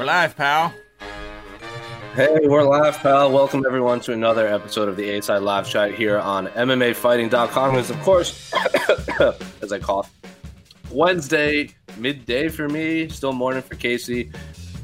We're 0.00 0.06
live, 0.06 0.34
pal. 0.34 0.72
Hey, 2.14 2.38
we're 2.44 2.62
live, 2.62 2.96
pal. 3.00 3.30
Welcome 3.30 3.64
everyone 3.66 4.00
to 4.00 4.14
another 4.14 4.48
episode 4.48 4.88
of 4.88 4.96
the 4.96 5.10
A 5.10 5.22
Side 5.22 5.42
Live 5.42 5.68
Chat 5.68 5.92
here 5.92 6.18
on 6.18 6.46
MMAfighting.com. 6.46 7.76
It's 7.76 7.90
of 7.90 8.00
course, 8.00 8.50
as 9.60 9.72
I 9.74 9.78
cough, 9.78 10.10
Wednesday 10.90 11.74
midday 11.98 12.48
for 12.48 12.66
me, 12.66 13.10
still 13.10 13.34
morning 13.34 13.60
for 13.60 13.74
Casey, 13.74 14.32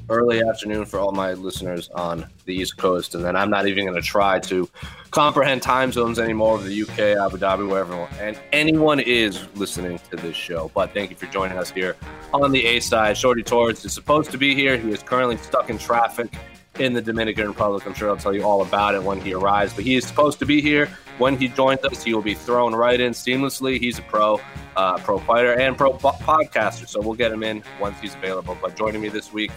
early 0.09 0.43
afternoon 0.43 0.85
for 0.85 0.99
all 0.99 1.13
my 1.13 1.33
listeners 1.33 1.89
on 1.91 2.27
the 2.45 2.55
East 2.55 2.77
Coast, 2.77 3.15
and 3.15 3.25
then 3.25 3.37
I'm 3.37 3.51
not 3.51 3.67
even 3.67 3.85
going 3.85 4.01
to 4.01 4.07
try 4.07 4.39
to 4.41 4.69
comprehend 5.11 5.63
time 5.63 5.93
zones 5.93 6.19
anymore 6.19 6.57
of 6.57 6.65
the 6.65 6.83
UK, 6.83 7.19
Abu 7.19 7.39
Dhabi, 7.39 7.69
wherever 7.69 7.95
and 8.21 8.39
anyone 8.53 9.01
is 9.01 9.47
listening 9.55 9.99
to 10.11 10.17
this 10.17 10.37
show. 10.37 10.71
But 10.75 10.93
thank 10.95 11.11
you 11.11 11.17
for 11.17 11.27
joining 11.27 11.59
us 11.59 11.71
here 11.71 11.97
on 12.33 12.53
the 12.53 12.65
A 12.67 12.81
side. 12.81 13.17
Shorty 13.17 13.43
Torres 13.43 13.85
is 13.85 13.93
supposed 13.93 14.31
to 14.31 14.39
be 14.39 14.55
here. 14.55 14.77
He 14.77 14.91
is 14.91 15.03
currently 15.03 15.37
stuck 15.39 15.71
in 15.71 15.79
traffic 15.79 16.33
in 16.79 16.93
the 16.93 17.03
Dominican 17.03 17.49
Republic. 17.49 17.87
I'm 17.87 17.95
sure 17.95 18.11
I'll 18.11 18.17
tell 18.17 18.35
you 18.35 18.43
all 18.43 18.63
about 18.63 18.95
it 18.95 19.03
when 19.03 19.21
he 19.21 19.35
arrives. 19.35 19.73
But 19.73 19.85
he 19.85 19.97
is 19.97 20.07
supposed 20.07 20.39
to 20.41 20.47
be 20.47 20.61
here. 20.61 20.89
When 21.19 21.37
he 21.37 21.49
joins 21.49 21.83
us, 21.85 22.03
he 22.03 22.13
will 22.13 22.23
be 22.23 22.35
thrown 22.35 22.75
right 22.75 23.01
in 23.01 23.13
seamlessly. 23.13 23.81
He's 23.81 23.99
a 23.99 24.03
pro, 24.03 24.41
uh, 24.77 24.99
pro 24.99 25.19
fighter, 25.19 25.55
and 25.59 25.77
pro 25.77 25.93
po- 25.93 26.11
podcaster. 26.13 26.87
So 26.89 27.01
we'll 27.01 27.15
get 27.15 27.33
him 27.33 27.43
in 27.43 27.63
once 27.81 27.99
he's 28.01 28.15
available. 28.15 28.57
But 28.61 28.77
joining 28.77 29.01
me 29.01 29.09
this 29.09 29.33
week, 29.33 29.51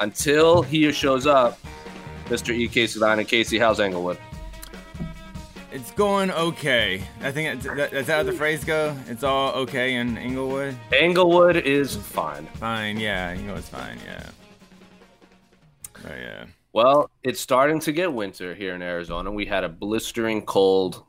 until 0.00 0.62
he 0.62 0.90
shows 0.92 1.26
up, 1.26 1.58
Mr. 2.26 2.52
E. 2.52 2.66
Casey 2.66 2.98
Leydon 2.98 3.18
and 3.18 3.28
Casey, 3.28 3.58
how's 3.58 3.78
Englewood? 3.78 4.18
It's 5.70 5.90
going 5.92 6.30
okay. 6.30 7.02
I 7.20 7.30
think 7.30 7.62
that's, 7.62 7.92
that's 7.92 8.08
how 8.08 8.22
the 8.22 8.32
phrase 8.32 8.64
go. 8.64 8.96
It's 9.08 9.22
all 9.22 9.52
okay 9.52 9.94
in 9.94 10.16
Englewood. 10.16 10.74
Englewood 10.92 11.56
is 11.56 11.94
fine. 11.94 12.46
Fine, 12.54 12.98
yeah. 12.98 13.34
You 13.34 13.42
know 13.42 13.54
it's 13.54 13.68
fine, 13.68 13.98
yeah. 14.06 14.26
Oh 16.04 16.14
yeah. 16.14 16.46
Well, 16.76 17.10
it's 17.22 17.40
starting 17.40 17.80
to 17.80 17.92
get 17.92 18.12
winter 18.12 18.54
here 18.54 18.74
in 18.74 18.82
Arizona. 18.82 19.32
We 19.32 19.46
had 19.46 19.64
a 19.64 19.68
blistering 19.70 20.42
cold 20.42 21.02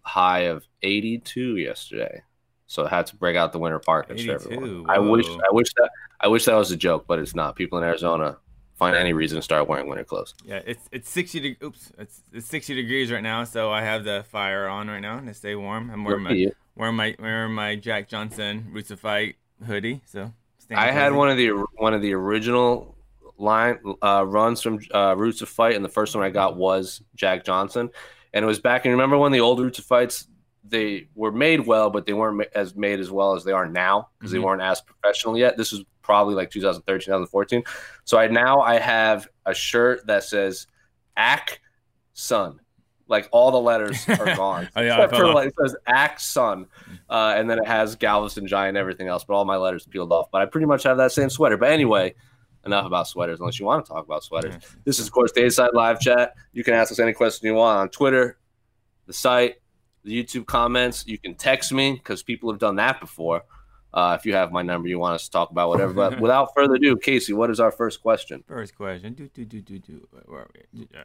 high 0.00 0.46
of 0.46 0.66
82 0.82 1.58
yesterday, 1.58 2.24
so 2.66 2.86
I 2.86 2.88
had 2.88 3.06
to 3.06 3.14
break 3.14 3.36
out 3.36 3.52
the 3.52 3.60
winter 3.60 3.78
parkas 3.78 4.24
for 4.24 4.32
everyone. 4.32 4.90
I 4.90 4.98
wish, 4.98 5.28
I 5.28 5.52
wish 5.52 5.72
that, 5.74 5.90
I 6.22 6.26
wish 6.26 6.46
that 6.46 6.56
was 6.56 6.72
a 6.72 6.76
joke, 6.76 7.04
but 7.06 7.20
it's 7.20 7.36
not. 7.36 7.54
People 7.54 7.78
in 7.78 7.84
Arizona 7.84 8.36
find 8.74 8.96
any 8.96 9.12
reason 9.12 9.36
to 9.36 9.42
start 9.42 9.68
wearing 9.68 9.86
winter 9.88 10.02
clothes. 10.02 10.34
Yeah, 10.44 10.60
it's 10.66 10.88
it's 10.90 11.08
60 11.08 11.38
de- 11.38 11.56
oops, 11.64 11.92
it's 11.98 12.24
it's 12.32 12.48
60 12.48 12.74
degrees 12.74 13.12
right 13.12 13.22
now, 13.22 13.44
so 13.44 13.70
I 13.70 13.82
have 13.82 14.02
the 14.02 14.24
fire 14.28 14.66
on 14.66 14.88
right 14.88 14.98
now 14.98 15.20
to 15.20 15.34
stay 15.34 15.54
warm. 15.54 15.88
I'm 15.92 16.02
wearing 16.02 16.24
my 16.24 16.46
wearing 16.74 16.96
my 16.96 17.14
wearing 17.20 17.52
my 17.52 17.76
Jack 17.76 18.08
Johnson 18.08 18.70
Roots 18.72 18.90
of 18.90 18.98
Fight 18.98 19.36
hoodie, 19.64 20.00
so 20.04 20.32
I 20.72 20.90
had 20.90 21.12
one 21.12 21.28
of 21.28 21.36
the 21.36 21.50
one 21.76 21.94
of 21.94 22.02
the 22.02 22.12
original 22.12 22.91
line 23.42 23.78
uh, 24.02 24.24
runs 24.26 24.62
from 24.62 24.80
uh, 24.94 25.14
Roots 25.16 25.42
of 25.42 25.48
Fight, 25.48 25.74
and 25.74 25.84
the 25.84 25.88
first 25.90 26.14
one 26.14 26.24
I 26.24 26.30
got 26.30 26.56
was 26.56 27.02
Jack 27.14 27.44
Johnson, 27.44 27.90
and 28.32 28.44
it 28.44 28.46
was 28.46 28.60
back. 28.60 28.84
And 28.84 28.92
remember 28.92 29.18
when 29.18 29.32
the 29.32 29.40
old 29.40 29.60
Roots 29.60 29.78
of 29.78 29.84
Fights 29.84 30.28
they 30.64 31.08
were 31.14 31.32
made 31.32 31.66
well, 31.66 31.90
but 31.90 32.06
they 32.06 32.12
weren't 32.12 32.46
as 32.54 32.74
made 32.74 33.00
as 33.00 33.10
well 33.10 33.34
as 33.34 33.44
they 33.44 33.52
are 33.52 33.66
now 33.66 34.08
because 34.18 34.32
mm-hmm. 34.32 34.40
they 34.40 34.44
weren't 34.44 34.62
as 34.62 34.80
professional 34.80 35.36
yet. 35.36 35.56
This 35.56 35.72
was 35.72 35.84
probably 36.02 36.34
like 36.34 36.50
2013, 36.50 37.06
2014. 37.06 37.62
So 38.04 38.18
I 38.18 38.28
now 38.28 38.60
I 38.60 38.78
have 38.78 39.28
a 39.44 39.54
shirt 39.54 40.06
that 40.06 40.24
says 40.24 40.66
"Ack 41.16 41.60
Sun." 42.14 42.60
Like 43.08 43.28
all 43.32 43.50
the 43.50 43.60
letters 43.60 44.08
are 44.08 44.36
gone. 44.36 44.68
oh, 44.76 44.80
yeah, 44.80 45.06
for, 45.08 45.26
like, 45.34 45.48
it 45.48 45.54
says 45.60 45.76
"Ack 45.86 46.20
Sun," 46.20 46.66
uh, 47.10 47.34
and 47.36 47.50
then 47.50 47.58
it 47.58 47.66
has 47.66 47.96
Galveston 47.96 48.46
Giant 48.46 48.70
and 48.70 48.78
everything 48.78 49.08
else, 49.08 49.24
but 49.24 49.34
all 49.34 49.44
my 49.44 49.56
letters 49.56 49.86
peeled 49.86 50.12
off. 50.12 50.30
But 50.30 50.42
I 50.42 50.46
pretty 50.46 50.66
much 50.66 50.84
have 50.84 50.96
that 50.98 51.12
same 51.12 51.28
sweater. 51.28 51.56
But 51.56 51.70
anyway, 51.70 52.14
enough 52.64 52.86
about 52.86 53.08
sweaters 53.08 53.40
unless 53.40 53.58
you 53.58 53.66
want 53.66 53.84
to 53.84 53.92
talk 53.92 54.04
about 54.04 54.22
sweaters. 54.24 54.54
This 54.84 54.98
is, 54.98 55.06
of 55.06 55.12
course, 55.12 55.32
the 55.32 55.48
Side 55.50 55.70
Live 55.74 56.00
Chat. 56.00 56.34
You 56.52 56.64
can 56.64 56.74
ask 56.74 56.92
us 56.92 56.98
any 56.98 57.12
question 57.12 57.46
you 57.46 57.54
want 57.54 57.78
on 57.78 57.88
Twitter, 57.88 58.38
the 59.06 59.12
site, 59.12 59.56
the 60.04 60.22
YouTube 60.22 60.46
comments. 60.46 61.04
You 61.06 61.18
can 61.18 61.34
text 61.34 61.72
me 61.72 61.92
because 61.92 62.22
people 62.22 62.50
have 62.50 62.60
done 62.60 62.76
that 62.76 63.00
before. 63.00 63.42
Uh, 63.94 64.16
if 64.18 64.24
you 64.24 64.32
have 64.32 64.52
my 64.52 64.62
number, 64.62 64.88
you 64.88 64.98
want 64.98 65.14
us 65.14 65.24
to 65.24 65.30
talk 65.30 65.50
about 65.50 65.68
whatever. 65.68 65.92
But 65.92 66.20
without 66.20 66.54
further 66.54 66.74
ado, 66.74 66.96
Casey, 66.96 67.34
what 67.34 67.50
is 67.50 67.60
our 67.60 67.70
first 67.70 68.00
question? 68.00 68.42
First 68.46 68.74
question. 68.74 69.12
Do, 69.14 69.28
do, 69.28 69.44
do, 69.44 69.60
do, 69.60 69.78
do. 69.78 70.08
Where 70.26 70.40
are 70.40 70.50
we? 70.54 70.88
Yeah. 70.90 71.04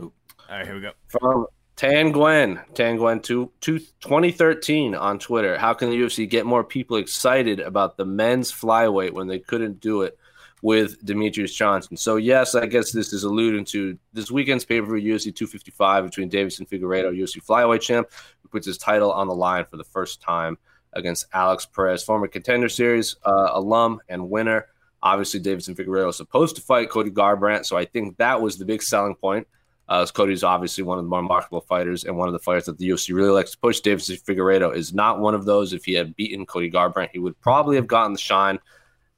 All 0.00 0.12
right, 0.48 0.64
here 0.66 0.74
we 0.74 0.80
go. 0.80 0.92
From 1.08 1.46
Tan 1.80 2.12
Gwen, 2.12 2.60
Tan 2.74 2.96
Gwen, 2.96 3.20
two, 3.20 3.50
two, 3.62 3.78
2013 3.78 4.94
on 4.94 5.18
Twitter. 5.18 5.56
How 5.56 5.72
can 5.72 5.88
the 5.88 5.98
UFC 5.98 6.28
get 6.28 6.44
more 6.44 6.62
people 6.62 6.98
excited 6.98 7.58
about 7.58 7.96
the 7.96 8.04
men's 8.04 8.52
flyweight 8.52 9.12
when 9.12 9.28
they 9.28 9.38
couldn't 9.38 9.80
do 9.80 10.02
it 10.02 10.18
with 10.60 11.02
Demetrious 11.06 11.54
Johnson? 11.54 11.96
So, 11.96 12.16
yes, 12.16 12.54
I 12.54 12.66
guess 12.66 12.92
this 12.92 13.14
is 13.14 13.24
alluding 13.24 13.64
to 13.64 13.96
this 14.12 14.30
weekend's 14.30 14.66
pay 14.66 14.82
per 14.82 14.94
view 14.94 15.14
UFC 15.14 15.34
255 15.34 16.04
between 16.04 16.28
Deiveson 16.28 16.68
Figueiredo, 16.68 17.18
UFC 17.18 17.42
flyweight 17.42 17.80
champ, 17.80 18.08
who 18.42 18.50
puts 18.50 18.66
his 18.66 18.76
title 18.76 19.10
on 19.10 19.26
the 19.26 19.34
line 19.34 19.64
for 19.64 19.78
the 19.78 19.84
first 19.84 20.20
time 20.20 20.58
against 20.92 21.28
Alex 21.32 21.64
Perez, 21.64 22.02
former 22.02 22.28
contender 22.28 22.68
series 22.68 23.16
uh, 23.24 23.52
alum 23.52 24.02
and 24.10 24.28
winner. 24.28 24.66
Obviously, 25.02 25.40
Deiveson 25.40 25.74
Figueiredo 25.74 26.10
is 26.10 26.16
supposed 26.18 26.56
to 26.56 26.60
fight 26.60 26.90
Cody 26.90 27.10
Garbrandt, 27.10 27.64
so 27.64 27.78
I 27.78 27.86
think 27.86 28.18
that 28.18 28.42
was 28.42 28.58
the 28.58 28.66
big 28.66 28.82
selling 28.82 29.14
point 29.14 29.46
uh, 29.90 30.06
Cody's 30.06 30.44
obviously 30.44 30.84
one 30.84 30.98
of 30.98 31.04
the 31.04 31.08
more 31.08 31.20
remarkable 31.20 31.60
fighters 31.62 32.04
and 32.04 32.16
one 32.16 32.28
of 32.28 32.32
the 32.32 32.38
fighters 32.38 32.66
that 32.66 32.78
the 32.78 32.88
UFC 32.88 33.12
really 33.12 33.30
likes 33.30 33.50
to 33.50 33.58
push. 33.58 33.80
Deiveson 33.80 34.22
Figueiredo 34.22 34.74
is 34.74 34.94
not 34.94 35.18
one 35.18 35.34
of 35.34 35.44
those. 35.44 35.72
If 35.72 35.84
he 35.84 35.94
had 35.94 36.14
beaten 36.14 36.46
Cody 36.46 36.70
Garbrandt, 36.70 37.10
he 37.12 37.18
would 37.18 37.38
probably 37.40 37.74
have 37.74 37.88
gotten 37.88 38.12
the 38.12 38.18
shine, 38.18 38.60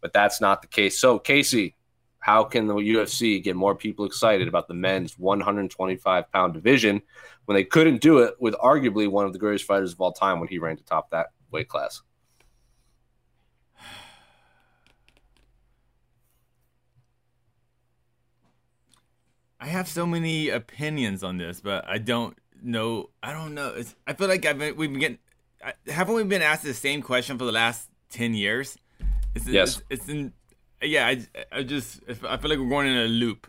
but 0.00 0.14
that's 0.14 0.40
not 0.40 0.62
the 0.62 0.68
case. 0.68 0.98
So, 0.98 1.18
Casey, 1.18 1.76
how 2.20 2.42
can 2.42 2.66
the 2.66 2.74
UFC 2.74 3.42
get 3.42 3.54
more 3.54 3.74
people 3.74 4.06
excited 4.06 4.48
about 4.48 4.66
the 4.66 4.74
men's 4.74 5.18
125 5.18 6.32
pound 6.32 6.54
division 6.54 7.02
when 7.44 7.54
they 7.54 7.64
couldn't 7.64 8.00
do 8.00 8.18
it 8.20 8.34
with 8.40 8.54
arguably 8.54 9.10
one 9.10 9.26
of 9.26 9.34
the 9.34 9.38
greatest 9.38 9.66
fighters 9.66 9.92
of 9.92 10.00
all 10.00 10.12
time 10.12 10.40
when 10.40 10.48
he 10.48 10.58
ran 10.58 10.78
to 10.78 10.84
top 10.84 11.10
that 11.10 11.28
weight 11.50 11.68
class. 11.68 12.00
I 19.62 19.66
have 19.66 19.86
so 19.86 20.04
many 20.04 20.48
opinions 20.48 21.22
on 21.22 21.38
this, 21.38 21.60
but 21.60 21.86
I 21.86 21.98
don't 21.98 22.36
know. 22.60 23.10
I 23.22 23.32
don't 23.32 23.54
know. 23.54 23.68
It's, 23.68 23.94
I 24.08 24.12
feel 24.12 24.26
like 24.26 24.44
I've 24.44 24.58
been, 24.58 24.74
we've 24.76 24.90
been 24.90 24.98
getting. 24.98 25.18
Haven't 25.86 26.16
we 26.16 26.24
been 26.24 26.42
asked 26.42 26.64
the 26.64 26.74
same 26.74 27.00
question 27.00 27.38
for 27.38 27.44
the 27.44 27.52
last 27.52 27.88
ten 28.10 28.34
years? 28.34 28.76
It's, 29.36 29.46
yes. 29.46 29.80
It's, 29.88 30.02
it's 30.02 30.08
in. 30.10 30.32
Yeah, 30.82 31.06
I, 31.06 31.24
I 31.52 31.62
just 31.62 32.00
I 32.08 32.14
feel 32.14 32.50
like 32.50 32.58
we're 32.58 32.68
going 32.68 32.88
in 32.88 32.96
a 32.96 33.06
loop. 33.06 33.46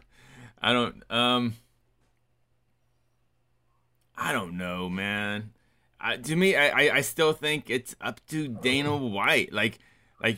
I 0.62 0.72
don't. 0.72 1.04
Um. 1.10 1.56
I 4.16 4.32
don't 4.32 4.56
know, 4.56 4.90
man. 4.90 5.54
I, 6.00 6.18
to 6.18 6.36
me, 6.36 6.56
I, 6.56 6.68
I, 6.68 6.96
I 6.98 7.02
still 7.02 7.34
think 7.34 7.72
it's 7.72 7.96
up 8.00 8.22
to 8.28 8.48
Dana 8.48 8.96
White. 8.96 9.52
Like, 9.52 9.80
like, 10.22 10.38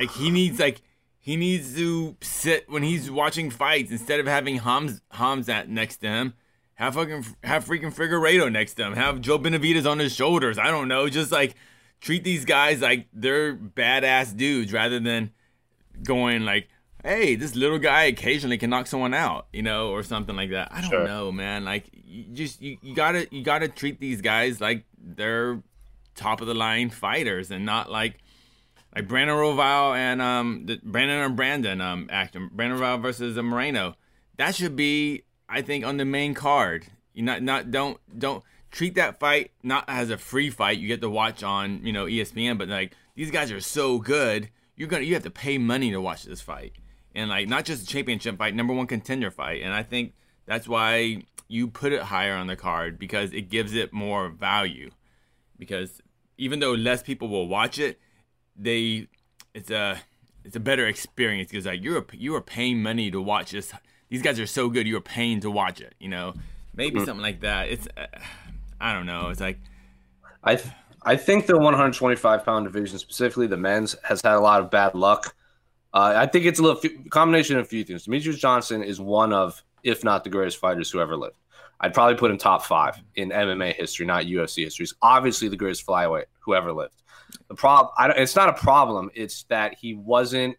like 0.00 0.10
he 0.12 0.30
needs 0.30 0.58
like 0.58 0.80
he 1.28 1.36
needs 1.36 1.74
to 1.74 2.16
sit 2.22 2.70
when 2.70 2.82
he's 2.82 3.10
watching 3.10 3.50
fights 3.50 3.90
instead 3.90 4.18
of 4.18 4.26
having 4.26 4.56
Hams 4.60 5.02
Khamzat 5.12 5.68
next 5.68 5.98
to 5.98 6.08
him. 6.08 6.32
Have 6.76 6.94
fucking 6.94 7.26
have 7.44 7.66
freaking 7.66 7.94
Figueiredo 7.94 8.50
next 8.50 8.74
to 8.74 8.86
him. 8.86 8.94
Have 8.94 9.20
Joe 9.20 9.38
Benavidez 9.38 9.84
on 9.84 9.98
his 9.98 10.14
shoulders. 10.14 10.56
I 10.56 10.68
don't 10.68 10.88
know. 10.88 11.06
Just 11.10 11.30
like 11.30 11.54
treat 12.00 12.24
these 12.24 12.46
guys 12.46 12.80
like 12.80 13.08
they're 13.12 13.54
badass 13.54 14.34
dudes 14.34 14.72
rather 14.72 15.00
than 15.00 15.32
going 16.02 16.46
like, 16.46 16.68
hey, 17.04 17.34
this 17.34 17.54
little 17.54 17.78
guy 17.78 18.04
occasionally 18.04 18.56
can 18.56 18.70
knock 18.70 18.86
someone 18.86 19.12
out, 19.12 19.48
you 19.52 19.60
know, 19.60 19.90
or 19.90 20.02
something 20.02 20.34
like 20.34 20.52
that. 20.52 20.72
I 20.72 20.80
don't 20.80 20.88
sure. 20.88 21.04
know, 21.04 21.30
man. 21.30 21.62
Like 21.62 21.90
you 21.92 22.24
just 22.32 22.62
you, 22.62 22.78
you 22.80 22.94
gotta 22.94 23.28
you 23.30 23.44
gotta 23.44 23.68
treat 23.68 24.00
these 24.00 24.22
guys 24.22 24.62
like 24.62 24.86
they're 24.98 25.62
top 26.14 26.40
of 26.40 26.46
the 26.46 26.54
line 26.54 26.88
fighters 26.88 27.50
and 27.50 27.66
not 27.66 27.90
like 27.90 28.14
like 28.94 29.08
Brandon 29.08 29.36
Royval 29.36 29.96
and 29.96 30.20
um 30.20 30.66
the 30.66 30.80
Brandon 30.82 31.18
and 31.18 31.36
Brandon 31.36 31.80
um 31.80 32.08
actor 32.10 32.48
Brandon 32.52 32.78
Royval 32.78 33.02
versus 33.02 33.38
uh, 33.38 33.42
Moreno. 33.42 33.94
That 34.36 34.54
should 34.54 34.76
be 34.76 35.24
I 35.48 35.62
think 35.62 35.84
on 35.84 35.96
the 35.96 36.04
main 36.04 36.34
card. 36.34 36.86
You 37.14 37.22
not 37.22 37.42
not 37.42 37.70
don't 37.70 37.98
don't 38.18 38.44
treat 38.70 38.94
that 38.96 39.18
fight 39.18 39.50
not 39.62 39.84
as 39.88 40.10
a 40.10 40.18
free 40.18 40.50
fight 40.50 40.78
you 40.78 40.88
get 40.88 41.00
to 41.00 41.10
watch 41.10 41.42
on 41.42 41.84
you 41.84 41.92
know 41.92 42.06
ESPN, 42.06 42.58
but 42.58 42.68
like 42.68 42.94
these 43.14 43.30
guys 43.30 43.50
are 43.50 43.60
so 43.60 43.98
good, 43.98 44.48
you're 44.76 44.88
gonna 44.88 45.02
you 45.02 45.14
have 45.14 45.24
to 45.24 45.30
pay 45.30 45.58
money 45.58 45.90
to 45.90 46.00
watch 46.00 46.24
this 46.24 46.40
fight, 46.40 46.72
and 47.14 47.28
like 47.28 47.48
not 47.48 47.64
just 47.64 47.82
a 47.82 47.86
championship 47.86 48.38
fight, 48.38 48.54
number 48.54 48.72
one 48.72 48.86
contender 48.86 49.30
fight, 49.30 49.62
and 49.62 49.72
I 49.72 49.82
think 49.82 50.14
that's 50.46 50.68
why 50.68 51.24
you 51.48 51.66
put 51.66 51.92
it 51.92 52.02
higher 52.02 52.34
on 52.34 52.46
the 52.46 52.56
card 52.56 52.98
because 52.98 53.32
it 53.32 53.48
gives 53.48 53.74
it 53.74 53.92
more 53.92 54.28
value, 54.28 54.90
because 55.58 56.00
even 56.36 56.60
though 56.60 56.72
less 56.72 57.02
people 57.02 57.28
will 57.28 57.48
watch 57.48 57.78
it, 57.78 57.98
they 58.58 59.08
it's 59.54 59.70
a 59.70 59.98
it's 60.44 60.56
a 60.56 60.60
better 60.60 60.86
experience 60.86 61.50
because 61.50 61.66
like 61.66 61.82
you're 61.82 62.04
you 62.12 62.34
are 62.34 62.40
paying 62.40 62.82
money 62.82 63.10
to 63.10 63.20
watch 63.20 63.52
this. 63.52 63.72
These 64.08 64.22
guys 64.22 64.40
are 64.40 64.46
so 64.46 64.68
good, 64.68 64.86
you're 64.86 65.00
paying 65.00 65.40
to 65.40 65.50
watch 65.50 65.80
it. 65.80 65.94
You 65.98 66.08
know, 66.08 66.34
maybe 66.74 66.96
mm-hmm. 66.96 67.04
something 67.04 67.22
like 67.22 67.40
that. 67.40 67.68
It's 67.68 67.88
uh, 67.96 68.06
I 68.80 68.94
don't 68.94 69.06
know. 69.06 69.28
It's 69.28 69.40
like 69.40 69.58
I 70.42 70.56
th- 70.56 70.74
I 71.02 71.16
think 71.16 71.46
the 71.46 71.56
125 71.56 72.44
pound 72.44 72.66
division, 72.66 72.98
specifically 72.98 73.46
the 73.46 73.56
men's, 73.56 73.94
has 74.02 74.20
had 74.22 74.34
a 74.34 74.40
lot 74.40 74.60
of 74.60 74.70
bad 74.70 74.94
luck. 74.94 75.34
Uh, 75.94 76.14
I 76.16 76.26
think 76.26 76.44
it's 76.44 76.58
a 76.58 76.62
little 76.62 76.80
f- 76.82 77.10
combination 77.10 77.56
of 77.56 77.64
a 77.64 77.68
few 77.68 77.84
things. 77.84 78.06
Demetrious 78.06 78.38
Johnson 78.38 78.82
is 78.82 79.00
one 79.00 79.32
of, 79.32 79.62
if 79.84 80.04
not 80.04 80.24
the 80.24 80.30
greatest 80.30 80.58
fighters 80.58 80.90
who 80.90 81.00
ever 81.00 81.16
lived. 81.16 81.36
I'd 81.80 81.94
probably 81.94 82.16
put 82.16 82.30
him 82.30 82.38
top 82.38 82.64
five 82.64 83.00
in 83.14 83.30
MMA 83.30 83.74
history, 83.74 84.04
not 84.04 84.24
UFC 84.24 84.64
history. 84.64 84.82
He's 84.82 84.94
obviously 85.00 85.48
the 85.48 85.56
greatest 85.56 85.86
flyweight 85.86 86.24
who 86.40 86.54
ever 86.54 86.72
lived. 86.72 87.02
The 87.48 87.54
problem, 87.54 87.92
it's 88.16 88.36
not 88.36 88.48
a 88.48 88.52
problem. 88.52 89.10
It's 89.14 89.44
that 89.44 89.74
he 89.74 89.94
wasn't 89.94 90.56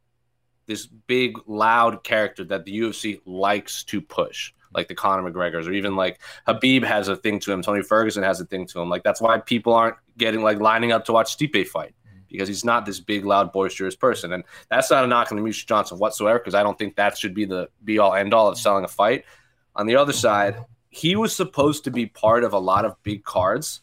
this 0.65 0.85
big, 0.85 1.37
loud 1.47 2.03
character 2.03 2.43
that 2.45 2.65
the 2.65 2.79
UFC 2.79 3.21
likes 3.25 3.83
to 3.85 4.01
push, 4.01 4.53
like 4.73 4.87
the 4.87 4.95
Conor 4.95 5.29
McGregor's, 5.29 5.67
or 5.67 5.71
even 5.73 5.95
like 5.95 6.19
Khabib 6.47 6.83
has 6.83 7.07
a 7.07 7.15
thing 7.15 7.39
to 7.41 7.51
him. 7.51 7.61
Tony 7.61 7.83
Ferguson 7.83 8.23
has 8.23 8.39
a 8.39 8.45
thing 8.45 8.65
to 8.67 8.79
him. 8.79 8.89
Like 8.89 9.03
that's 9.03 9.21
why 9.21 9.39
people 9.39 9.73
aren't 9.73 9.97
getting 10.17 10.41
like 10.41 10.59
lining 10.59 10.91
up 10.91 11.05
to 11.05 11.13
watch 11.13 11.37
Stipe 11.37 11.67
fight 11.67 11.93
because 12.29 12.47
he's 12.47 12.65
not 12.65 12.85
this 12.85 12.99
big, 12.99 13.25
loud, 13.25 13.51
boisterous 13.51 13.95
person. 13.95 14.33
And 14.33 14.43
that's 14.69 14.91
not 14.91 15.03
a 15.03 15.07
knock 15.07 15.31
on 15.31 15.39
Demetrious 15.39 15.65
Johnson 15.65 15.97
whatsoever, 15.97 16.39
because 16.39 16.55
I 16.55 16.63
don't 16.63 16.77
think 16.77 16.95
that 16.95 17.17
should 17.17 17.33
be 17.33 17.45
the 17.45 17.69
be 17.83 17.99
all 17.99 18.13
end 18.13 18.33
all 18.33 18.47
of 18.47 18.57
selling 18.57 18.83
a 18.83 18.87
fight. 18.87 19.25
On 19.75 19.85
the 19.85 19.95
other 19.95 20.13
side, 20.13 20.63
he 20.89 21.15
was 21.15 21.35
supposed 21.35 21.83
to 21.83 21.91
be 21.91 22.05
part 22.05 22.43
of 22.43 22.53
a 22.53 22.59
lot 22.59 22.85
of 22.85 23.01
big 23.03 23.23
cards 23.23 23.81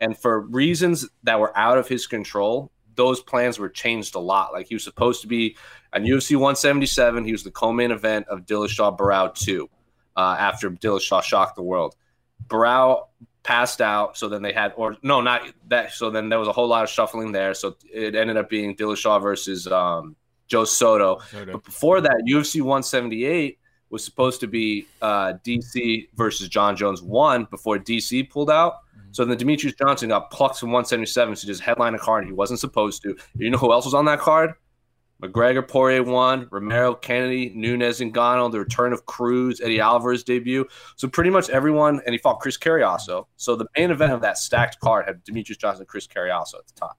and 0.00 0.16
for 0.16 0.40
reasons 0.40 1.08
that 1.24 1.38
were 1.38 1.56
out 1.56 1.78
of 1.78 1.86
his 1.86 2.06
control, 2.06 2.72
those 2.94 3.20
plans 3.20 3.58
were 3.58 3.68
changed 3.68 4.14
a 4.14 4.18
lot. 4.18 4.52
Like 4.52 4.66
he 4.68 4.74
was 4.74 4.84
supposed 4.84 5.22
to 5.22 5.28
be 5.28 5.56
on 5.92 6.02
UFC 6.04 6.32
177. 6.32 7.24
He 7.24 7.32
was 7.32 7.44
the 7.44 7.50
co-main 7.50 7.90
event 7.90 8.26
of 8.28 8.46
Dillashaw 8.46 8.96
Barao 8.96 9.34
2 9.34 9.68
uh, 10.16 10.36
after 10.38 10.70
Dillashaw 10.70 11.22
shocked 11.22 11.56
the 11.56 11.62
world. 11.62 11.94
Barao 12.46 13.06
passed 13.42 13.80
out, 13.80 14.16
so 14.16 14.28
then 14.28 14.42
they 14.42 14.52
had, 14.52 14.72
or 14.76 14.96
no, 15.02 15.20
not 15.20 15.42
that. 15.68 15.92
So 15.92 16.10
then 16.10 16.28
there 16.28 16.38
was 16.38 16.48
a 16.48 16.52
whole 16.52 16.68
lot 16.68 16.84
of 16.84 16.90
shuffling 16.90 17.32
there. 17.32 17.54
So 17.54 17.76
it 17.92 18.14
ended 18.14 18.36
up 18.36 18.48
being 18.48 18.76
Dillashaw 18.76 19.22
versus 19.22 19.66
um, 19.66 20.16
Joe 20.46 20.64
Soto. 20.64 21.20
Soto. 21.30 21.52
But 21.52 21.64
before 21.64 22.00
that, 22.00 22.22
UFC 22.28 22.60
178 22.60 23.58
was 23.90 24.04
supposed 24.04 24.40
to 24.40 24.46
be 24.46 24.86
uh, 25.02 25.34
DC 25.44 26.08
versus 26.14 26.48
Jon 26.48 26.76
Jones 26.76 27.02
1 27.02 27.46
before 27.50 27.78
DC 27.78 28.30
pulled 28.30 28.50
out. 28.50 28.74
So 29.12 29.24
then 29.24 29.36
Demetrious 29.36 29.76
Johnson 29.76 30.08
got 30.08 30.30
plucked 30.30 30.58
from 30.58 30.70
177 30.70 31.34
to 31.34 31.46
just 31.46 31.60
headline 31.60 31.94
a 31.94 31.98
card 31.98 32.26
he 32.26 32.32
wasn't 32.32 32.60
supposed 32.60 33.02
to. 33.02 33.16
You 33.34 33.50
know 33.50 33.58
who 33.58 33.72
else 33.72 33.84
was 33.84 33.94
on 33.94 34.04
that 34.06 34.20
card? 34.20 34.54
McGregor 35.22 35.66
Poirier 35.66 36.02
one, 36.02 36.48
Romero 36.50 36.94
Kennedy, 36.94 37.52
Nunes, 37.54 38.00
and 38.00 38.14
Ngannou, 38.14 38.50
the 38.50 38.58
return 38.58 38.92
of 38.92 39.04
Cruz, 39.06 39.60
Eddie 39.60 39.80
Alvarez 39.80 40.24
debut. 40.24 40.66
So 40.96 41.08
pretty 41.08 41.30
much 41.30 41.50
everyone, 41.50 42.00
and 42.06 42.14
he 42.14 42.18
fought 42.18 42.40
Chris 42.40 42.56
Cariaso. 42.56 43.26
So 43.36 43.54
the 43.54 43.66
main 43.76 43.90
event 43.90 44.12
of 44.12 44.22
that 44.22 44.38
stacked 44.38 44.80
card 44.80 45.06
had 45.06 45.22
Demetrious 45.24 45.58
Johnson, 45.58 45.82
and 45.82 45.88
Chris 45.88 46.06
Cariaso 46.06 46.54
at 46.54 46.66
the 46.66 46.72
top. 46.74 46.98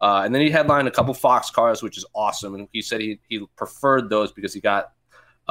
Uh, 0.00 0.22
and 0.24 0.34
then 0.34 0.42
he 0.42 0.50
headlined 0.50 0.88
a 0.88 0.90
couple 0.90 1.14
Fox 1.14 1.48
cards, 1.48 1.82
which 1.82 1.96
is 1.96 2.04
awesome. 2.14 2.54
And 2.56 2.68
he 2.72 2.82
said 2.82 3.00
he, 3.00 3.20
he 3.28 3.46
preferred 3.56 4.10
those 4.10 4.32
because 4.32 4.52
he 4.52 4.60
got 4.60 4.92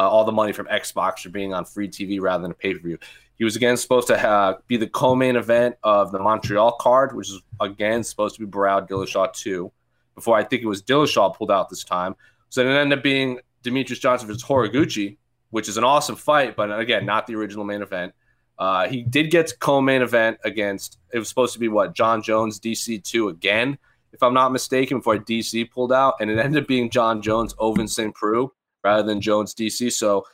uh, 0.02 0.10
all 0.10 0.24
the 0.24 0.32
money 0.32 0.52
from 0.52 0.66
Xbox 0.66 1.20
for 1.20 1.30
being 1.30 1.54
on 1.54 1.64
free 1.64 1.88
TV 1.88 2.20
rather 2.20 2.42
than 2.42 2.52
a 2.52 2.56
pay 2.56 2.74
per 2.74 2.80
view. 2.80 2.98
He 3.36 3.44
was 3.44 3.56
again 3.56 3.78
supposed 3.78 4.08
to 4.08 4.18
have, 4.18 4.66
be 4.68 4.78
the 4.78 4.88
co-main 4.88 5.36
event 5.36 5.76
of 5.84 6.12
the 6.12 6.20
Montreal 6.20 6.74
card, 6.74 7.16
which 7.16 7.30
is 7.30 7.42
again 7.60 8.04
supposed 8.04 8.36
to 8.36 8.46
be 8.46 8.52
Barao 8.52 8.88
Dillashaw 8.88 9.32
two. 9.34 9.72
Before 10.16 10.36
I 10.36 10.44
think 10.44 10.64
it 10.64 10.68
was 10.68 10.82
Dillashaw 10.82 11.36
pulled 11.36 11.52
out 11.52 11.70
this 11.70 11.84
time, 11.84 12.16
so 12.50 12.62
it 12.62 12.68
ended 12.68 12.98
up 12.98 13.04
being 13.04 13.40
Demetrious 13.64 14.00
Johnson 14.00 14.28
versus 14.28 14.44
Horiguchi, 14.44 15.18
which 15.52 15.70
is 15.70 15.78
an 15.78 15.84
awesome 15.84 16.16
fight, 16.16 16.56
but 16.56 16.78
again, 16.78 17.06
not 17.06 17.28
the 17.28 17.36
original 17.36 17.64
main 17.64 17.82
event. 17.82 18.14
Uh, 18.58 18.88
he 18.88 19.04
did 19.04 19.32
get 19.32 19.48
to 19.48 19.58
co-main 19.58 20.02
event 20.02 20.38
against. 20.44 20.98
It 21.14 21.20
was 21.20 21.30
supposed 21.30 21.54
to 21.54 21.60
be 21.60 21.68
what 21.68 21.94
Jon 21.94 22.22
Jones 22.22 22.60
DC 22.60 23.04
two 23.04 23.30
again, 23.30 23.78
if 24.14 24.22
I'm 24.22 24.34
not 24.34 24.52
mistaken, 24.52 24.98
before 24.98 25.18
DC 25.18 25.70
pulled 25.72 25.94
out, 25.94 26.16
and 26.20 26.30
it 26.30 26.38
ended 26.38 26.64
up 26.64 26.68
being 26.68 26.90
Jon 26.90 27.22
Jones 27.22 27.54
Ovince 27.56 27.94
St. 27.94 28.14
Preux 28.14 28.52
rather 28.84 29.04
than 29.04 29.22
Jones 29.22 29.54
DC. 29.54 29.92
So 29.92 30.26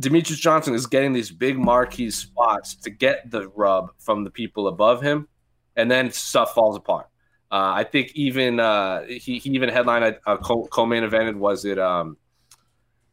Demetrious 0.00 0.38
Johnson 0.38 0.74
is 0.74 0.86
getting 0.86 1.12
these 1.12 1.30
big 1.30 1.58
marquee 1.58 2.10
spots 2.10 2.74
to 2.76 2.90
get 2.90 3.30
the 3.30 3.48
rub 3.48 3.90
from 3.98 4.24
the 4.24 4.30
people 4.30 4.68
above 4.68 5.00
him, 5.02 5.28
and 5.76 5.90
then 5.90 6.10
stuff 6.10 6.54
falls 6.54 6.76
apart. 6.76 7.06
Uh, 7.50 7.72
I 7.74 7.84
think 7.84 8.10
even 8.14 8.58
uh, 8.58 9.04
he, 9.04 9.38
he 9.38 9.50
even 9.50 9.68
headlined 9.68 10.04
a, 10.04 10.32
a 10.32 10.38
co- 10.38 10.86
main 10.86 11.04
evented. 11.04 11.36
Was 11.36 11.64
it? 11.64 11.78
Um, 11.78 12.16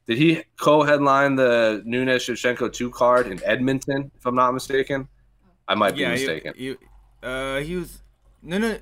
did 0.08 0.18
he 0.18 0.42
co-headline 0.60 1.36
the 1.36 1.84
Nunes 1.86 2.24
Shevchenko 2.24 2.74
two 2.74 2.90
card 2.90 3.28
in 3.28 3.40
Edmonton? 3.44 4.12
If 4.18 4.26
I'm 4.26 4.34
not 4.34 4.52
mistaken, 4.52 5.08
I 5.68 5.76
might 5.76 5.94
be 5.94 6.02
yeah, 6.02 6.12
mistaken. 6.12 6.54
He, 6.58 6.70
he, 6.70 6.76
uh, 7.22 7.60
he 7.60 7.76
was 7.76 8.02
no 8.42 8.58
no 8.58 8.80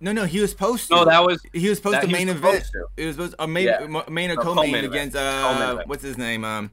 no, 0.00 0.12
no, 0.12 0.24
he 0.24 0.40
was 0.40 0.50
supposed 0.50 0.88
to. 0.88 0.96
No, 0.96 1.04
that 1.04 1.22
was 1.22 1.40
he 1.52 1.68
was 1.68 1.78
supposed 1.78 2.00
to 2.00 2.08
main 2.08 2.28
event. 2.28 2.64
To. 2.72 2.86
It 2.96 3.06
was 3.06 3.16
supposed 3.16 3.34
a 3.38 3.46
main 3.46 3.66
yeah. 3.66 4.02
main 4.08 4.30
or 4.30 4.36
co-main, 4.36 4.84
against 4.84 5.16
uh 5.16 5.82
what's 5.86 6.02
his 6.02 6.18
name 6.18 6.44
um 6.44 6.70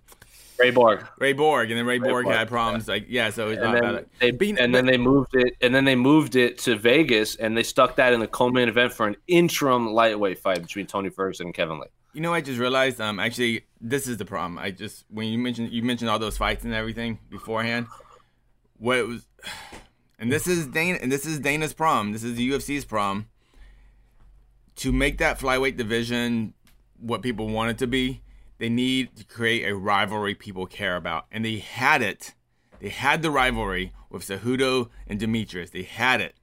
Ray 0.60 0.72
Borg. 0.72 1.06
Ray 1.20 1.34
Borg, 1.34 1.70
and 1.70 1.78
then 1.78 1.86
Ray, 1.86 2.00
Ray 2.00 2.10
Borg, 2.10 2.26
Borg, 2.26 2.36
had 2.36 2.48
problems. 2.48 2.88
Yeah. 2.88 2.94
Like 2.94 3.06
yeah, 3.08 3.30
so 3.30 3.50
and 3.50 3.76
then 3.76 4.06
they 4.20 4.32
Being, 4.32 4.58
and 4.58 4.72
but, 4.72 4.78
then 4.78 4.86
they 4.86 4.98
moved 4.98 5.36
it, 5.36 5.56
and 5.62 5.74
then 5.74 5.86
they 5.86 5.96
moved 5.96 6.36
it 6.36 6.58
to 6.60 6.76
Vegas, 6.76 7.36
and 7.36 7.56
they 7.56 7.64
stuck 7.64 7.96
that 7.98 8.14
in 8.14 8.20
the 8.20 8.28
co-main 8.28 8.68
event 8.68 8.94
for 8.94 9.08
an 9.08 9.16
interim 9.28 9.94
lightweight 9.94 10.40
fight 10.40 10.62
between 10.62 10.88
Tony 10.88 11.10
Ferguson 11.10 11.48
and 11.48 11.54
Kevin 11.54 11.80
Lee. 11.80 11.88
You 12.14 12.22
know, 12.22 12.34
I 12.34 12.42
just 12.42 12.60
realized. 12.60 13.00
Um, 13.00 13.20
actually, 13.20 13.66
this 13.80 14.08
is 14.08 14.18
the 14.18 14.26
problem. 14.26 14.58
I 14.58 14.72
just 14.72 15.06
when 15.10 15.28
you 15.28 15.38
mentioned 15.38 15.72
you 15.72 15.84
mentioned 15.84 16.10
all 16.10 16.20
those 16.20 16.38
fights 16.38 16.64
and 16.64 16.74
everything 16.74 17.20
beforehand. 17.30 17.88
What 18.80 18.98
it 18.98 19.08
was, 19.08 19.26
and 20.20 20.32
this 20.32 20.48
is 20.48 20.68
Dana, 20.68 21.00
and 21.02 21.12
this 21.12 21.26
is 21.26 21.40
Dana's 21.40 21.74
prom. 21.74 22.12
This 22.12 22.24
is 22.24 22.36
the 22.36 22.50
UFC's 22.52 22.86
prom. 22.86 23.28
To 24.78 24.92
make 24.92 25.18
that 25.18 25.40
flyweight 25.40 25.78
division 25.78 26.54
what 27.00 27.22
people 27.22 27.48
want 27.48 27.72
it 27.72 27.78
to 27.80 27.88
be, 27.88 28.22
they 28.60 28.70
need 28.70 29.16
to 29.16 29.24
create 29.24 29.68
a 29.68 29.76
rivalry 29.76 30.36
people 30.36 30.66
care 30.66 30.96
about, 30.96 31.26
and 31.32 31.44
they 31.44 31.58
had 31.58 32.02
it 32.02 32.34
they 32.80 32.90
had 32.90 33.22
the 33.22 33.32
rivalry 33.32 33.92
with 34.10 34.24
Cejudo 34.24 34.90
and 35.08 35.20
Demetrious. 35.20 35.72
They 35.72 35.84
had 35.84 36.22
it, 36.22 36.36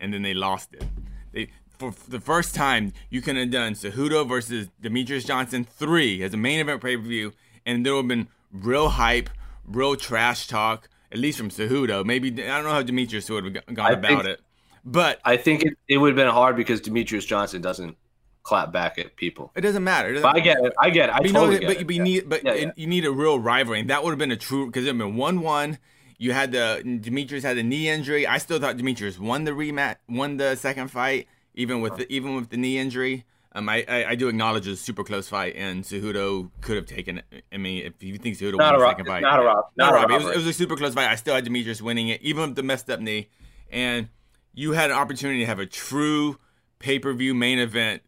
and 0.00 0.12
then 0.12 0.22
they 0.22 0.34
lost 0.34 0.74
it. 0.74 0.84
They 1.32 1.48
for 1.68 1.94
the 2.08 2.20
first 2.20 2.54
time 2.54 2.92
you 3.10 3.20
can 3.20 3.36
have 3.36 3.50
done 3.50 3.74
Cejudo 3.74 4.26
versus 4.28 4.68
Demetrious 4.82 5.26
Johnson 5.26 5.64
three 5.64 6.22
as 6.22 6.32
a 6.32 6.36
main 6.36 6.60
event 6.60 6.82
pay 6.82 6.96
per 6.96 7.02
view, 7.02 7.32
and 7.66 7.84
there 7.84 7.94
would 7.94 8.02
have 8.02 8.08
been 8.08 8.28
real 8.52 8.90
hype, 8.90 9.30
real 9.66 9.96
trash 9.96 10.46
talk, 10.46 10.88
at 11.12 11.18
least 11.18 11.38
from 11.38 11.50
Cejudo. 11.50 12.04
Maybe 12.04 12.28
I 12.42 12.46
don't 12.56 12.64
know 12.64 12.70
how 12.70 12.82
Demetrious 12.82 13.28
would 13.30 13.44
have 13.44 13.66
gone 13.74 13.86
I 13.86 13.92
about 13.92 14.08
think- 14.08 14.24
it, 14.24 14.40
but 14.84 15.20
I 15.24 15.36
think 15.36 15.62
it, 15.62 15.74
it 15.88 15.98
would 15.98 16.08
have 16.08 16.16
been 16.16 16.28
hard 16.28 16.56
because 16.56 16.80
Demetrious 16.80 17.26
Johnson 17.26 17.60
doesn't 17.62 17.96
clap 18.42 18.72
back 18.72 18.98
at 18.98 19.14
people. 19.16 19.52
it 19.54 19.60
doesn't 19.60 19.84
matter. 19.84 20.08
It 20.08 20.14
doesn't- 20.14 20.28
But 20.32 20.36
I 20.36 20.40
get 20.40 20.58
it. 20.64 20.72
I 20.80 20.90
get 20.90 21.08
it. 21.10 21.14
I 21.14 21.18
But 21.18 21.26
you 21.28 21.32
totally 21.32 21.54
know, 21.54 21.60
get 21.60 21.66
but, 21.68 21.76
it. 21.82 21.86
but 21.86 21.94
you 21.94 22.00
Yeah. 22.00 22.04
need, 22.04 22.28
but 22.28 22.44
Yeah, 22.44 22.54
yeah. 22.54 22.70
you 22.74 22.86
need 22.88 23.04
a 23.04 23.12
real 23.12 23.38
rivalry, 23.38 23.78
and 23.80 23.90
that 23.90 24.02
would 24.02 24.10
have 24.10 24.18
been 24.18 24.32
a 24.32 24.36
true 24.36 24.66
because 24.66 24.84
it 24.84 24.88
would 24.92 25.00
have 25.00 25.08
been 25.10 25.16
one-one. 25.16 25.78
You 26.18 26.32
had 26.32 26.52
the 26.52 26.80
Demetrious 26.84 27.42
had 27.42 27.56
a 27.58 27.62
knee 27.62 27.88
injury. 27.88 28.26
I 28.26 28.38
still 28.38 28.58
thought 28.58 28.76
Demetrious 28.76 29.18
won 29.18 29.44
the 29.44 29.52
rematch, 29.52 29.96
won 30.08 30.36
the 30.38 30.56
second 30.56 30.88
fight, 30.88 31.26
even 31.54 31.80
with 31.80 31.96
the, 31.98 32.12
even 32.12 32.34
with 32.36 32.50
the 32.50 32.56
knee 32.56 32.78
injury. 32.78 33.24
Um, 33.54 33.68
I, 33.68 33.84
I, 33.86 34.04
I 34.10 34.14
do 34.14 34.28
acknowledge 34.28 34.66
it's 34.66 34.80
a 34.80 34.84
super 34.84 35.04
close 35.04 35.28
fight, 35.28 35.54
and 35.56 35.84
Cejudo 35.84 36.50
could 36.62 36.76
have 36.76 36.86
taken 36.86 37.18
it. 37.18 37.44
I 37.52 37.58
mean, 37.58 37.84
if 37.84 38.02
you 38.02 38.16
think 38.16 38.36
Cejudo 38.38 38.56
Not 38.56 38.72
won 38.72 38.74
a 38.74 38.78
the 38.78 38.88
second 38.90 39.06
fight, 39.06 39.22
not 39.22 39.40
a 39.40 39.42
rob- 39.42 39.64
not, 39.76 39.92
not 39.92 39.92
a 39.92 39.96
robbery. 39.96 40.14
It 40.14 40.18
was, 40.24 40.34
it 40.34 40.36
was 40.38 40.46
a 40.46 40.52
super 40.54 40.76
close 40.76 40.94
fight. 40.94 41.08
I 41.08 41.16
still 41.16 41.34
had 41.34 41.44
Demetrious 41.44 41.82
winning 41.82 42.08
it, 42.08 42.22
even 42.22 42.42
with 42.48 42.56
the 42.56 42.62
messed 42.62 42.88
up 42.88 43.00
knee, 43.00 43.28
and 43.70 44.08
you 44.54 44.72
had 44.72 44.90
an 44.90 44.96
opportunity 44.96 45.40
to 45.40 45.46
have 45.46 45.58
a 45.58 45.66
true 45.66 46.38
pay-per-view 46.78 47.34
main 47.34 47.58
event 47.58 48.02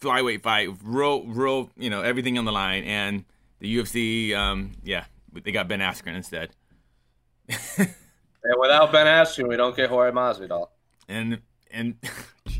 flyweight 0.00 0.42
fight, 0.42 0.68
real, 0.82 1.24
real, 1.26 1.70
you 1.76 1.90
know, 1.90 2.02
everything 2.02 2.38
on 2.38 2.44
the 2.44 2.52
line, 2.52 2.84
and 2.84 3.24
the 3.60 3.76
UFC, 3.78 4.34
um, 4.34 4.72
yeah, 4.82 5.04
they 5.32 5.52
got 5.52 5.68
Ben 5.68 5.80
Askren 5.80 6.16
instead, 6.16 6.50
And 8.42 8.58
without 8.58 8.90
Ben 8.92 9.06
Askren, 9.06 9.48
we 9.48 9.56
don't 9.56 9.76
get 9.76 9.90
Jorge 9.90 10.12
Masvidal. 10.12 10.68
and 11.08 11.40
and 11.70 11.96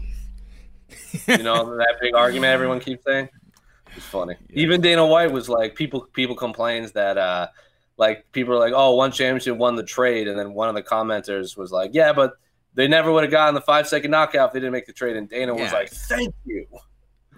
You 1.27 1.43
know 1.43 1.77
that 1.77 1.97
big 2.01 2.15
argument 2.15 2.53
everyone 2.53 2.81
keeps 2.81 3.05
saying. 3.05 3.29
It's 3.97 4.07
funny. 4.07 4.37
Even 4.51 4.81
Dana 4.81 5.05
White 5.07 5.33
was 5.33 5.49
like, 5.49 5.75
people 5.75 6.03
people 6.13 6.37
complains 6.37 6.93
that 6.93 7.19
uh, 7.19 7.49
like 7.97 8.31
people 8.33 8.55
are 8.55 8.59
like, 8.59 8.73
oh, 8.75 8.95
one 8.95 9.13
championship 9.13 9.57
won 9.57 9.77
the 9.77 9.83
trade, 9.83 10.29
and 10.29 10.39
then 10.39 10.55
one 10.55 10.69
of 10.69 10.75
the 10.75 10.83
commenters 10.83 11.57
was 11.57 11.73
like, 11.73 11.91
yeah, 11.93 12.13
but 12.13 12.35
they 12.75 12.87
never 12.87 13.11
would 13.13 13.25
have 13.25 13.33
gotten 13.33 13.55
the 13.55 13.61
five 13.61 13.89
second 13.89 14.11
knockout 14.11 14.49
if 14.49 14.53
they 14.53 14.61
didn't 14.61 14.73
make 14.73 14.87
the 14.87 14.93
trade. 14.93 15.17
And 15.17 15.29
Dana 15.29 15.55
was 15.55 15.73
like, 15.73 15.91
thank 15.91 16.35
you. 16.45 16.67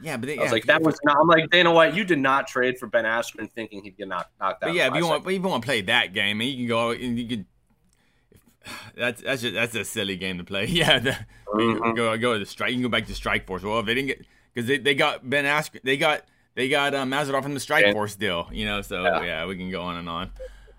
yeah, 0.02 0.16
but 0.16 0.26
they, 0.26 0.38
I 0.38 0.42
was 0.42 0.48
yeah, 0.48 0.52
like, 0.52 0.64
that 0.66 0.82
was 0.82 0.98
not. 1.04 1.16
I'm 1.18 1.26
like 1.26 1.50
Dana 1.50 1.72
White, 1.72 1.94
you 1.94 2.04
did 2.04 2.18
not 2.18 2.46
trade 2.46 2.78
for 2.78 2.86
Ben 2.86 3.04
Askren 3.04 3.50
thinking 3.50 3.82
he'd 3.82 3.96
get 3.96 4.08
knocked 4.08 4.38
knocked 4.40 4.62
out. 4.62 4.68
But 4.68 4.74
yeah, 4.74 4.88
if 4.88 4.94
you 4.94 5.06
want, 5.06 5.26
if 5.26 5.32
you 5.32 5.40
want 5.40 5.62
to 5.62 5.66
play 5.66 5.80
that 5.82 6.12
game, 6.12 6.40
and 6.40 6.50
you 6.50 6.56
can 6.56 6.66
go 6.68 6.90
and 6.90 7.18
you 7.18 7.26
could. 7.28 7.46
That's 8.96 9.22
that's 9.22 9.42
just 9.42 9.54
that's 9.54 9.74
a 9.74 9.84
silly 9.84 10.16
game 10.16 10.38
to 10.38 10.44
play. 10.44 10.66
Yeah, 10.68 10.98
the, 10.98 11.16
Mhm. 11.48 11.96
go 11.96 12.16
go 12.16 12.32
to 12.34 12.38
the 12.38 12.46
strike. 12.46 12.70
You 12.70 12.76
can 12.76 12.82
go 12.82 12.88
back 12.88 13.06
to 13.06 13.12
Strikeforce. 13.12 13.62
Well, 13.62 13.78
if 13.80 13.86
they 13.86 13.94
didn't 13.94 14.08
get 14.08 14.26
because 14.54 14.68
they, 14.68 14.78
they 14.78 14.94
got 14.94 15.28
Ben 15.28 15.44
Askren, 15.44 15.82
they 15.82 15.96
got 15.96 16.22
they 16.54 16.68
got 16.68 16.94
um, 16.94 17.10
Mazarov 17.10 17.42
from 17.42 17.54
the 17.54 17.60
Strike 17.60 17.84
And- 17.84 17.92
Force 17.94 18.14
deal. 18.16 18.48
You 18.52 18.64
know, 18.66 18.82
so 18.82 19.02
Yeah. 19.02 19.22
yeah. 19.22 19.46
we 19.46 19.56
can 19.56 19.70
go 19.70 19.82
on 19.82 19.96
and 19.96 20.08
on. 20.08 20.30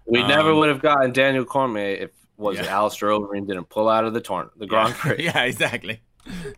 We 0.05 0.21
never 0.23 0.51
Um, 0.51 0.57
would 0.57 0.69
have 0.69 0.81
gotten 0.81 1.11
Daniel 1.13 1.45
Cormier 1.45 1.95
if 1.95 2.09
was 2.37 2.57
it 2.59 2.65
Yeah. 2.65 2.75
Alistair 2.77 3.09
Overeem 3.09 3.47
didn't 3.47 3.69
pull 3.69 3.87
out 3.87 4.03
of 4.05 4.13
the 4.13 4.21
tournament, 4.21 4.59
the 4.59 4.67
Grand 4.67 4.89
yeah. 4.89 4.95
Prix. 4.99 5.23
yeah, 5.23 5.43
exactly. 5.43 6.01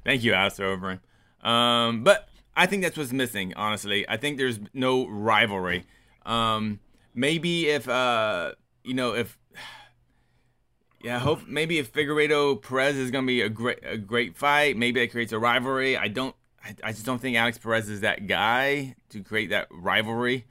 Thank 0.04 0.24
you, 0.24 0.34
Alistair 0.34 0.76
Overeem. 0.76 1.00
Um, 1.48 2.04
but 2.04 2.28
I 2.56 2.66
think 2.66 2.84
that's 2.84 2.98
what's 2.98 3.12
missing. 3.12 3.54
Honestly, 3.56 4.08
I 4.10 4.18
think 4.18 4.38
there's 4.38 4.60
no 4.74 5.08
rivalry. 5.08 5.86
Um, 6.26 6.80
maybe 7.14 7.68
if 7.68 7.88
uh, 7.88 8.54
you 8.84 8.94
know, 8.94 9.14
if 9.14 9.38
yeah, 11.06 11.20
hope 11.20 11.48
maybe 11.48 11.78
if 11.78 11.94
Figueiredo 11.94 12.60
Perez 12.60 12.96
is 12.96 13.12
gonna 13.12 13.28
be 13.28 13.42
a 13.42 13.50
great 13.50 13.78
a 13.84 13.96
great 13.96 14.36
fight, 14.36 14.76
maybe 14.76 15.00
that 15.02 15.12
creates 15.12 15.32
a 15.34 15.38
rivalry. 15.38 15.96
I 15.96 16.08
don't. 16.08 16.36
I, 16.64 16.74
I 16.84 16.92
just 16.94 17.06
don't 17.06 17.22
think 17.22 17.38
Alex 17.38 17.60
Perez 17.60 17.90
is 17.90 18.02
that 18.02 18.26
guy 18.26 18.96
to 19.10 19.22
create 19.22 19.52
that 19.52 19.68
rivalry. 19.70 20.46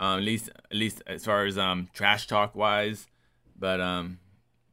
Um, 0.00 0.18
at 0.18 0.24
least, 0.24 0.48
at 0.48 0.76
least 0.76 1.00
as 1.06 1.24
far 1.24 1.44
as 1.44 1.56
um, 1.56 1.88
trash 1.92 2.26
talk 2.26 2.56
wise. 2.56 3.06
But 3.56 3.80
um, 3.80 4.18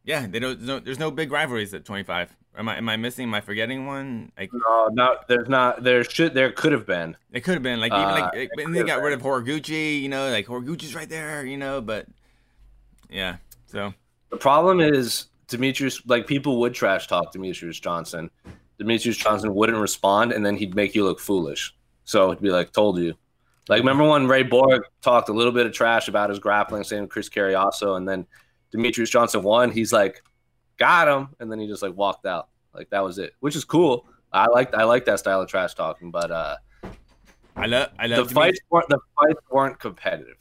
yeah, 0.02 0.26
they 0.26 0.40
don't. 0.40 0.58
There's 0.58 0.66
no, 0.66 0.80
there's 0.80 0.98
no 0.98 1.12
big 1.12 1.30
rivalries 1.30 1.72
at 1.72 1.84
25. 1.84 2.34
Am 2.56 2.68
I 2.68 2.76
am 2.76 2.88
I 2.88 2.96
missing? 2.96 3.28
Am 3.28 3.34
I 3.34 3.40
forgetting 3.40 3.86
one? 3.86 4.32
Like 4.36 4.50
No, 4.52 4.88
no, 4.90 5.18
there's 5.28 5.48
not. 5.48 5.84
There 5.84 6.02
should. 6.02 6.34
There 6.34 6.50
could 6.50 6.72
have 6.72 6.84
been. 6.84 7.16
it 7.30 7.42
could 7.42 7.54
have 7.54 7.62
been 7.62 7.78
like 7.78 7.92
even 7.92 8.04
Uh, 8.04 8.30
like 8.34 8.50
and 8.58 8.74
they 8.74 8.82
got 8.82 9.02
rid 9.02 9.12
of 9.12 9.22
Horiguchi. 9.22 10.02
You 10.02 10.08
know, 10.08 10.32
like 10.32 10.46
Horiguchi's 10.46 10.96
right 10.96 11.08
there. 11.08 11.46
You 11.46 11.58
know, 11.58 11.80
but 11.80 12.06
yeah. 13.08 13.36
So 13.66 13.94
The 14.30 14.36
problem 14.36 14.80
is 14.80 15.26
Demetrious. 15.48 16.02
Like 16.06 16.26
people 16.26 16.60
would 16.60 16.74
trash 16.74 17.06
talk 17.06 17.32
Demetrious 17.32 17.80
Johnson. 17.80 18.30
Demetrious 18.80 19.18
Johnson 19.18 19.54
wouldn't 19.54 19.78
respond, 19.78 20.32
and 20.32 20.44
then 20.44 20.56
he'd 20.56 20.74
make 20.74 20.94
you 20.94 21.04
look 21.04 21.20
foolish. 21.20 21.74
So 22.04 22.30
it'd 22.30 22.42
be 22.42 22.50
like, 22.50 22.72
"Told 22.72 22.98
you." 22.98 23.14
Like 23.68 23.80
remember 23.80 24.08
when 24.08 24.26
Ray 24.26 24.42
Borg 24.42 24.82
talked 25.02 25.28
a 25.28 25.32
little 25.32 25.52
bit 25.52 25.66
of 25.66 25.72
trash 25.72 26.08
about 26.08 26.30
his 26.30 26.38
grappling, 26.38 26.84
saying 26.84 27.08
Chris 27.08 27.28
Cariaso, 27.28 27.96
and 27.96 28.08
then 28.08 28.26
Demetrius 28.70 29.10
Johnson 29.10 29.42
won. 29.42 29.70
He's 29.70 29.92
like, 29.92 30.22
"Got 30.78 31.08
him," 31.08 31.28
and 31.40 31.50
then 31.50 31.58
he 31.58 31.66
just 31.66 31.82
like 31.82 31.96
walked 31.96 32.26
out. 32.26 32.48
Like 32.74 32.90
that 32.90 33.02
was 33.02 33.18
it, 33.18 33.34
which 33.40 33.56
is 33.56 33.64
cool. 33.64 34.06
I 34.32 34.46
like 34.46 34.74
I 34.74 34.84
like 34.84 35.04
that 35.06 35.18
style 35.18 35.40
of 35.40 35.48
trash 35.48 35.74
talking, 35.74 36.10
but 36.10 36.30
uh, 36.30 36.56
I 37.56 37.66
love 37.66 37.90
I 37.98 38.06
love 38.06 38.28
the 38.28 38.34
fights 38.34 38.60
weren't 38.70 38.88
the 38.88 39.00
fights 39.18 39.40
weren't 39.50 39.78
competitive. 39.78 40.36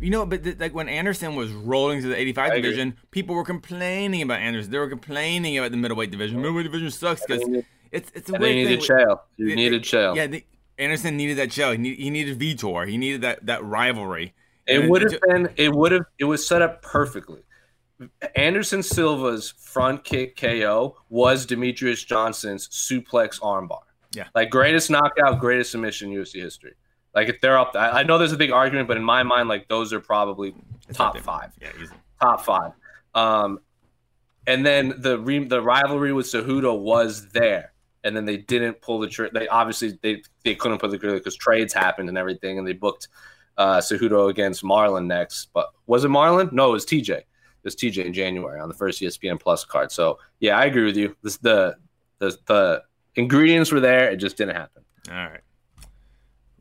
You 0.00 0.10
know, 0.10 0.24
but 0.26 0.44
th- 0.44 0.58
like 0.58 0.74
when 0.74 0.88
Anderson 0.88 1.34
was 1.34 1.50
rolling 1.50 2.02
to 2.02 2.08
the 2.08 2.16
85 2.16 2.44
I 2.44 2.46
agree. 2.54 2.62
division, 2.62 2.96
people 3.10 3.34
were 3.34 3.44
complaining 3.44 4.22
about 4.22 4.40
Anderson. 4.40 4.70
They 4.70 4.78
were 4.78 4.88
complaining 4.88 5.58
about 5.58 5.72
the 5.72 5.76
middleweight 5.76 6.10
division. 6.10 6.36
Middleweight 6.40 6.64
division 6.64 6.90
sucks 6.90 7.22
because 7.26 7.42
it's 7.90 8.10
it's 8.14 8.30
a 8.30 8.34
And 8.34 8.44
they 8.44 8.54
weird 8.54 8.68
needed 8.68 8.82
thing. 8.86 8.96
Chael. 8.96 9.20
You 9.36 9.56
needed 9.56 9.82
Chael. 9.82 10.14
Yeah, 10.14 10.26
the, 10.28 10.44
Anderson 10.78 11.16
needed 11.16 11.38
that 11.38 11.52
show. 11.52 11.72
He, 11.72 11.78
need, 11.78 11.98
he 11.98 12.10
needed 12.10 12.38
Vitor. 12.38 12.88
He 12.88 12.96
needed 12.96 13.22
that 13.22 13.44
that 13.46 13.64
rivalry. 13.64 14.34
It 14.66 14.80
And 14.80 14.90
would 14.90 15.02
have 15.02 15.20
been. 15.22 15.48
It 15.56 15.74
would 15.74 15.90
have. 15.92 16.04
It 16.18 16.24
was 16.24 16.46
set 16.46 16.62
up 16.62 16.82
perfectly. 16.82 17.40
Anderson 18.36 18.82
Silva's 18.82 19.50
front 19.58 20.04
kick 20.04 20.36
KO 20.36 20.96
was 21.08 21.44
Demetrious 21.46 22.06
Johnson's 22.06 22.68
suplex 22.68 23.40
armbar. 23.40 23.80
Yeah. 24.14 24.28
like 24.34 24.50
greatest 24.50 24.88
knockout, 24.90 25.38
greatest 25.40 25.72
submission 25.72 26.12
in 26.12 26.18
UFC 26.18 26.40
history. 26.40 26.74
Like 27.14 27.28
if 27.28 27.40
they're 27.40 27.58
up, 27.58 27.74
I 27.74 27.90
I 28.00 28.02
know 28.02 28.18
there's 28.18 28.32
a 28.32 28.36
big 28.36 28.50
argument, 28.50 28.88
but 28.88 28.96
in 28.96 29.04
my 29.04 29.22
mind, 29.22 29.48
like 29.48 29.68
those 29.68 29.92
are 29.92 30.00
probably 30.00 30.54
It's 30.88 30.98
top 30.98 31.16
five. 31.18 31.52
Yeah, 31.60 31.70
easy. 31.82 31.92
top 32.20 32.44
five. 32.44 32.72
Um, 33.14 33.60
and 34.46 34.64
then 34.64 34.94
the 34.98 35.18
re- 35.18 35.44
the 35.44 35.60
rivalry 35.60 36.12
with 36.12 36.26
Cejudo 36.26 36.78
was 36.78 37.28
there, 37.30 37.72
and 38.04 38.16
then 38.16 38.24
they 38.24 38.36
didn't 38.36 38.80
pull 38.80 38.98
the 38.98 39.08
trigger. 39.08 39.38
They 39.38 39.48
obviously 39.48 39.98
they 40.02 40.22
they 40.44 40.54
couldn't 40.54 40.78
pull 40.78 40.90
the 40.90 40.98
trigger 40.98 41.16
because 41.18 41.36
trades 41.36 41.72
happened 41.72 42.08
and 42.08 42.16
everything, 42.16 42.58
and 42.58 42.66
they 42.66 42.72
booked 42.72 43.08
uh, 43.56 43.78
Cejudo 43.78 44.30
against 44.30 44.62
Marlon 44.62 45.06
next. 45.06 45.48
But 45.52 45.70
was 45.86 46.04
it 46.04 46.08
Marlon? 46.08 46.52
No, 46.52 46.70
it 46.70 46.72
was 46.72 46.86
TJ. 46.86 47.10
It 47.10 47.26
was 47.64 47.74
TJ 47.74 48.04
in 48.04 48.12
January 48.12 48.60
on 48.60 48.68
the 48.68 48.74
first 48.74 49.02
ESPN 49.02 49.40
Plus 49.40 49.64
card. 49.64 49.90
So 49.90 50.18
yeah, 50.40 50.56
I 50.56 50.66
agree 50.66 50.84
with 50.84 50.96
you. 50.96 51.16
This 51.22 51.36
the 51.38 51.76
the 52.20 52.36
the 52.46 52.82
ingredients 53.16 53.72
were 53.72 53.80
there. 53.80 54.10
It 54.10 54.16
just 54.18 54.36
didn't 54.36 54.54
happen. 54.56 54.84
All 55.10 55.16
right. 55.16 55.40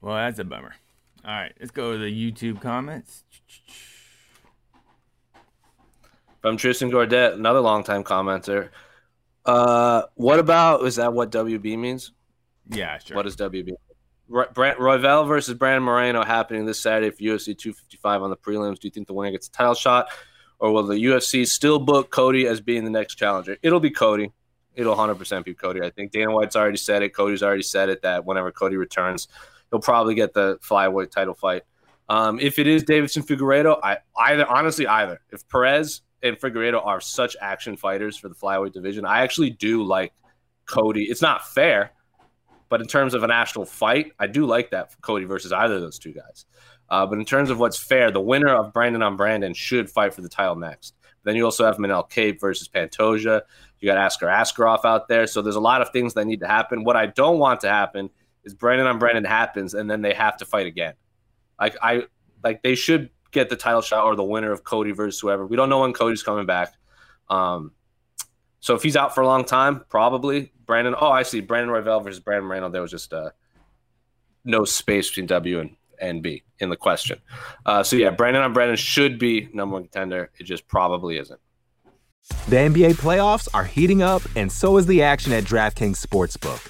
Well, 0.01 0.15
that's 0.15 0.39
a 0.39 0.43
bummer. 0.43 0.75
All 1.25 1.33
right, 1.33 1.53
let's 1.59 1.71
go 1.71 1.93
to 1.93 1.97
the 1.97 2.05
YouTube 2.05 2.61
comments. 2.61 3.23
From 6.41 6.57
Tristan 6.57 6.91
Gordet, 6.91 7.33
another 7.33 7.59
longtime 7.59 8.03
commenter. 8.03 8.69
Uh, 9.45 10.03
what 10.15 10.39
about 10.39 10.85
is 10.85 10.97
that 10.97 11.13
what 11.13 11.31
WB 11.31 11.77
means? 11.77 12.11
Yeah, 12.69 12.97
sure. 12.99 13.15
What 13.15 13.25
is 13.25 13.35
WB? 13.35 13.71
Ro- 14.29 14.45
Brent 14.53 14.77
Royval 14.77 15.27
versus 15.27 15.55
Brandon 15.55 15.83
Moreno 15.83 16.23
happening 16.23 16.65
this 16.65 16.79
Saturday 16.79 17.09
for 17.11 17.23
UFC 17.23 17.57
255 17.57 18.21
on 18.21 18.29
the 18.29 18.37
prelims. 18.37 18.79
Do 18.79 18.87
you 18.87 18.91
think 18.91 19.07
the 19.07 19.13
winner 19.13 19.31
gets 19.31 19.47
a 19.47 19.51
title 19.51 19.73
shot, 19.73 20.07
or 20.59 20.71
will 20.71 20.83
the 20.83 20.95
UFC 20.95 21.47
still 21.47 21.79
book 21.79 22.11
Cody 22.11 22.45
as 22.45 22.61
being 22.61 22.83
the 22.83 22.89
next 22.89 23.15
challenger? 23.15 23.57
It'll 23.63 23.79
be 23.79 23.89
Cody. 23.89 24.31
It'll 24.75 24.95
100% 24.95 25.43
be 25.43 25.55
Cody. 25.55 25.81
I 25.81 25.89
think 25.89 26.11
Dana 26.11 26.31
White's 26.31 26.55
already 26.55 26.77
said 26.77 27.01
it. 27.01 27.09
Cody's 27.15 27.41
already 27.41 27.63
said 27.63 27.89
it 27.89 28.03
that 28.03 28.25
whenever 28.25 28.51
Cody 28.51 28.75
returns, 28.75 29.27
he'll 29.71 29.79
probably 29.79 30.15
get 30.15 30.33
the 30.33 30.57
flyweight 30.57 31.11
title 31.11 31.33
fight. 31.33 31.63
Um, 32.09 32.39
if 32.39 32.57
it 32.57 32.67
is 32.67 32.83
Deiveson 32.83 33.25
Figueiredo, 33.25 33.79
I 33.83 33.97
either 34.17 34.45
honestly 34.47 34.87
either 34.87 35.19
if 35.31 35.47
Perez 35.49 36.01
and 36.23 36.37
Figueiredo 36.39 36.85
are 36.85 37.01
such 37.01 37.35
action 37.41 37.75
fighters 37.75 38.17
for 38.17 38.29
the 38.29 38.35
flyweight 38.35 38.73
division, 38.73 39.05
I 39.05 39.21
actually 39.21 39.49
do 39.49 39.83
like 39.83 40.13
Cody. 40.65 41.03
It's 41.03 41.21
not 41.21 41.47
fair, 41.47 41.91
but 42.69 42.81
in 42.81 42.87
terms 42.87 43.13
of 43.13 43.23
an 43.23 43.31
actual 43.31 43.65
fight, 43.65 44.13
I 44.19 44.27
do 44.27 44.45
like 44.45 44.71
that 44.71 44.95
Cody 45.01 45.25
versus 45.25 45.51
either 45.51 45.75
of 45.75 45.81
those 45.81 45.99
two 45.99 46.13
guys. 46.13 46.45
Uh, 46.89 47.05
but 47.05 47.19
in 47.19 47.25
terms 47.25 47.49
of 47.49 47.59
what's 47.59 47.77
fair, 47.77 48.11
the 48.11 48.21
winner 48.21 48.55
of 48.55 48.71
Brandon 48.71 49.01
on 49.03 49.17
Brandon 49.17 49.53
should 49.53 49.89
fight 49.89 50.13
for 50.13 50.21
the 50.21 50.29
title 50.29 50.55
next. 50.55 50.93
Then 51.23 51.35
you 51.35 51.43
also 51.43 51.65
have 51.65 51.75
Manel 51.75 52.09
Kape 52.09 52.39
versus 52.39 52.69
Pantoja. 52.69 53.41
You 53.79 53.85
got 53.85 53.97
Askar 53.97 54.27
Askarov 54.27 54.85
out 54.85 55.09
there. 55.09 55.27
So 55.27 55.41
there's 55.41 55.57
a 55.57 55.61
lot 55.61 55.81
of 55.81 55.89
things 55.89 56.13
that 56.13 56.25
need 56.25 56.39
to 56.39 56.47
happen. 56.47 56.85
What 56.85 56.95
I 56.95 57.07
don't 57.07 57.37
want 57.37 57.59
to 57.61 57.69
happen 57.69 58.09
is 58.47 58.55
Brandon 58.55 58.87
on 58.87 58.97
Brandon 58.97 59.23
happens 59.23 59.73
and 59.73 59.89
then 59.89 60.01
they 60.01 60.13
have 60.13 60.37
to 60.37 60.45
fight 60.45 60.65
again. 60.65 60.93
Like 61.59 61.75
I 61.81 62.03
like 62.43 62.63
they 62.63 62.75
should 62.75 63.09
get 63.31 63.49
the 63.49 63.55
title 63.55 63.81
shot 63.81 64.05
or 64.05 64.15
the 64.15 64.23
winner 64.23 64.51
of 64.51 64.63
Cody 64.63 64.91
versus 64.91 65.19
whoever. 65.19 65.45
We 65.45 65.55
don't 65.55 65.69
know 65.69 65.81
when 65.81 65.93
Cody's 65.93 66.23
coming 66.23 66.45
back. 66.45 66.73
Um, 67.29 67.71
so 68.59 68.73
if 68.75 68.83
he's 68.83 68.95
out 68.95 69.13
for 69.13 69.21
a 69.21 69.27
long 69.27 69.45
time, 69.45 69.83
probably 69.89 70.51
Brandon. 70.65 70.95
Oh, 70.99 71.11
I 71.11 71.23
see. 71.23 71.41
Brandon 71.41 71.73
Royval 71.73 72.03
versus 72.03 72.19
Brandon 72.19 72.47
Moreno. 72.47 72.69
There 72.69 72.81
was 72.81 72.91
just 72.91 73.13
uh, 73.13 73.31
no 74.43 74.65
space 74.65 75.09
between 75.09 75.27
W 75.27 75.59
and, 75.59 75.75
and 75.99 76.23
B 76.23 76.43
in 76.59 76.69
the 76.69 76.77
question. 76.77 77.19
Uh, 77.65 77.83
so 77.83 77.95
yeah, 77.95 78.09
Brandon 78.09 78.41
on 78.41 78.53
Brandon 78.53 78.77
should 78.77 79.19
be 79.19 79.49
number 79.53 79.73
one 79.73 79.83
contender. 79.83 80.31
It 80.39 80.45
just 80.45 80.67
probably 80.67 81.17
isn't. 81.17 81.39
The 82.49 82.57
NBA 82.57 82.95
playoffs 82.95 83.47
are 83.53 83.63
heating 83.63 84.01
up, 84.01 84.21
and 84.35 84.51
so 84.51 84.77
is 84.77 84.85
the 84.85 85.01
action 85.01 85.31
at 85.31 85.45
DraftKings 85.45 86.05
Sportsbook, 86.05 86.69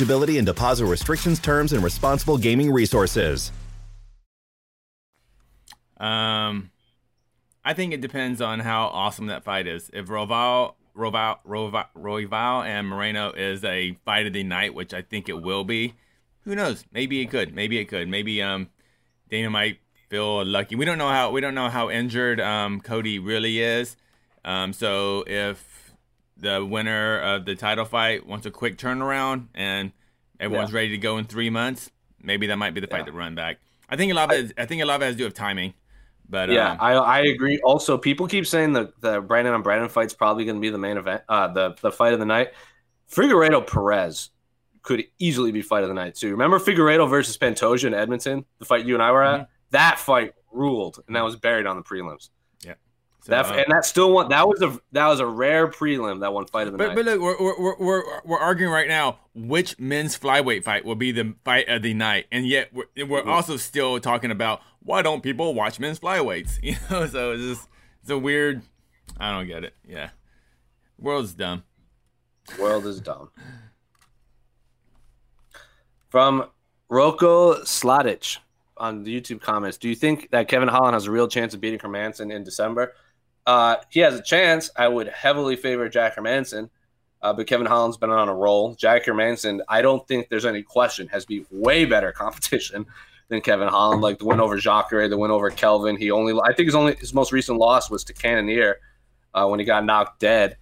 and 0.00 0.46
deposit 0.46 0.86
restrictions, 0.86 1.38
terms, 1.38 1.72
and 1.72 1.82
responsible 1.82 2.38
gaming 2.38 2.70
resources. 2.70 3.52
Um, 5.98 6.70
I 7.64 7.74
think 7.74 7.92
it 7.92 8.00
depends 8.00 8.40
on 8.40 8.60
how 8.60 8.86
awesome 8.86 9.26
that 9.26 9.44
fight 9.44 9.66
is. 9.66 9.90
If 9.92 10.06
Roval, 10.06 10.74
Roval, 10.96 11.38
Roval, 11.46 11.86
Royval 11.96 12.64
and 12.64 12.88
Moreno 12.88 13.32
is 13.32 13.64
a 13.64 13.92
fight 14.04 14.26
of 14.26 14.32
the 14.32 14.44
night, 14.44 14.74
which 14.74 14.94
I 14.94 15.02
think 15.02 15.28
it 15.28 15.42
will 15.42 15.64
be, 15.64 15.94
who 16.44 16.54
knows? 16.54 16.84
Maybe 16.92 17.20
it 17.20 17.26
could. 17.26 17.54
Maybe 17.54 17.78
it 17.78 17.86
could. 17.86 18.08
Maybe 18.08 18.40
um, 18.42 18.68
Dana 19.28 19.50
might 19.50 19.80
feel 20.08 20.44
lucky. 20.44 20.76
We 20.76 20.84
don't 20.84 20.98
know 20.98 21.10
how 21.10 21.30
we 21.30 21.40
don't 21.40 21.54
know 21.54 21.68
how 21.68 21.90
injured 21.90 22.40
um 22.40 22.80
Cody 22.80 23.18
really 23.18 23.60
is. 23.60 23.96
Um, 24.44 24.72
so 24.72 25.24
if 25.26 25.77
the 26.40 26.64
winner 26.64 27.18
of 27.20 27.44
the 27.44 27.54
title 27.54 27.84
fight 27.84 28.26
wants 28.26 28.46
a 28.46 28.50
quick 28.50 28.78
turnaround 28.78 29.46
and 29.54 29.92
everyone's 30.38 30.70
Yeah. 30.70 30.76
ready 30.76 30.88
to 30.90 30.98
go 30.98 31.18
in 31.18 31.24
three 31.24 31.50
months, 31.50 31.90
maybe 32.22 32.46
that 32.48 32.56
might 32.56 32.74
be 32.74 32.80
the 32.80 32.86
fight 32.86 33.00
Yeah. 33.00 33.04
to 33.06 33.12
run 33.12 33.34
back. 33.34 33.58
I 33.88 33.96
think 33.96 34.12
a 34.12 34.14
lot 34.14 34.32
of 34.32 34.38
it, 34.50 34.52
I 34.58 34.66
think 34.66 34.82
a 34.82 34.84
lot 34.84 34.96
of 34.96 35.02
it 35.02 35.06
has 35.06 35.14
to 35.14 35.18
do 35.18 35.24
with 35.24 35.34
timing. 35.34 35.74
But 36.30 36.50
Yeah, 36.50 36.72
um, 36.72 36.78
I, 36.80 36.92
I 36.92 37.18
agree. 37.20 37.58
Also, 37.64 37.96
people 37.96 38.26
keep 38.28 38.46
saying 38.46 38.72
the 38.74 38.92
the 39.00 39.20
Brandon 39.20 39.54
on 39.54 39.62
Brandon 39.62 39.88
fight's 39.88 40.12
probably 40.14 40.44
going 40.44 40.56
to 40.56 40.60
be 40.60 40.68
the 40.70 40.78
main 40.78 40.96
event, 40.98 41.22
uh, 41.28 41.48
the 41.48 41.74
the 41.80 41.90
fight 41.90 42.12
of 42.12 42.18
the 42.18 42.26
night. 42.26 42.52
Figueiredo 43.10 43.66
Perez 43.66 44.30
could 44.82 45.04
easily 45.18 45.52
be 45.52 45.62
fight 45.62 45.82
of 45.82 45.88
the 45.88 45.94
night 45.94 46.14
too. 46.14 46.30
Remember 46.32 46.58
Figueiredo 46.58 47.08
versus 47.08 47.36
Pantoja 47.38 47.84
in 47.84 47.94
Edmonton, 47.94 48.44
the 48.58 48.64
fight 48.66 48.84
you 48.84 48.94
and 48.94 49.02
I 49.02 49.10
were 49.10 49.22
at. 49.24 49.40
Mm-hmm. 49.40 49.50
That 49.70 49.98
fight 49.98 50.34
ruled, 50.52 51.00
and 51.06 51.16
that 51.16 51.24
was 51.24 51.36
buried 51.36 51.66
on 51.66 51.76
the 51.76 51.82
prelims. 51.82 52.28
So, 53.20 53.30
That 53.32 53.46
um, 53.46 53.58
and 53.58 53.66
that 53.70 53.84
still 53.84 54.12
one. 54.12 54.28
That 54.28 54.46
was 54.48 54.62
a 54.62 54.78
that 54.92 55.06
was 55.08 55.20
a 55.20 55.26
rare 55.26 55.66
prelim. 55.68 56.20
That 56.20 56.32
one 56.32 56.46
fight 56.46 56.66
of 56.68 56.72
the 56.72 56.78
But, 56.78 56.88
night. 56.88 56.96
but 56.96 57.04
look, 57.04 57.20
we're, 57.20 57.36
we're, 57.38 57.76
we're, 57.78 58.20
we're, 58.24 58.38
arguing 58.38 58.72
right 58.72 58.86
now 58.88 59.18
which 59.34 59.78
men's 59.78 60.16
flyweight 60.16 60.62
fight 60.64 60.84
will 60.84 60.94
be 60.94 61.10
the 61.12 61.34
fight 61.44 61.68
of 61.68 61.82
the 61.82 61.94
night, 61.94 62.26
and 62.30 62.46
yet 62.46 62.72
we're, 62.72 62.84
we're 62.96 63.20
Mm-hmm. 63.20 63.28
also 63.30 63.56
still 63.56 63.98
talking 64.00 64.30
about 64.30 64.62
why 64.80 65.02
don't 65.02 65.22
people 65.22 65.52
watch 65.54 65.80
men's 65.80 65.98
flyweights? 65.98 66.58
You 66.62 66.76
know, 66.90 67.06
so 67.06 67.32
it's 67.32 67.42
just 67.42 67.68
it's 68.02 68.10
a 68.10 68.18
weird. 68.18 68.62
I 69.18 69.32
don't 69.32 69.46
get 69.48 69.64
it. 69.64 69.74
Yeah, 69.86 70.10
world's 70.98 71.34
dumb. 71.34 71.64
World 72.58 72.86
is 72.86 73.00
dumb. 73.00 73.30
From 76.08 76.46
Roko 76.90 77.60
Sladic 77.64 78.38
on 78.76 79.02
the 79.02 79.20
YouTube 79.20 79.40
comments, 79.42 79.76
do 79.76 79.88
you 79.88 79.94
think 79.94 80.30
that 80.30 80.48
Kevin 80.48 80.68
Holland 80.68 80.94
has 80.94 81.06
a 81.06 81.10
real 81.10 81.28
chance 81.28 81.52
of 81.52 81.60
beating 81.60 81.78
Hermansson 81.78 82.32
in 82.32 82.44
December? 82.44 82.94
Uh, 83.48 83.76
he 83.88 84.00
has 84.00 84.12
a 84.12 84.22
chance. 84.22 84.70
I 84.76 84.88
would 84.88 85.08
heavily 85.08 85.56
favor 85.56 85.88
Jack 85.88 86.16
Hermansson, 86.16 86.68
uh, 87.22 87.32
but 87.32 87.46
Kevin 87.46 87.66
Holland's 87.66 87.96
been 87.96 88.10
on 88.10 88.28
a 88.28 88.34
roll. 88.34 88.74
Jack 88.74 89.06
Hermansson, 89.06 89.60
I 89.70 89.80
don't 89.80 90.06
think 90.06 90.28
there's 90.28 90.44
any 90.44 90.62
question, 90.62 91.08
has 91.08 91.24
be 91.24 91.46
way 91.50 91.86
better 91.86 92.12
competition 92.24 92.84
than 93.28 93.40
Kevin 93.40 93.68
Holland. 93.68 94.02
Like 94.02 94.18
the 94.18 94.26
win 94.26 94.38
over 94.38 94.58
Jacare, 94.58 95.08
the 95.08 95.16
win 95.16 95.30
over 95.30 95.48
Kelvin. 95.48 95.96
He 95.96 96.10
only, 96.10 96.38
I 96.44 96.52
think 96.52 96.66
his 96.66 96.74
only 96.74 96.96
his 96.96 97.14
most 97.14 97.32
recent 97.32 97.58
loss 97.58 97.90
was 97.90 98.04
to 98.04 98.12
Cannonier 98.12 98.80
uh, 99.32 99.46
when 99.48 99.58
he 99.58 99.64
got 99.64 99.82
knocked 99.82 100.20
dead. 100.20 100.58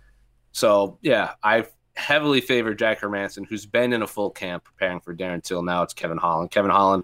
So 0.53 0.97
yeah, 1.03 1.33
I 1.43 1.67
heavily 1.97 2.41
favor 2.41 2.73
Jack 2.73 3.01
Hermansson, 3.01 3.49
who's 3.49 3.67
been 3.67 3.95
in 3.95 4.03
a 4.03 4.07
full 4.07 4.31
camp 4.31 4.63
preparing 4.63 5.01
for 5.01 5.13
Darren 5.13 5.43
Till. 5.43 5.65
Now 5.65 5.83
it's 5.83 5.93
Kevin 5.93 6.19
Holland. 6.19 6.53
Kevin 6.53 6.71
Holland 6.71 7.03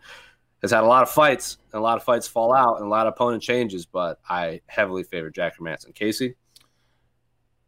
has 0.62 0.70
had 0.70 0.84
a 0.84 0.86
lot 0.86 1.02
of 1.02 1.10
fights, 1.10 1.58
and 1.72 1.80
a 1.80 1.82
lot 1.82 1.96
of 1.96 2.04
fights 2.04 2.26
fall 2.26 2.54
out, 2.54 2.76
and 2.78 2.86
a 2.86 2.88
lot 2.88 3.06
of 3.06 3.14
opponent 3.14 3.42
changes. 3.42 3.84
But 3.86 4.18
I 4.28 4.60
heavily 4.66 5.02
favor 5.02 5.30
Jack 5.30 5.58
Hermansson. 5.58 5.94
Casey, 5.94 6.34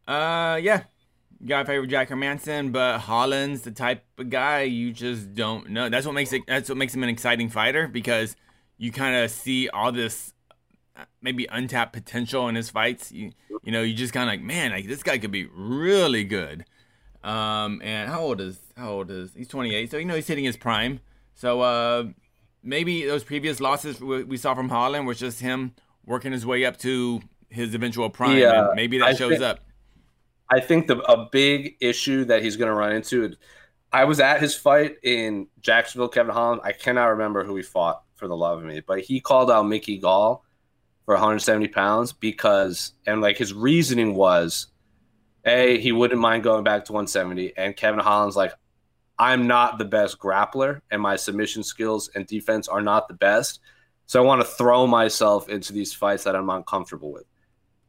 Uh, 0.07 0.59
yeah, 0.61 0.83
got 1.45 1.65
favor 1.67 1.85
Jack 1.85 2.09
Hermansson, 2.09 2.71
but 2.71 2.99
Holland's 2.99 3.61
the 3.61 3.71
type 3.71 4.03
of 4.17 4.29
guy 4.29 4.61
you 4.61 4.91
just 4.91 5.33
don't 5.33 5.69
know. 5.69 5.89
That's 5.89 6.05
what 6.05 6.13
makes 6.13 6.31
it. 6.33 6.43
That's 6.47 6.69
what 6.69 6.77
makes 6.77 6.93
him 6.95 7.03
an 7.03 7.09
exciting 7.09 7.49
fighter 7.49 7.87
because 7.87 8.35
you 8.77 8.91
kind 8.91 9.15
of 9.15 9.31
see 9.31 9.69
all 9.69 9.91
this 9.91 10.33
uh, 10.95 11.05
maybe 11.21 11.47
untapped 11.51 11.93
potential 11.93 12.47
in 12.47 12.55
his 12.55 12.69
fights. 12.69 13.11
You 13.11 13.31
you 13.63 13.71
know, 13.71 13.81
you 13.81 13.93
just 13.93 14.13
kind 14.13 14.29
of 14.29 14.33
like, 14.33 14.41
man, 14.41 14.71
like 14.71 14.87
this 14.87 15.03
guy 15.03 15.17
could 15.17 15.31
be 15.31 15.47
really 15.55 16.23
good. 16.23 16.65
Um, 17.23 17.81
and 17.83 18.07
how 18.09 18.21
old 18.21 18.39
is 18.39 18.59
how 18.77 18.91
old 18.91 19.09
is 19.09 19.31
he's 19.35 19.47
28, 19.47 19.89
so 19.89 19.97
you 19.97 20.05
know 20.05 20.13
he's 20.15 20.27
hitting 20.27 20.45
his 20.45 20.57
prime. 20.57 20.99
So 21.33 21.61
uh, 21.61 22.05
maybe 22.65 23.05
those 23.05 23.23
previous 23.23 23.61
losses 23.61 24.01
we, 24.01 24.35
saw 24.37 24.53
from 24.55 24.67
Holland 24.67 25.07
was 25.07 25.19
just 25.19 25.39
him 25.39 25.73
working 26.05 26.31
his 26.31 26.45
way 26.45 26.65
up 26.65 26.77
to 26.79 27.21
his 27.49 27.73
eventual 27.73 28.09
prime. 28.09 28.37
Yeah, 28.37 28.67
and 28.67 28.75
maybe 28.75 28.97
that 28.97 29.07
I 29.07 29.13
shows 29.13 29.33
think- 29.33 29.43
up. 29.43 29.59
I 30.49 30.59
think 30.59 30.85
the 30.85 30.99
a 30.99 31.27
big 31.31 31.75
issue 31.81 32.25
that 32.25 32.43
he's 32.43 32.55
going 32.55 32.67
to 32.69 32.75
run 32.75 32.91
into. 32.91 33.33
I 33.91 34.03
was 34.03 34.19
at 34.19 34.41
his 34.41 34.55
fight 34.55 34.97
in 35.01 35.47
Jacksonville, 35.59 36.07
Kevin 36.09 36.33
Holland. 36.33 36.61
I 36.63 36.71
cannot 36.71 37.05
remember 37.05 37.43
who 37.43 37.55
he 37.55 37.63
fought 37.63 38.03
for 38.15 38.27
the 38.27 38.35
love 38.35 38.59
of 38.59 38.65
me, 38.65 38.81
but 38.85 38.99
he 38.99 39.21
called 39.21 39.49
out 39.49 39.63
Mickey 39.63 39.97
Gall 39.97 40.43
for 41.05 41.15
170 41.15 41.69
pounds 41.69 42.13
because, 42.13 42.91
and 43.07 43.21
like 43.21 43.37
his 43.37 43.53
reasoning 43.53 44.13
was, 44.13 44.67
a 45.45 45.79
he 45.79 45.91
wouldn't 45.91 46.21
mind 46.21 46.43
going 46.43 46.63
back 46.63 46.85
to 46.85 46.93
170, 46.93 47.57
and 47.57 47.75
Kevin 47.75 47.99
Holland's 47.99 48.35
like, 48.35 48.53
I'm 49.17 49.47
not 49.47 49.77
the 49.77 49.85
best 49.85 50.19
grappler, 50.19 50.81
and 50.91 51.01
my 51.01 51.15
submission 51.15 51.63
skills 51.63 52.09
and 52.15 52.27
defense 52.27 52.67
are 52.67 52.81
not 52.81 53.07
the 53.07 53.13
best, 53.13 53.61
so 54.05 54.21
I 54.21 54.25
want 54.25 54.41
to 54.41 54.47
throw 54.47 54.85
myself 54.85 55.49
into 55.49 55.73
these 55.73 55.93
fights 55.93 56.25
that 56.25 56.35
I'm 56.35 56.49
uncomfortable 56.49 57.11
with. 57.11 57.25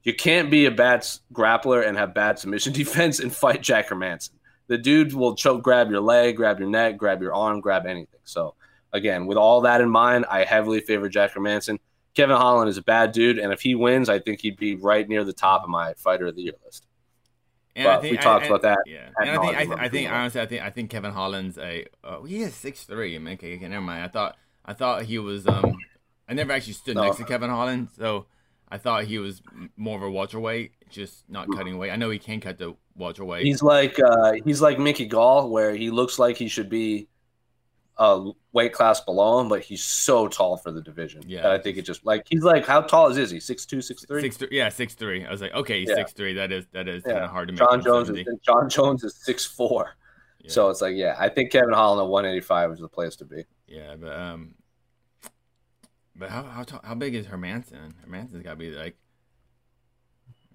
You 0.02 0.14
can't 0.14 0.50
be 0.50 0.66
a 0.66 0.70
bad 0.70 1.04
grappler 1.32 1.86
and 1.86 1.96
have 1.96 2.14
bad 2.14 2.38
submission 2.38 2.72
defense 2.74 3.18
and 3.18 3.34
fight 3.34 3.62
Jack 3.62 3.88
Hermansson. 3.88 4.30
The 4.68 4.78
dude 4.78 5.14
will 5.14 5.34
choke, 5.34 5.62
grab 5.62 5.90
your 5.90 6.00
leg, 6.00 6.36
grab 6.36 6.58
your 6.58 6.68
neck, 6.68 6.96
grab 6.96 7.20
your 7.20 7.34
arm, 7.34 7.60
grab 7.60 7.86
anything. 7.86 8.20
So, 8.24 8.54
again, 8.92 9.26
with 9.26 9.36
all 9.36 9.60
that 9.62 9.80
in 9.80 9.90
mind, 9.90 10.26
I 10.30 10.44
heavily 10.44 10.80
favor 10.80 11.08
Jack 11.08 11.34
Hermansson. 11.34 11.78
Kevin 12.14 12.36
Holland 12.36 12.70
is 12.70 12.78
a 12.78 12.82
bad 12.82 13.12
dude, 13.12 13.38
and 13.38 13.52
if 13.52 13.60
he 13.60 13.74
wins, 13.74 14.08
I 14.08 14.18
think 14.18 14.40
he'd 14.40 14.56
be 14.56 14.76
right 14.76 15.06
near 15.08 15.22
the 15.22 15.32
top 15.32 15.62
of 15.62 15.68
my 15.68 15.92
fighter 15.94 16.26
of 16.26 16.36
the 16.36 16.42
year 16.42 16.54
list. 16.64 16.85
And 17.76 17.84
But 17.84 18.02
we 18.02 18.16
talked 18.16 18.46
about 18.46 18.62
that 18.62 18.78
Yeah, 18.86 19.10
and 19.18 19.30
I 19.30 19.38
think 19.38 19.54
I, 19.54 19.84
I'm 19.84 19.90
think 19.90 20.10
honestly, 20.10 20.40
I 20.40 20.46
think 20.46 20.62
I 20.62 20.70
think 20.70 20.90
Kevin 20.90 21.12
Holland's 21.12 21.58
a 21.58 21.84
uh, 22.02 22.22
he 22.22 22.42
is 22.42 22.54
six 22.54 22.84
three. 22.84 23.14
I 23.14 23.18
mean, 23.18 23.34
okay, 23.34 23.54
okay, 23.56 23.68
never 23.68 23.82
mind. 23.82 24.02
I 24.02 24.08
thought 24.08 24.36
I 24.64 24.72
thought 24.72 25.02
he 25.02 25.18
was. 25.18 25.46
Um, 25.46 25.76
I 26.26 26.32
never 26.32 26.52
actually 26.52 26.72
stood 26.72 26.96
No. 26.96 27.02
next 27.02 27.18
to 27.18 27.24
Kevin 27.24 27.50
Holland, 27.50 27.88
so 27.96 28.26
I 28.68 28.78
thought 28.78 29.04
he 29.04 29.18
was 29.18 29.42
more 29.76 29.96
of 29.96 30.02
a 30.02 30.10
welterweight, 30.10 30.72
just 30.90 31.28
not 31.28 31.48
cutting 31.52 31.76
weight. 31.76 31.90
I 31.90 31.96
know 31.96 32.08
he 32.08 32.18
can 32.18 32.40
cut 32.40 32.56
the 32.56 32.74
welterweight. 32.96 33.44
He's 33.44 33.62
like 33.62 34.00
uh, 34.00 34.32
he's 34.44 34.62
like 34.62 34.78
Mickey 34.78 35.06
Gall, 35.06 35.50
where 35.50 35.74
he 35.76 35.90
looks 35.90 36.18
like 36.18 36.38
he 36.38 36.48
should 36.48 36.70
be 36.70 37.08
a 37.98 38.30
weight 38.52 38.72
class 38.72 39.00
below 39.00 39.40
him, 39.40 39.48
but 39.48 39.62
he's 39.62 39.82
so 39.82 40.28
tall 40.28 40.56
for 40.58 40.70
the 40.70 40.82
division. 40.82 41.22
Yeah. 41.26 41.50
I 41.50 41.58
think 41.58 41.78
it 41.78 41.82
just 41.82 42.04
like 42.04 42.26
he's 42.28 42.42
like 42.42 42.66
how 42.66 42.82
tall 42.82 43.08
is 43.08 43.30
he? 43.30 43.40
Six 43.40 43.64
two, 43.64 43.80
six 43.80 44.04
three. 44.04 44.20
Six 44.20 44.36
three, 44.36 44.48
yeah, 44.50 44.68
six 44.68 44.94
three. 44.94 45.24
I 45.24 45.30
was 45.30 45.40
like, 45.40 45.54
okay, 45.54 45.80
he's 45.80 45.88
Yeah. 45.88 45.96
six 45.96 46.12
three. 46.12 46.34
That 46.34 46.52
is 46.52 46.66
that 46.72 46.88
is 46.88 47.02
Yeah. 47.06 47.12
kind 47.12 47.24
of 47.24 47.30
hard 47.30 47.48
to 47.48 47.52
make. 47.54 47.58
Jon 47.60 47.82
Jones 47.82 48.10
is 48.10 48.26
Jon 48.42 48.68
Jones 48.68 49.02
is 49.04 49.14
six 49.14 49.44
four. 49.46 49.94
Yeah. 50.40 50.50
So 50.50 50.68
it's 50.70 50.80
like, 50.82 50.94
yeah, 50.94 51.16
I 51.18 51.28
think 51.28 51.50
Kevin 51.50 51.72
Holland 51.72 52.00
at 52.04 52.08
185 52.08 52.72
is 52.72 52.78
the 52.80 52.88
place 52.88 53.16
to 53.16 53.24
be. 53.24 53.44
Yeah, 53.66 53.96
but 53.96 54.12
um, 54.16 54.54
but 56.14 56.30
how 56.30 56.42
how 56.44 56.62
tall, 56.62 56.80
how 56.84 56.94
big 56.94 57.14
is 57.14 57.26
Hermansson? 57.26 57.94
Hermansson's 58.06 58.42
got 58.42 58.50
to 58.50 58.56
be 58.56 58.70
like. 58.70 58.96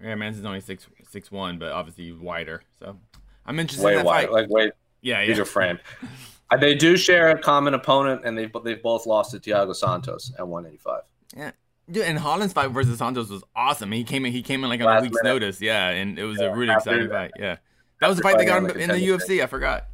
Yeah, 0.02 0.10
Hermansson's 0.16 0.46
only 0.46 0.62
six 0.62 0.88
six 1.10 1.32
one, 1.32 1.60
but 1.60 1.72
obviously 1.72 2.12
wider. 2.12 2.64
So 2.80 2.98
I'm 3.46 3.60
interested 3.60 3.86
Way 3.86 3.94
in 3.94 3.98
that 4.00 4.06
wide, 4.06 4.26
fight. 4.26 4.32
like 4.32 4.50
way 4.50 4.72
yeah, 5.02 5.22
yeah. 5.22 5.28
bigger 5.28 5.46
frame. 5.46 5.80
Uh, 6.02 6.08
Uh, 6.52 6.58
they 6.58 6.76
do 6.76 6.98
share 6.98 7.30
a 7.30 7.40
common 7.40 7.74
opponent, 7.74 8.22
and 8.26 8.38
they've 8.38 8.52
they've 8.64 8.84
both 8.84 9.06
lost 9.06 9.32
to 9.32 9.40
Thiago 9.40 9.76
Santos 9.76 10.32
at 10.38 10.48
185. 10.48 11.02
Yeah. 11.36 11.52
Dude, 11.90 12.04
and 12.06 12.18
Holland's 12.20 12.54
fight 12.54 12.72
versus 12.72 13.00
Santos 13.00 13.30
was 13.30 13.44
awesome. 13.56 13.92
He 13.92 14.04
came 14.04 14.26
in, 14.26 14.32
he 14.32 14.42
came 14.44 14.64
in 14.64 14.70
like 14.70 14.82
on 14.82 14.98
a 14.98 15.02
week's 15.02 15.16
minute. 15.24 15.34
notice. 15.34 15.62
Yeah, 15.62 15.90
and 15.90 16.18
it 16.20 16.24
was 16.24 16.40
Yeah, 16.40 16.48
a 16.48 16.56
really 16.56 16.74
exciting 16.74 17.10
fight. 17.10 17.32
Yeah, 17.40 17.58
that 18.00 18.08
was 18.08 18.18
the 18.18 18.24
fight 18.24 18.38
that 18.38 18.46
got 18.46 18.60
him 18.60 18.64
the 18.66 18.78
in 18.78 18.90
the 18.90 18.96
UFC. 18.96 19.44
I 19.44 19.48
forgot. 19.48 19.88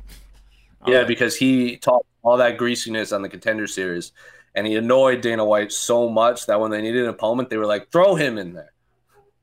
Yeah, 0.86 1.04
because 1.06 1.36
he 1.36 1.78
talked 1.78 2.06
all 2.24 2.38
that 2.38 2.58
greasiness 2.58 3.12
on 3.12 3.22
the 3.22 3.30
contender 3.30 3.68
series, 3.68 4.12
and 4.54 4.68
he 4.68 4.76
annoyed 4.76 5.22
Dana 5.22 5.44
White 5.46 5.72
so 5.72 6.10
much 6.10 6.46
that 6.48 6.60
when 6.60 6.72
they 6.72 6.82
needed 6.82 7.04
an 7.04 7.10
opponent, 7.10 7.50
they 7.50 7.58
were 7.58 7.66
like, 7.66 7.92
"Throw 7.92 8.16
him 8.16 8.38
in 8.38 8.54
there." 8.54 8.74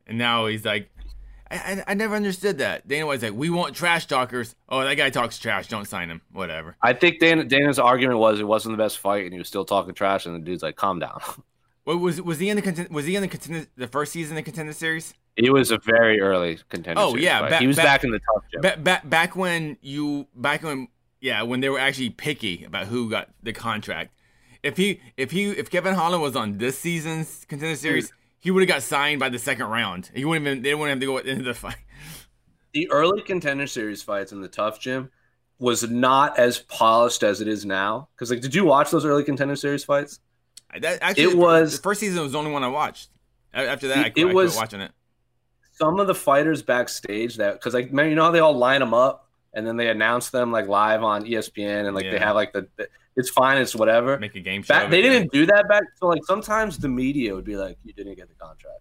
and 0.06 0.18
now 0.18 0.46
he's 0.46 0.64
like, 0.64 0.90
I, 1.54 1.72
I, 1.72 1.84
I 1.88 1.94
never 1.94 2.14
understood 2.16 2.58
that. 2.58 2.86
Dana 2.86 3.06
White's 3.06 3.22
like, 3.22 3.32
we 3.32 3.50
want 3.50 3.74
trash 3.74 4.06
talkers. 4.06 4.54
Oh, 4.68 4.82
that 4.84 4.94
guy 4.96 5.10
talks 5.10 5.38
trash. 5.38 5.68
Don't 5.68 5.86
sign 5.86 6.10
him. 6.10 6.20
Whatever. 6.32 6.76
I 6.82 6.92
think 6.92 7.20
Dana, 7.20 7.44
Dana's 7.44 7.78
argument 7.78 8.18
was 8.18 8.40
it 8.40 8.44
wasn't 8.46 8.76
the 8.76 8.82
best 8.82 8.98
fight, 8.98 9.24
and 9.24 9.32
he 9.32 9.38
was 9.38 9.48
still 9.48 9.64
talking 9.64 9.94
trash, 9.94 10.26
and 10.26 10.34
the 10.34 10.40
dude's 10.40 10.62
like, 10.62 10.76
"Calm 10.76 10.98
down." 10.98 11.20
What 11.84 12.00
was 12.00 12.20
was 12.22 12.38
he 12.38 12.48
in 12.48 12.56
the 12.56 12.86
was 12.90 13.04
he 13.04 13.14
in 13.14 13.20
the 13.20 13.28
contender 13.28 13.66
the 13.76 13.86
first 13.86 14.10
season 14.10 14.38
of 14.38 14.42
the 14.42 14.50
contender 14.50 14.72
series? 14.72 15.12
he 15.36 15.50
was 15.50 15.70
a 15.70 15.78
very 15.78 16.20
early 16.20 16.58
contender. 16.70 16.98
Oh, 17.00 17.14
yeah, 17.14 17.42
back- 17.48 17.60
he 17.60 17.66
was 17.66 17.76
back- 17.76 17.84
back 17.84 18.04
in 18.04 18.10
the 18.10 18.20
tough 18.20 18.44
gym. 18.50 18.60
Back, 18.62 18.82
back 18.82 19.08
back 19.10 19.36
when 19.36 19.76
you 19.82 20.26
back 20.34 20.62
when 20.62 20.88
yeah 21.20 21.42
when 21.42 21.60
they 21.60 21.68
were 21.68 21.78
actually 21.78 22.08
picky 22.08 22.64
about 22.64 22.86
who 22.86 23.10
got 23.10 23.28
the 23.42 23.52
contract. 23.52 24.14
If 24.62 24.78
he 24.78 25.00
if 25.18 25.30
he 25.30 25.50
if 25.50 25.68
Kevin 25.68 25.92
Holland 25.94 26.22
was 26.22 26.34
on 26.34 26.56
this 26.56 26.78
season's 26.78 27.44
contender 27.48 27.76
series, 27.76 28.10
he 28.44 28.50
would 28.50 28.60
have 28.62 28.68
got 28.68 28.82
signed 28.82 29.18
by 29.18 29.30
the 29.30 29.38
second 29.38 29.66
round. 29.66 30.10
He 30.14 30.24
wouldn't 30.26 30.46
even 30.46 30.62
they 30.62 30.74
wouldn't 30.74 30.90
have 30.90 31.00
to 31.00 31.06
go 31.06 31.16
into 31.18 31.42
the 31.42 31.54
fight. 31.54 31.76
the 32.74 32.90
early 32.90 33.22
contender 33.22 33.66
series 33.66 34.02
fights 34.02 34.32
in 34.32 34.42
the 34.42 34.48
tough 34.48 34.78
gym 34.78 35.10
was 35.58 35.88
not 35.88 36.38
as 36.38 36.58
polished 36.58 37.22
as 37.22 37.40
it 37.40 37.48
is 37.48 37.64
now. 37.64 38.08
Because 38.14 38.30
like, 38.30 38.42
did 38.42 38.54
you 38.54 38.64
watch 38.66 38.90
those 38.90 39.06
early 39.06 39.24
contender 39.24 39.56
series 39.56 39.82
fights? 39.82 40.20
That 40.78 40.98
actually 41.00 41.24
It 41.24 41.38
was- 41.38 41.76
the 41.76 41.82
first 41.82 42.00
season 42.00 42.22
was 42.22 42.32
the 42.32 42.38
only 42.38 42.50
one 42.50 42.62
I 42.62 42.68
watched. 42.68 43.08
After 43.54 43.88
that, 43.88 43.96
I, 43.98 44.00
It- 44.00 44.06
I 44.06 44.10
quit 44.10 44.34
was- 44.34 44.56
watching 44.56 44.80
it. 44.80 44.92
Some 45.76 45.98
of 45.98 46.06
the 46.06 46.14
fighters 46.14 46.62
backstage 46.62 47.36
that 47.38 47.54
because 47.54 47.72
like 47.74 47.92
man, 47.92 48.08
you 48.10 48.14
know 48.14 48.24
how 48.24 48.30
they 48.30 48.38
all 48.40 48.56
line 48.56 48.78
them 48.80 48.92
up 48.94 49.28
and 49.54 49.66
then 49.66 49.76
they 49.76 49.88
announce 49.88 50.30
them 50.30 50.52
like 50.52 50.68
live 50.68 51.02
on 51.02 51.24
ESPN 51.24 51.86
and 51.86 51.94
like 51.96 52.04
they 52.10 52.18
have 52.18 52.36
like 52.36 52.52
the, 52.52 52.68
the- 52.76 52.88
it's 53.16 53.30
fine, 53.30 53.58
it's 53.58 53.74
whatever. 53.74 54.18
Make 54.18 54.34
a 54.34 54.40
game 54.40 54.62
show. 54.62 54.74
Back, 54.74 54.90
they 54.90 55.00
it, 55.00 55.02
didn't 55.02 55.32
do 55.32 55.46
that 55.46 55.68
back. 55.68 55.84
So 55.96 56.06
like 56.08 56.24
sometimes 56.24 56.78
the 56.78 56.88
media 56.88 57.34
would 57.34 57.44
be 57.44 57.56
like, 57.56 57.78
"You 57.84 57.92
didn't 57.92 58.16
get 58.16 58.28
the 58.28 58.34
contract." 58.34 58.80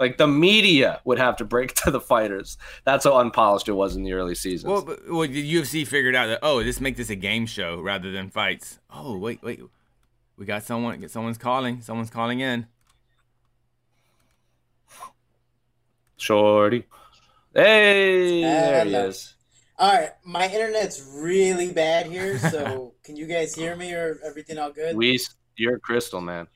Like 0.00 0.16
the 0.16 0.26
media 0.26 1.00
would 1.04 1.18
have 1.18 1.36
to 1.36 1.44
break 1.44 1.74
to 1.84 1.90
the 1.90 2.00
fighters. 2.00 2.58
That's 2.84 3.04
how 3.04 3.18
unpolished 3.18 3.68
it 3.68 3.72
was 3.72 3.96
in 3.96 4.02
the 4.02 4.12
early 4.12 4.34
seasons. 4.34 4.70
Well, 4.70 4.82
but, 4.82 5.00
well, 5.08 5.28
the 5.28 5.54
UFC 5.54 5.86
figured 5.86 6.14
out 6.14 6.26
that 6.26 6.40
oh, 6.42 6.62
this 6.62 6.80
make 6.80 6.96
this 6.96 7.10
a 7.10 7.16
game 7.16 7.46
show 7.46 7.80
rather 7.80 8.10
than 8.10 8.30
fights. 8.30 8.78
Oh, 8.90 9.18
wait, 9.18 9.42
wait, 9.42 9.60
we 10.36 10.46
got 10.46 10.62
someone. 10.64 11.06
Someone's 11.08 11.38
calling. 11.38 11.80
Someone's 11.82 12.10
calling 12.10 12.40
in. 12.40 12.66
Shorty, 16.16 16.86
hey, 17.52 18.40
there 18.40 18.84
he 18.84 18.94
is. 18.94 19.33
All 19.76 19.92
right, 19.92 20.10
my 20.24 20.48
internet's 20.48 21.04
really 21.14 21.72
bad 21.72 22.06
here, 22.06 22.38
so 22.38 22.94
can 23.04 23.16
you 23.16 23.26
guys 23.26 23.54
hear 23.54 23.74
me 23.74 23.92
or 23.92 24.18
everything 24.24 24.56
all 24.58 24.70
good? 24.70 24.96
We, 24.96 25.18
you're 25.56 25.80
crystal, 25.80 26.20
man. 26.20 26.46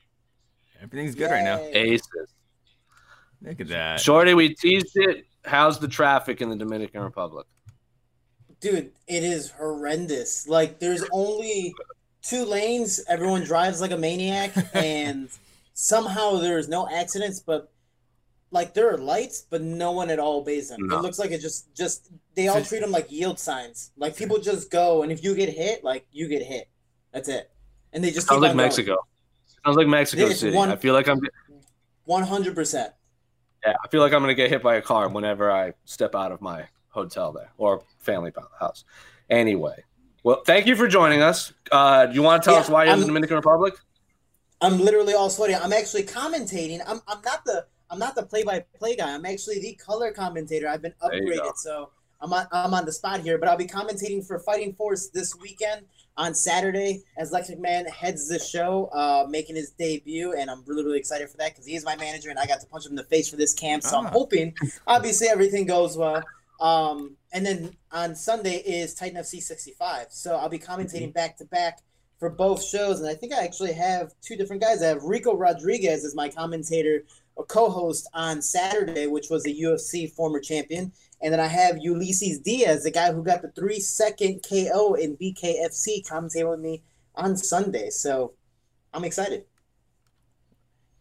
Everything's 0.81 1.15
good 1.15 1.29
right 1.29 1.43
now. 1.43 1.59
Aces. 1.59 2.33
Look 3.41 3.59
at 3.59 3.67
that. 3.67 3.99
Shorty, 3.99 4.33
we 4.33 4.55
teased 4.55 4.95
it. 4.95 5.25
How's 5.43 5.79
the 5.79 5.87
traffic 5.87 6.41
in 6.41 6.49
the 6.49 6.55
Dominican 6.55 7.01
Republic? 7.01 7.45
Dude, 8.61 8.91
it 9.07 9.23
is 9.23 9.51
horrendous. 9.51 10.47
Like, 10.47 10.79
there's 10.79 11.03
only 11.11 11.73
two 12.21 12.45
lanes. 12.45 13.01
Everyone 13.09 13.43
drives 13.43 13.81
like 13.81 13.91
a 13.91 13.97
maniac, 13.97 14.53
and 14.73 15.29
somehow 15.73 16.37
there's 16.37 16.69
no 16.69 16.87
accidents. 16.89 17.41
But 17.41 17.71
like, 18.51 18.73
there 18.73 18.91
are 18.93 18.97
lights, 18.97 19.45
but 19.49 19.61
no 19.61 19.91
one 19.91 20.09
at 20.09 20.19
all 20.19 20.39
obeys 20.39 20.69
them. 20.69 20.87
No. 20.87 20.97
It 20.97 21.01
looks 21.01 21.19
like 21.19 21.31
it 21.31 21.41
just 21.41 21.73
just 21.75 22.11
they 22.35 22.47
all 22.47 22.63
treat 22.63 22.81
them 22.81 22.91
like 22.91 23.11
yield 23.11 23.39
signs. 23.39 23.91
Like 23.97 24.15
people 24.15 24.39
just 24.39 24.71
go, 24.71 25.03
and 25.03 25.11
if 25.11 25.23
you 25.23 25.35
get 25.35 25.49
hit, 25.49 25.83
like 25.83 26.05
you 26.11 26.27
get 26.27 26.41
hit. 26.41 26.69
That's 27.13 27.29
it. 27.29 27.51
And 27.93 28.03
they 28.03 28.11
just 28.11 28.27
Sounds 28.27 28.41
like 28.41 28.51
on 28.51 28.57
going. 28.57 28.65
Mexico. 28.67 28.97
Sounds 29.65 29.77
like 29.77 29.87
Mexico 29.87 30.25
It's 30.27 30.39
City. 30.39 30.55
one- 30.55 30.71
I 30.71 30.75
feel 30.75 30.93
like 30.93 31.07
I'm. 31.07 31.19
One 32.05 32.23
hundred 32.23 32.55
percent. 32.55 32.91
Yeah, 33.65 33.73
I 33.83 33.87
feel 33.89 34.01
like 34.01 34.13
I'm 34.13 34.21
gonna 34.21 34.33
get 34.33 34.49
hit 34.49 34.63
by 34.63 34.75
a 34.75 34.81
car 34.81 35.09
whenever 35.09 35.51
I 35.51 35.73
step 35.85 36.15
out 36.15 36.31
of 36.31 36.41
my 36.41 36.65
hotel 36.89 37.31
there 37.31 37.51
or 37.57 37.83
family 37.99 38.31
house. 38.59 38.83
Anyway, 39.29 39.83
well, 40.23 40.41
thank 40.45 40.65
you 40.65 40.75
for 40.75 40.87
joining 40.87 41.21
us. 41.21 41.53
Uh, 41.71 42.07
do 42.07 42.15
you 42.15 42.23
want 42.23 42.41
to 42.41 42.47
tell 42.47 42.55
Yeah, 42.55 42.61
us 42.61 42.69
why 42.69 42.85
you're 42.85 42.93
in 42.93 42.99
the 43.01 43.05
Dominican 43.05 43.35
Republic? 43.35 43.75
I'm 44.61 44.79
literally 44.79 45.13
all 45.13 45.29
sweaty. 45.29 45.53
I'm 45.55 45.71
actually 45.73 46.03
commentating. 46.03 46.81
I'm, 46.87 46.99
I'm 47.07 47.21
not 47.23 47.45
the 47.45 47.65
I'm 47.91 47.99
not 47.99 48.15
the 48.15 48.23
play 48.23 48.43
by 48.43 48.63
play 48.77 48.95
guy. 48.95 49.13
I'm 49.13 49.25
actually 49.25 49.59
the 49.59 49.73
color 49.75 50.11
commentator. 50.11 50.67
I've 50.67 50.81
been 50.81 50.93
There 51.01 51.15
you 51.23 51.35
go. 51.37 51.43
upgraded, 51.49 51.57
so 51.57 51.89
I'm 52.21 52.31
on, 52.33 52.47
I'm 52.51 52.73
on 52.73 52.85
the 52.85 52.91
spot 52.91 53.21
here. 53.21 53.37
But 53.37 53.49
I'll 53.49 53.57
be 53.57 53.65
commentating 53.67 54.25
for 54.25 54.39
Fighting 54.39 54.73
Force 54.73 55.07
this 55.09 55.35
weekend 55.35 55.85
on 56.17 56.35
Saturday 56.35 57.01
as 57.17 57.31
Lex 57.31 57.49
McMahon 57.49 57.89
heads 57.89 58.27
the 58.27 58.39
show, 58.39 58.85
uh, 58.93 59.25
making 59.29 59.55
his 59.55 59.71
debut, 59.71 60.33
and 60.33 60.51
I'm 60.51 60.63
really 60.65 60.83
really 60.83 60.99
excited 60.99 61.29
for 61.29 61.37
that 61.37 61.51
because 61.53 61.65
he 61.65 61.75
is 61.75 61.83
my 61.85 61.95
manager, 61.95 62.29
and 62.29 62.37
I 62.37 62.45
got 62.45 62.59
to 62.61 62.67
punch 62.67 62.85
him 62.85 62.91
in 62.91 62.95
the 62.97 63.03
face 63.05 63.29
for 63.29 63.37
this 63.37 63.53
camp. 63.53 63.83
So 63.83 63.97
I'm 63.97 64.05
Ah. 64.07 64.09
hoping, 64.11 64.53
obviously, 64.85 65.27
everything 65.27 65.65
goes 65.65 65.97
well. 65.97 66.21
Um, 66.59 67.15
and 67.31 67.45
then 67.45 67.77
on 67.91 68.15
Sunday 68.15 68.57
is 68.57 68.93
Titan 68.93 69.17
FC 69.17 69.39
65, 69.41 70.07
so 70.09 70.35
I'll 70.35 70.49
be 70.49 70.59
commentating 70.59 71.13
back 71.13 71.37
to 71.37 71.45
back 71.45 71.79
for 72.19 72.29
both 72.29 72.61
shows, 72.61 72.99
and 72.99 73.07
I 73.07 73.13
think 73.15 73.31
I 73.33 73.41
actually 73.45 73.71
have 73.71 74.11
two 74.21 74.35
different 74.35 74.61
guys. 74.61 74.83
I 74.83 74.87
have 74.87 75.01
Ricco 75.03 75.37
Rodriguez 75.37 76.03
as 76.03 76.15
my 76.15 76.27
commentator 76.27 77.05
or 77.39 77.45
co-host 77.45 78.05
on 78.13 78.41
Saturday, 78.41 79.07
which 79.07 79.29
was 79.29 79.45
a 79.45 79.49
UFC 79.49 80.11
former 80.11 80.41
champion, 80.41 80.91
and 81.21 81.31
then 81.31 81.39
I 81.39 81.47
have 81.47 81.77
Ulysses 81.77 82.39
Diaz, 82.39 82.83
the 82.83 82.91
guy 82.91 83.13
who 83.13 83.23
got 83.23 83.41
the 83.41 83.49
three-second 83.51 84.43
KO 84.47 84.95
in 84.95 85.15
BKFC, 85.15 86.05
commentating 86.05 86.49
with 86.49 86.59
me 86.59 86.83
on 87.15 87.37
Sunday. 87.37 87.91
So 87.91 88.33
I'm 88.93 89.05
excited. 89.05 89.45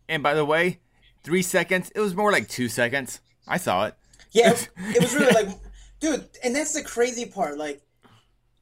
And 0.09 0.22
by 0.22 0.35
the 0.35 0.44
way, 0.44 0.79
three 1.24 1.42
seconds. 1.42 1.90
It 1.96 2.01
was 2.01 2.14
more 2.14 2.31
like 2.31 2.48
two 2.48 2.68
seconds. 2.68 3.20
I 3.48 3.57
saw 3.57 3.87
it. 3.87 3.96
Yeah, 4.31 4.53
it, 4.53 4.68
it 4.77 5.03
was 5.03 5.16
really 5.16 5.35
like, 5.35 5.48
dude, 5.98 6.24
and 6.44 6.55
that's 6.55 6.72
the 6.72 6.85
crazy 6.85 7.27
part. 7.27 7.59
Like, 7.59 7.83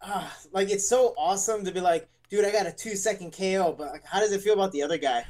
ah, 0.01 0.35
like 0.51 0.71
it's 0.71 0.89
so 0.89 1.13
awesome 1.19 1.63
to 1.67 1.73
be 1.73 1.81
like, 1.81 2.09
dude, 2.31 2.47
I 2.47 2.53
got 2.53 2.65
a 2.65 2.73
two 2.73 2.97
second 2.97 3.33
KO, 3.37 3.75
but 3.77 3.93
like, 3.93 4.05
how 4.07 4.21
does 4.21 4.33
it 4.33 4.41
feel 4.41 4.55
about 4.55 4.73
the 4.73 4.83
other 4.83 4.97
guy? 4.97 5.27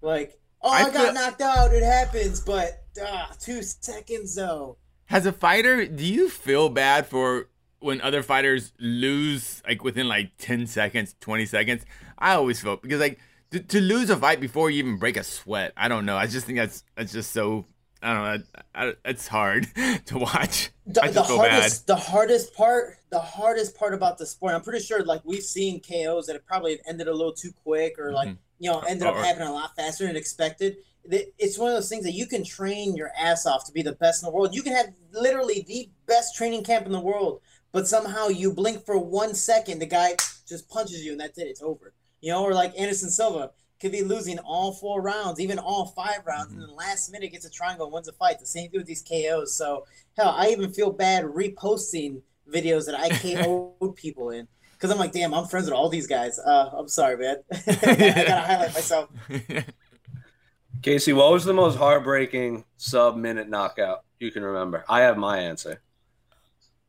Like, 0.00 0.38
oh, 0.62 0.70
I 0.70 0.84
I, 0.84 0.90
got 0.90 0.92
feel- 0.92 1.12
knocked 1.14 1.40
out. 1.40 1.72
It 1.74 1.82
happens, 1.82 2.40
but 2.40 2.84
ah, 3.02 3.30
two 3.40 3.62
seconds 3.62 4.34
though. 4.34 4.76
As 5.10 5.24
a 5.26 5.32
fighter, 5.32 5.86
do 5.86 6.04
you 6.04 6.28
feel 6.28 6.68
bad 6.68 7.06
for 7.06 7.48
when 7.80 8.00
other 8.00 8.22
fighters 8.22 8.72
lose 8.78 9.62
like 9.66 9.82
within 9.84 10.08
like 10.08 10.32
10 10.38 10.66
seconds, 10.66 11.14
20 11.20 11.46
seconds? 11.46 11.84
I 12.18 12.34
always 12.34 12.60
feel 12.60 12.76
because 12.76 13.00
like 13.00 13.18
to, 13.52 13.60
to 13.60 13.80
lose 13.80 14.10
a 14.10 14.16
fight 14.16 14.40
before 14.40 14.70
you 14.70 14.78
even 14.80 14.98
break 14.98 15.16
a 15.16 15.24
sweat, 15.24 15.72
I 15.76 15.88
don't 15.88 16.04
know. 16.04 16.16
I 16.16 16.26
just 16.26 16.44
think 16.46 16.58
that's 16.58 16.84
that's 16.96 17.12
just 17.12 17.32
so 17.32 17.64
I 18.02 18.12
don't 18.14 18.22
know. 18.24 18.60
I, 18.74 18.86
I, 18.88 18.92
it's 19.06 19.26
hard 19.26 19.66
to 20.06 20.18
watch. 20.18 20.70
The, 20.86 21.02
I 21.04 21.10
the 21.10 21.22
hardest, 21.22 21.86
the 21.86 21.96
hardest 21.96 22.54
part, 22.54 22.98
the 23.10 23.18
hardest 23.20 23.76
part 23.76 23.92
about 23.94 24.18
the 24.18 24.26
sport. 24.26 24.54
I'm 24.54 24.60
pretty 24.62 24.84
sure, 24.84 25.02
like 25.04 25.22
we've 25.24 25.42
seen 25.42 25.80
KOs 25.80 26.26
that 26.26 26.34
have 26.34 26.46
probably 26.46 26.78
ended 26.86 27.08
a 27.08 27.12
little 27.12 27.32
too 27.32 27.50
quick, 27.64 27.98
or 27.98 28.12
like 28.12 28.28
Mhm. 28.28 28.36
You 28.58 28.70
know 28.70 28.80
ended 28.80 29.06
up 29.06 29.16
happening 29.16 29.48
a 29.48 29.52
lot 29.52 29.74
faster 29.76 30.06
than 30.06 30.16
expected. 30.16 30.78
It's 31.10 31.58
one 31.58 31.70
of 31.70 31.76
those 31.76 31.88
things 31.88 32.04
that 32.04 32.12
you 32.12 32.26
can 32.26 32.44
train 32.44 32.94
your 32.94 33.10
ass 33.18 33.46
off 33.46 33.64
to 33.66 33.72
be 33.72 33.82
the 33.82 33.92
best 33.92 34.22
in 34.22 34.26
the 34.26 34.32
world. 34.32 34.54
You 34.54 34.62
can 34.62 34.74
have 34.74 34.88
literally 35.12 35.64
the 35.66 35.88
best 36.06 36.36
training 36.36 36.64
camp 36.64 36.84
in 36.84 36.92
the 36.92 37.00
world, 37.00 37.40
but 37.72 37.88
somehow 37.88 38.28
you 38.28 38.52
blink 38.52 38.84
for 38.84 38.98
one 38.98 39.34
second, 39.34 39.78
the 39.78 39.86
guy 39.86 40.16
just 40.46 40.68
punches 40.68 41.04
you, 41.04 41.12
and 41.12 41.20
that's 41.20 41.38
it. 41.38 41.46
It's 41.46 41.62
over. 41.62 41.94
You 42.20 42.32
know, 42.32 42.42
or 42.42 42.52
like 42.52 42.78
Anderson 42.78 43.10
Silva 43.10 43.52
could 43.80 43.92
be 43.92 44.02
losing 44.02 44.38
all 44.40 44.72
four 44.72 45.00
rounds, 45.00 45.40
even 45.40 45.58
all 45.58 45.86
five 45.86 46.26
rounds, 46.26 46.52
and 46.52 46.60
mm-hmm. 46.60 46.68
then 46.68 46.76
last 46.76 47.12
minute 47.12 47.32
gets 47.32 47.46
a 47.46 47.50
triangle 47.50 47.86
and 47.86 47.92
wins 47.94 48.08
a 48.08 48.12
fight. 48.12 48.40
The 48.40 48.46
same 48.46 48.70
thing 48.70 48.80
with 48.80 48.86
these 48.86 49.04
KOs. 49.08 49.54
So 49.54 49.86
hell, 50.16 50.30
I 50.30 50.48
even 50.48 50.72
feel 50.72 50.90
bad 50.90 51.24
reposting 51.24 52.22
videos 52.52 52.86
that 52.86 52.98
I 52.98 53.10
KO'd 53.10 53.94
people 53.96 54.30
in. 54.30 54.48
Because 54.78 54.92
I'm 54.92 54.98
like, 54.98 55.10
damn, 55.12 55.34
I'm 55.34 55.46
friends 55.46 55.66
with 55.66 55.74
all 55.74 55.88
these 55.88 56.06
guys. 56.06 56.38
Uh, 56.38 56.70
I'm 56.76 56.86
sorry, 56.88 57.16
man. 57.18 57.36
I 57.52 57.58
gotta 57.74 58.40
highlight 58.40 58.74
myself. 58.74 59.10
Casey, 60.82 61.12
what 61.12 61.32
was 61.32 61.44
the 61.44 61.52
most 61.52 61.76
heartbreaking 61.76 62.64
sub 62.76 63.16
minute 63.16 63.48
knockout 63.48 64.04
you 64.20 64.30
can 64.30 64.44
remember? 64.44 64.84
I 64.88 65.00
have 65.00 65.16
my 65.18 65.38
answer. 65.38 65.80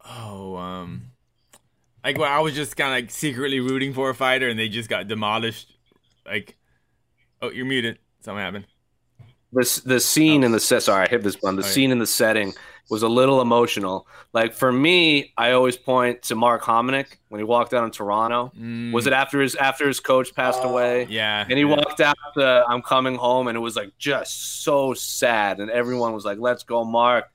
Oh, 0.06 0.56
um, 0.56 1.12
like 2.04 2.18
when 2.18 2.30
I 2.32 2.40
was 2.40 2.54
just 2.54 2.78
kind 2.78 2.92
of 2.92 2.96
like 3.04 3.12
secretly 3.12 3.60
rooting 3.60 3.94
for 3.94 4.10
a 4.12 4.16
fighter 4.16 4.48
and 4.48 4.60
they 4.60 4.70
just 4.70 4.90
got 4.90 5.08
demolished. 5.08 5.76
Like, 6.26 6.56
oh, 7.42 7.50
you're 7.50 7.66
muted. 7.66 7.98
Something 8.22 8.44
happened. 8.44 8.68
The 9.52 9.82
the 9.86 10.00
scene 10.00 10.44
in 10.44 10.52
the 10.52 10.60
set. 10.60 10.84
Sorry, 10.84 11.08
I 11.08 11.10
hit 11.10 11.24
this 11.24 11.36
button. 11.36 11.56
The 11.56 11.64
Oh, 11.64 11.66
yeah. 11.66 11.72
scene 11.72 11.92
in 11.92 11.98
the 11.98 12.06
setting 12.06 12.54
was 12.90 13.04
a 13.04 13.08
little 13.08 13.40
emotional. 13.42 14.08
Like 14.34 14.54
for 14.54 14.72
me, 14.72 15.34
I 15.38 15.52
always 15.52 15.78
point 15.78 16.24
to 16.24 16.36
Mark 16.36 16.64
Hominick 16.64 17.18
when 17.30 17.40
he 17.40 17.46
walked 17.46 17.74
out 17.74 17.84
in 17.86 17.92
Toronto. 17.92 18.52
Mm, 18.60 18.92
Was 18.92 19.08
it 19.08 19.14
after 19.14 19.40
his 19.42 19.56
after 19.56 19.88
his 19.88 20.00
coach 20.00 20.34
passed 20.36 20.62
Oh, 20.64 20.72
away? 20.72 21.06
Yeah. 21.10 21.46
And 21.48 21.58
he 21.58 21.64
yeah. 21.66 21.76
walked 21.76 22.02
out 22.02 22.18
the 22.36 22.66
I'm 22.68 22.82
coming 22.82 23.16
home 23.16 23.48
and 23.48 23.56
it 23.56 23.62
was 23.62 23.76
like 23.76 23.92
just 23.98 24.64
so 24.64 24.94
sad 24.94 25.60
and 25.60 25.70
everyone 25.70 26.14
was 26.14 26.26
like, 26.26 26.40
Let's 26.40 26.64
go, 26.64 26.84
Mark. 26.84 27.26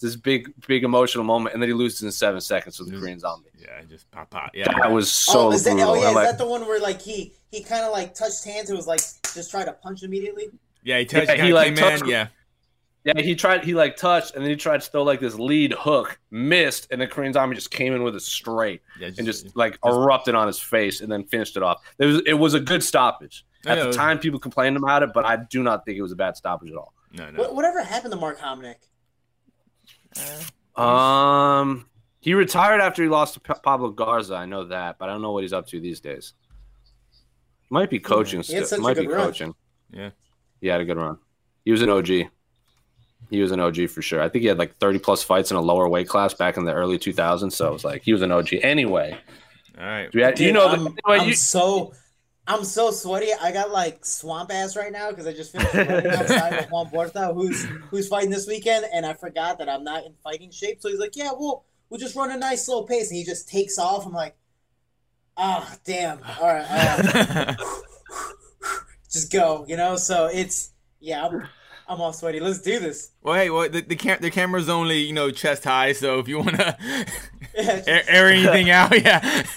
This 0.00 0.16
big, 0.16 0.52
big 0.66 0.82
emotional 0.82 1.22
moment, 1.22 1.54
and 1.54 1.62
then 1.62 1.68
he 1.68 1.74
loses 1.74 2.02
in 2.02 2.10
seven 2.10 2.40
seconds 2.40 2.76
with 2.80 2.90
the 2.90 2.98
Korean 2.98 3.20
zombie. 3.20 3.50
Yeah, 3.56 3.82
just 3.88 4.10
pop 4.10 4.30
pop. 4.30 4.50
Yeah. 4.52 4.66
That 4.80 4.90
was 4.90 5.08
so 5.12 5.46
oh, 5.46 5.52
is 5.52 5.62
that, 5.62 5.74
brutal. 5.74 5.90
oh 5.90 5.94
yeah, 5.94 6.08
is 6.08 6.14
like, 6.16 6.24
that 6.26 6.38
the 6.38 6.46
one 6.48 6.62
where 6.66 6.80
like 6.80 7.00
he 7.00 7.34
he 7.52 7.62
kind 7.62 7.84
of 7.84 7.92
like 7.92 8.12
touched 8.12 8.44
hands 8.44 8.68
and 8.68 8.76
was 8.76 8.88
like 8.88 8.98
just 9.32 9.52
try 9.52 9.64
to 9.64 9.72
punch 9.72 10.02
immediately? 10.02 10.46
Yeah, 10.82 10.98
he 10.98 11.04
touched. 11.04 11.28
Yeah, 11.28 11.34
Yeah, 11.36 11.44
he, 11.44 11.52
like, 11.52 11.66
came 11.68 11.76
touched- 11.76 12.02
in. 12.02 12.08
Yeah. 12.08 12.26
Yeah, 13.04 13.20
he 13.20 13.34
tried. 13.34 13.64
He 13.64 13.74
like 13.74 13.96
touched, 13.96 14.34
and 14.34 14.44
then 14.44 14.50
he 14.50 14.56
tried 14.56 14.80
to 14.80 14.88
throw 14.90 15.02
like 15.02 15.18
this 15.18 15.34
lead 15.34 15.72
hook, 15.72 16.20
missed, 16.30 16.86
and 16.92 17.00
the 17.00 17.06
Korean 17.08 17.32
Zombie 17.32 17.56
just 17.56 17.70
came 17.72 17.94
in 17.94 18.02
with 18.04 18.14
a 18.14 18.20
straight 18.20 18.80
Yeah. 19.00 19.08
and 19.18 19.26
just 19.26 19.56
like 19.56 19.76
erupted 19.84 20.36
on 20.36 20.46
his 20.46 20.60
face, 20.60 21.00
and 21.00 21.10
then 21.10 21.24
finished 21.24 21.56
it 21.56 21.62
off. 21.64 21.82
It 21.98 22.06
was 22.06 22.22
it 22.26 22.34
was 22.34 22.54
a 22.54 22.60
good 22.60 22.82
stoppage. 22.82 23.44
At 23.66 23.76
Yeah, 23.76 23.82
the 23.82 23.86
was- 23.88 23.96
time, 23.96 24.18
people 24.20 24.38
complained 24.38 24.76
about 24.76 25.02
it, 25.02 25.10
but 25.12 25.24
I 25.24 25.36
do 25.36 25.62
not 25.64 25.84
think 25.84 25.98
it 25.98 26.02
was 26.02 26.12
a 26.12 26.16
bad 26.16 26.36
stoppage 26.36 26.70
at 26.70 26.76
all. 26.76 26.92
no, 27.12 27.28
no. 27.30 27.38
What, 27.40 27.54
whatever 27.56 27.82
happened 27.82 28.12
to 28.12 28.18
Mark 28.20 28.38
Hominick? 28.38 28.76
Um, 30.76 31.86
he 32.20 32.34
retired 32.34 32.80
after 32.80 33.02
he 33.02 33.08
lost 33.08 33.34
to 33.34 33.40
Pa- 33.40 33.58
Pablo 33.62 33.90
Garza. 33.90 34.34
I 34.36 34.46
know 34.46 34.64
that, 34.66 34.98
but 34.98 35.08
I 35.08 35.12
don't 35.12 35.22
know 35.22 35.32
what 35.32 35.42
he's 35.42 35.52
up 35.52 35.66
to 35.68 35.80
these 35.80 36.00
days. 36.00 36.34
Might 37.70 37.90
be 37.90 37.98
coaching. 37.98 38.42
He 38.42 38.54
had 38.54 38.66
still. 38.66 38.76
such 38.76 38.78
a 38.78 38.82
Might 38.82 38.96
be 38.96 39.06
good 39.06 39.14
run. 39.16 39.26
coaching. 39.26 39.54
Yeah. 39.90 40.10
He 40.60 40.68
had 40.68 40.80
a 40.80 40.84
good 40.84 40.96
run. 40.96 41.18
He 41.64 41.72
was 41.72 41.82
an 41.82 41.88
OG. 41.90 42.28
He 43.30 43.40
was 43.40 43.50
an 43.52 43.60
OG 43.60 43.88
for 43.88 44.02
sure. 44.02 44.20
I 44.20 44.28
think 44.28 44.42
he 44.42 44.48
had 44.48 44.58
like 44.58 44.76
30 44.76 44.98
plus 44.98 45.22
fights 45.22 45.50
in 45.50 45.56
a 45.56 45.60
lower 45.60 45.88
weight 45.88 46.08
class 46.08 46.34
back 46.34 46.56
in 46.56 46.64
the 46.64 46.72
early 46.74 46.98
2000s. 46.98 47.52
So 47.52 47.68
it 47.68 47.72
was 47.72 47.84
like 47.84 48.02
he 48.02 48.12
was 48.12 48.22
an 48.22 48.30
OG. 48.30 48.54
Anyway, 48.62 49.18
All 49.78 49.84
right. 49.84 50.10
do 50.10 50.18
we 50.18 50.24
Dude, 50.24 50.40
you 50.40 50.52
know, 50.52 50.68
I'm, 50.68 50.84
the, 50.84 50.90
anyway, 51.06 51.22
I'm 51.22 51.28
you, 51.28 51.34
so 51.34 51.94
I'm 52.46 52.64
so 52.64 52.90
sweaty. 52.90 53.28
I 53.40 53.52
got 53.52 53.70
like 53.70 54.04
swamp 54.04 54.52
ass 54.52 54.76
right 54.76 54.90
now 54.90 55.10
because 55.10 55.26
I 55.26 55.32
just 55.32 55.52
finished 55.52 55.74
running 55.74 56.10
outside 56.10 56.56
with 56.56 56.70
Juan 56.70 56.88
Puerta, 56.88 57.32
who's 57.32 57.64
who's 57.90 58.08
fighting 58.08 58.30
this 58.30 58.46
weekend, 58.46 58.84
and 58.92 59.06
I 59.06 59.14
forgot 59.14 59.58
that 59.58 59.68
I'm 59.68 59.84
not 59.84 60.04
in 60.04 60.14
fighting 60.24 60.50
shape. 60.50 60.80
So 60.80 60.88
he's 60.88 60.98
like, 60.98 61.14
"Yeah, 61.14 61.30
we'll 61.34 61.64
we'll 61.88 62.00
just 62.00 62.16
run 62.16 62.32
a 62.32 62.36
nice 62.36 62.66
slow 62.66 62.82
pace," 62.82 63.10
and 63.10 63.16
he 63.16 63.24
just 63.24 63.48
takes 63.48 63.78
off. 63.78 64.06
I'm 64.06 64.12
like, 64.12 64.36
"Ah, 65.36 65.76
damn! 65.84 66.18
All 66.40 66.48
right, 66.48 66.66
uh, 66.68 67.54
just 69.10 69.32
go," 69.32 69.64
you 69.68 69.76
know. 69.76 69.94
So 69.94 70.26
it's 70.26 70.72
yeah, 70.98 71.24
I'm 71.24 71.48
I'm 71.92 72.00
all 72.00 72.12
sweaty. 72.12 72.40
Let's 72.40 72.60
do 72.60 72.78
this. 72.78 73.10
well, 73.22 73.34
hey, 73.34 73.50
well, 73.50 73.68
the 73.68 73.82
the, 73.82 73.96
cam- 73.96 74.20
the 74.20 74.30
camera's 74.30 74.68
only 74.68 74.98
you 75.00 75.12
know 75.12 75.30
chest 75.30 75.64
high, 75.64 75.92
so 75.92 76.18
if 76.18 76.26
you 76.28 76.38
wanna 76.38 76.76
Yeah, 77.54 77.82
air, 77.86 78.02
air 78.08 78.28
anything 78.30 78.70
out, 78.78 78.98
yeah. 78.98 79.42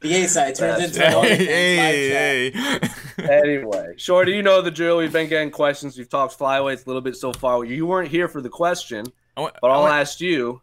the 0.00 0.14
A 0.14 0.26
side 0.28 0.54
turns 0.54 0.78
That's 0.78 0.96
into 0.96 1.06
an 1.06 1.12
OnlyFans 1.12 1.28
live 1.28 1.38
hey, 1.48 2.50
chat. 2.50 2.90
hey. 3.26 3.40
anyway, 3.42 3.94
Shorty, 3.98 4.32
you 4.32 4.42
know 4.42 4.62
the 4.62 4.70
drill. 4.70 4.96
We've 4.98 5.12
been 5.12 5.28
getting 5.28 5.50
questions. 5.50 5.98
We've 5.98 6.08
talked 6.08 6.38
flyweights 6.38 6.86
a 6.86 6.88
little 6.88 7.02
bit 7.02 7.16
so 7.16 7.32
far. 7.32 7.64
You 7.64 7.84
weren't 7.86 8.08
here 8.08 8.28
for 8.28 8.40
the 8.40 8.48
question, 8.48 9.04
want- 9.36 9.54
but 9.60 9.70
I 9.70 9.74
I'll 9.74 9.80
want- 9.82 9.94
ask 9.94 10.20
you. 10.20 10.62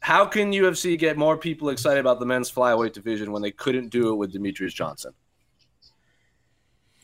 How 0.00 0.26
can 0.26 0.50
UFC 0.50 0.98
get 0.98 1.16
more 1.16 1.36
people 1.36 1.68
excited 1.68 2.00
about 2.00 2.18
the 2.18 2.26
men's 2.26 2.50
flyweight 2.50 2.92
division 2.92 3.30
when 3.30 3.40
they 3.40 3.52
couldn't 3.52 3.90
do 3.90 4.08
it 4.12 4.16
with 4.16 4.34
Demetrious 4.34 4.74
Johnson? 4.74 5.12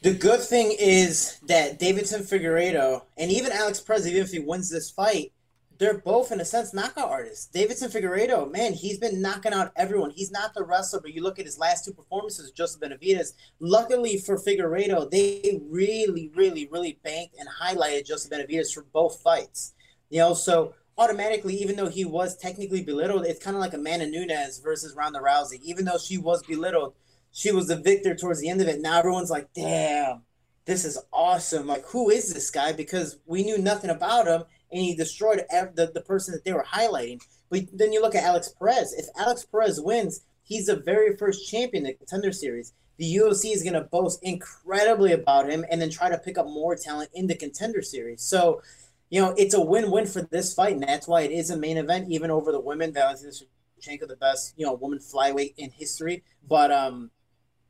The 0.01 0.15
good 0.15 0.41
thing 0.41 0.77
is 0.79 1.41
that 1.49 1.81
Deiveson 1.81 2.23
Figueiredo 2.23 3.03
and 3.17 3.33
even 3.33 3.51
Alex 3.51 3.81
Perez, 3.81 4.07
even 4.07 4.23
if 4.23 4.31
he 4.31 4.39
wins 4.39 4.71
this 4.71 4.91
fight, 4.93 5.33
they're 5.79 5.99
both 5.99 6.31
in 6.31 6.41
a 6.41 6.45
sense 6.45 6.73
knockout 6.73 7.11
artists. 7.11 7.49
Deiveson 7.53 7.93
Figueiredo, 7.93 8.49
man, 8.51 8.75
he's 8.75 8.99
been 8.99 9.21
knocking 9.21 9.53
out 9.53 9.73
everyone. 9.75 10.11
He's 10.11 10.31
not 10.31 10.55
the 10.55 10.63
wrestler, 10.63 11.01
but 11.01 11.15
you 11.15 11.23
look 11.23 11.41
at 11.41 11.47
his 11.47 11.59
last 11.59 11.85
two 11.85 11.93
performances, 11.93 12.53
Joseph 12.53 12.81
Benavidez. 12.81 13.33
Luckily 13.59 14.19
for 14.19 14.39
Figueiredo, 14.39 15.11
they 15.11 15.61
really, 15.69 16.31
really, 16.33 16.69
really 16.71 17.01
banked 17.03 17.35
and 17.37 17.49
highlighted 17.49 18.07
Joseph 18.07 18.31
Benavidez 18.31 18.73
for 18.73 18.85
both 18.93 19.21
fights. 19.21 19.75
You 20.11 20.21
know, 20.21 20.35
so 20.35 20.75
automatically, 20.97 21.57
even 21.57 21.75
though 21.75 21.89
he 21.89 22.05
was 22.05 22.37
technically 22.37 22.85
belittled, 22.85 23.27
it's 23.27 23.43
kind 23.43 23.57
of 23.57 23.61
like 23.61 23.75
Amanda 23.75 24.07
Nunes 24.07 24.61
versus 24.61 24.95
Ronda 24.95 25.19
Rousey. 25.19 25.61
Even 25.63 25.85
though 25.85 25.99
she 25.99 26.19
was 26.19 26.45
belittled, 26.45 26.95
she 27.33 27.53
was 27.53 27.69
the 27.69 27.77
victor 27.77 28.15
towards 28.15 28.41
the 28.41 28.49
end 28.49 28.61
of 28.61 28.69
it. 28.69 28.81
Now 28.81 28.99
everyone's 28.99 29.31
like, 29.31 29.53
damn, 29.53 30.23
this 30.65 30.85
is 30.85 30.99
awesome. 31.13 31.67
Like, 31.67 31.85
who 31.87 32.11
is 32.11 32.33
this 32.33 32.51
guy? 32.51 32.73
Because 32.73 33.19
we 33.27 33.43
knew 33.43 33.59
nothing 33.59 33.91
about 33.91 34.27
him 34.27 34.45
and 34.71 34.83
he 34.83 34.95
destroyed 34.95 35.45
the, 35.51 35.91
the 35.93 36.03
person 36.03 36.33
that 36.33 36.45
they 36.45 36.53
were 36.53 36.65
highlighting. 36.65 37.21
But 37.51 37.65
then 37.73 37.93
you 37.93 38.03
look 38.03 38.15
at 38.15 38.25
Alex 38.25 38.49
Perez. 38.59 38.93
If 38.93 39.07
Alex 39.19 39.45
Perez 39.45 39.81
wins, 39.81 40.23
he's 40.43 40.67
the 40.67 40.77
very 40.77 41.17
first 41.17 41.49
champion 41.49 41.87
in 41.87 41.93
the 41.93 41.95
contender 41.95 42.33
series. 42.33 42.73
The 42.99 43.17
UFC 43.17 43.55
is 43.55 43.63
going 43.63 43.75
to 43.75 43.83
boast 43.83 44.23
incredibly 44.23 45.13
about 45.13 45.49
him 45.49 45.65
and 45.71 45.81
then 45.81 45.91
try 45.91 46.11
to 46.11 46.19
pick 46.19 46.37
up 46.37 46.47
more 46.47 46.75
talent 46.75 47.11
in 47.15 47.29
the 47.29 47.37
contender 47.37 47.81
series. 47.81 48.23
So, 48.23 48.61
you 49.09 49.23
know, 49.23 49.35
it's 49.39 49.55
a 49.55 49.61
win-win 49.61 50.07
for 50.07 50.23
this 50.23 50.53
fight, 50.53 50.75
and 50.75 50.83
that's 50.83 51.07
why 51.07 51.23
it 51.23 51.31
is 51.31 51.51
a 51.51 51.57
main 51.57 51.79
event, 51.79 52.11
even 52.11 52.31
over 52.31 52.51
the 52.51 52.61
women. 52.61 52.93
Valentina 52.93 53.31
Shevchenko, 53.31 54.09
the 54.09 54.17
best, 54.17 54.53
you 54.57 54.67
know, 54.67 54.75
woman 54.75 54.99
flyweight 54.99 55.55
in 55.57 55.71
history. 55.71 56.25
But 56.47 56.73
um, 56.73 57.11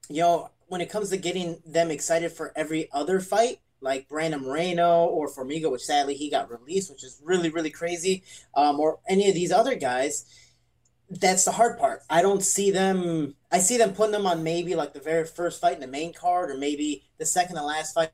you 0.09 0.23
know, 0.23 0.51
when 0.66 0.81
it 0.81 0.90
comes 0.90 1.11
to 1.11 1.16
getting 1.16 1.61
them 1.66 1.90
excited 1.90 2.33
for 2.33 2.53
every 2.55 2.88
other 2.92 3.21
fight, 3.21 3.59
like 3.81 4.09
Brandon 4.09 4.42
Moreno 4.42 5.05
or 5.07 5.31
Formiga, 5.31 5.71
which 5.71 5.85
sadly 5.85 6.14
he 6.14 6.31
got 6.31 6.51
released, 6.51 6.90
which 6.90 7.05
is 7.05 7.21
really, 7.25 7.49
really 7.49 7.71
crazy, 7.71 8.23
um, 8.55 8.81
or 8.81 8.99
any 9.09 9.29
of 9.29 9.35
these 9.35 9.53
other 9.53 9.77
guys, 9.77 10.27
that's 11.11 11.44
the 11.44 11.53
hard 11.53 11.79
part. 11.79 12.03
I 12.11 12.23
don't 12.23 12.42
see 12.42 12.71
them. 12.71 13.35
I 13.51 13.59
see 13.61 13.79
them 13.79 13.94
putting 13.94 14.12
them 14.12 14.27
on 14.27 14.42
maybe 14.42 14.75
like 14.75 14.92
the 14.92 15.01
very 15.01 15.25
first 15.25 15.61
fight 15.61 15.75
in 15.75 15.81
the 15.81 15.87
main 15.87 16.12
card, 16.12 16.51
or 16.51 16.59
maybe 16.59 17.05
the 17.18 17.25
second 17.25 17.57
to 17.57 17.62
last 17.62 17.94
fight 17.94 18.11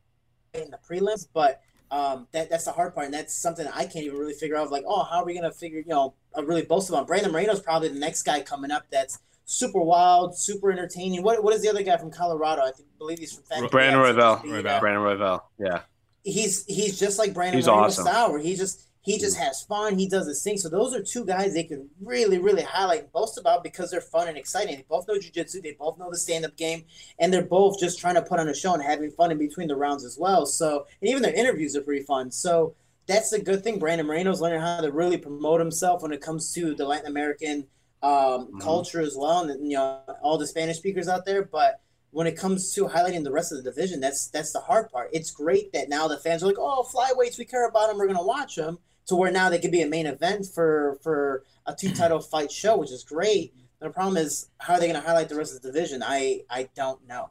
in 0.53 0.71
the 0.71 0.79
prelims. 0.89 1.27
But 1.33 1.61
um, 1.91 2.29
that 2.33 2.51
that's 2.51 2.65
the 2.65 2.73
hard 2.73 2.95
part, 2.95 3.07
and 3.07 3.15
that's 3.15 3.35
something 3.35 3.67
I 3.67 3.87
can't 3.87 4.05
even 4.05 4.19
really 4.19 4.35
figure 4.35 4.57
out. 4.57 4.71
Like, 4.71 4.85
oh, 4.87 5.03
how 5.05 5.23
are 5.23 5.25
we 5.25 5.35
gonna 5.35 5.51
figure? 5.51 5.81
You 5.81 5.89
know, 5.89 6.15
uh, 6.37 6.45
really 6.45 6.63
boast 6.63 6.89
about 6.89 7.07
Brandon 7.07 7.33
Moreno's 7.33 7.61
probably 7.61 7.89
the 7.89 7.99
next 7.99 8.23
guy 8.23 8.43
coming 8.43 8.71
up. 8.71 8.85
That's 8.91 9.19
super 9.45 9.81
wild, 9.81 10.37
super 10.37 10.73
entertaining. 10.73 11.23
What 11.23 11.43
what 11.43 11.55
is 11.55 11.63
the 11.63 11.69
other 11.69 11.83
guy 11.83 11.97
from 11.97 12.11
Colorado? 12.11 12.63
I 12.63 12.71
think, 12.71 12.89
believe 12.99 13.19
he's 13.19 13.35
from 13.35 13.69
Brandon. 13.69 14.01
Royval. 14.01 14.81
Brandon 14.81 15.03
Royval. 15.03 15.43
Yeah. 15.59 15.81
he's 16.23 16.65
he's 16.67 16.99
just 16.99 17.19
like 17.19 17.35
Brandon 17.35 17.59
He's 17.59 17.69
awesome. 17.69 18.05
where 18.33 18.41
he 18.41 18.57
just 18.57 18.89
he 19.03 19.19
just 19.19 19.37
has 19.37 19.63
fun. 19.65 19.99
He 19.99 20.09
does 20.09 20.27
his 20.27 20.43
thing. 20.43 20.57
So 20.57 20.71
those 20.71 20.95
are 20.95 21.03
two 21.03 21.27
guys 21.27 21.53
they 21.53 21.65
can 21.65 21.91
really 22.01 22.39
really 22.39 22.63
highlight 22.63 23.01
and 23.03 23.13
boast 23.13 23.37
about 23.39 23.63
because 23.63 23.91
they're 23.91 24.01
fun 24.01 24.29
and 24.29 24.39
exciting. 24.39 24.77
They 24.77 24.87
both 24.89 25.07
know 25.07 25.15
jujitsu. 25.15 25.63
They 25.63 25.77
both 25.79 25.99
know 25.99 26.11
the 26.11 26.17
stand 26.17 26.47
up 26.47 26.57
game, 26.57 26.85
and 27.19 27.33
they're 27.33 27.45
both 27.45 27.79
just 27.79 27.99
trying 27.99 28.15
to 28.15 28.23
put 28.23 28.41
on 28.41 28.49
a 28.49 28.55
show 28.55 28.73
and 28.73 28.83
having 28.83 29.11
fun 29.11 29.31
in 29.31 29.39
between 29.39 29.69
the 29.69 29.77
rounds 29.77 30.05
as 30.05 30.17
well. 30.19 30.47
So 30.47 30.87
and 31.03 31.11
even 31.11 31.23
their 31.23 31.35
interviews 31.35 31.77
are 31.77 31.83
pretty 31.83 32.05
fun. 32.05 32.31
So 32.31 32.75
that's 33.07 33.29
the 33.29 33.39
good 33.39 33.63
thing. 33.63 33.79
Brandon 33.79 34.07
Moreno's 34.07 34.41
learning 34.41 34.61
how 34.63 34.81
to 34.81 34.91
really 34.91 35.19
promote 35.19 35.61
himself 35.61 36.03
when 36.03 36.13
it 36.13 36.23
comes 36.23 36.55
to 36.55 36.75
the 36.75 36.87
Latin 36.87 37.07
American 37.07 37.67
um, 38.05 38.49
Mhm. 38.53 38.61
culture 38.61 39.01
as 39.01 39.17
well, 39.17 39.49
and 39.49 39.71
you 39.71 39.77
know 39.77 40.01
all 40.23 40.37
the 40.39 40.47
Spanish 40.47 40.77
speakers 40.77 41.09
out 41.09 41.25
there. 41.25 41.43
But 41.43 41.81
when 42.11 42.27
it 42.27 42.37
comes 42.37 42.73
to 42.75 42.87
highlighting 42.87 43.25
the 43.25 43.33
rest 43.33 43.51
of 43.51 43.59
the 43.59 43.71
division, 43.71 43.99
that's 44.01 44.29
that's 44.29 44.53
the 44.53 44.61
hard 44.61 44.91
part. 44.91 45.09
It's 45.13 45.31
great 45.31 45.73
that 45.73 45.89
now 45.89 46.07
the 46.07 46.19
fans 46.19 46.43
are 46.43 46.47
like, 46.47 46.59
"Oh, 46.59 46.87
flyweights, 46.95 47.39
we 47.39 47.45
care 47.45 47.67
about 47.67 47.89
them. 47.89 47.99
We're 47.99 48.07
gonna 48.07 48.23
watch 48.37 48.57
them." 48.57 48.79
To 49.07 49.17
where 49.17 49.31
now 49.31 49.51
they 49.51 49.59
could 49.59 49.71
be 49.71 49.83
a 49.83 49.87
main 49.89 50.07
event 50.07 50.47
for 50.47 50.99
for 51.03 51.45
a 51.67 51.75
two 51.75 51.93
title 51.95 52.21
fight 52.21 52.51
show, 52.51 52.77
which 52.77 52.91
is 52.91 53.05
great. 53.05 53.55
The 53.81 53.91
problem 53.91 54.17
is, 54.17 54.49
how 54.59 54.75
are 54.75 54.81
they 54.81 54.87
going 54.87 54.99
to 54.99 55.07
highlight 55.07 55.29
the 55.29 55.35
rest 55.35 55.55
of 55.55 55.61
the 55.61 55.71
division? 55.71 56.03
I 56.03 56.45
I 56.49 56.71
don't 56.75 57.07
know. 57.07 57.29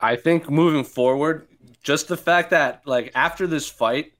I 0.00 0.16
think 0.16 0.48
moving 0.48 0.84
forward, 0.84 1.48
just 1.82 2.08
the 2.08 2.16
fact 2.16 2.48
that 2.50 2.80
like 2.86 3.12
after 3.14 3.46
this 3.46 3.68
fight, 3.68 4.12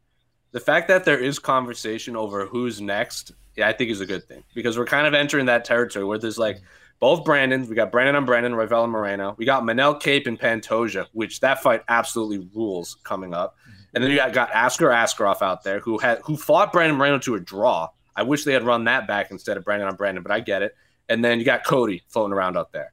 the 0.53 0.61
fact 0.61 0.89
that 0.89 1.05
there 1.07 1.19
is 1.19 1.39
conversation 1.39 2.15
over 2.15 2.45
who's 2.47 2.81
next, 2.83 3.33
yeah, 3.57 3.69
I 3.69 3.73
think 3.73 3.91
is 3.91 4.01
a 4.01 4.07
good 4.07 4.25
thing 4.25 4.45
because 4.55 4.79
we're 4.79 4.87
kind 4.87 5.07
of 5.07 5.15
entering 5.15 5.47
that 5.47 5.65
territory 5.65 6.05
where 6.05 6.19
there's 6.19 6.39
like 6.39 6.61
both 7.01 7.25
Brandons. 7.25 7.69
We 7.69 7.75
got 7.75 7.91
Brandon 7.91 8.15
on 8.17 8.25
Brandon, 8.25 8.53
Royval 8.53 8.85
and 8.85 8.93
Moreno. 8.93 9.35
We 9.39 9.45
got 9.45 9.63
Manel 9.63 10.01
Kape 10.01 10.27
and 10.27 10.39
Pantoja, 10.39 11.07
which 11.13 11.41
that 11.41 11.63
fight 11.63 11.83
absolutely 11.89 12.49
rules 12.55 12.97
coming 13.05 13.35
up. 13.35 13.57
And 13.95 14.05
then 14.05 14.11
you 14.11 14.19
got, 14.19 14.33
got 14.35 14.51
Askar 14.53 14.89
Askarov 14.91 15.41
out 15.41 15.65
there 15.65 15.81
who 15.81 15.99
had 15.99 16.19
who 16.25 16.37
fought 16.37 16.73
Brandon 16.73 16.97
Moreno 16.99 17.19
to 17.21 17.35
a 17.35 17.41
draw. 17.41 17.89
I 18.15 18.23
wish 18.23 18.45
they 18.45 18.53
had 18.53 18.63
run 18.63 18.85
that 18.85 19.07
back 19.07 19.31
instead 19.31 19.57
of 19.57 19.65
Brandon 19.65 19.89
on 19.89 19.97
Brandon, 19.97 20.23
but 20.23 20.33
I 20.33 20.41
get 20.41 20.63
it. 20.63 20.75
and 21.09 21.25
then 21.25 21.39
you 21.39 21.45
got 21.45 21.65
Cody 21.65 22.03
floating 22.09 22.33
around 22.33 22.57
out 22.57 22.73
there. 22.73 22.93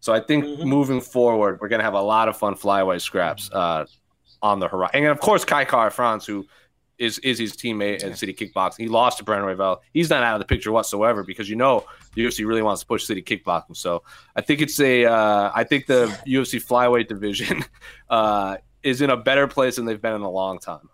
So 0.00 0.12
I 0.12 0.20
think 0.20 0.44
mm-hmm. 0.44 0.68
moving 0.68 1.00
forward, 1.00 1.60
we're 1.60 1.68
gonna 1.68 1.84
have 1.84 1.94
a 1.94 2.02
lot 2.02 2.28
of 2.28 2.36
fun 2.36 2.54
flyweight 2.54 3.00
scraps 3.00 3.50
uh, 3.52 3.86
on 4.42 4.58
the 4.58 4.68
horizon, 4.68 4.96
and 4.96 5.06
of 5.06 5.20
course 5.20 5.44
Kai 5.44 5.64
Kara-France, 5.64 6.26
who 6.26 6.46
is 7.02 7.18
is 7.18 7.38
his 7.38 7.52
teammate 7.54 8.04
in 8.04 8.14
City 8.14 8.32
Kickboxing. 8.32 8.78
He 8.78 8.88
lost 8.88 9.18
to 9.18 9.24
Brandon 9.24 9.56
Royval. 9.56 9.78
He's 9.92 10.08
not 10.08 10.22
out 10.22 10.36
of 10.36 10.38
the 10.38 10.46
picture 10.46 10.70
whatsoever 10.70 11.24
because 11.24 11.50
you 11.50 11.56
know 11.56 11.84
the 12.14 12.24
UFC 12.24 12.46
really 12.46 12.62
wants 12.62 12.80
to 12.82 12.86
push 12.86 13.04
City 13.04 13.22
Kickboxing. 13.22 13.76
So 13.76 14.04
I 14.36 14.40
think 14.40 14.60
it's 14.60 14.78
a 14.78 15.06
uh, 15.06 15.50
I 15.52 15.64
think 15.64 15.86
the 15.86 16.06
UFC 16.26 16.64
flyweight 16.64 17.08
division 17.08 17.64
uh, 18.10 18.58
is 18.84 19.02
in 19.02 19.10
a 19.10 19.16
better 19.16 19.48
place 19.48 19.76
than 19.76 19.84
they've 19.84 20.00
been 20.00 20.14
in 20.14 20.22
a 20.22 20.30
long 20.30 20.60
time. 20.60 20.88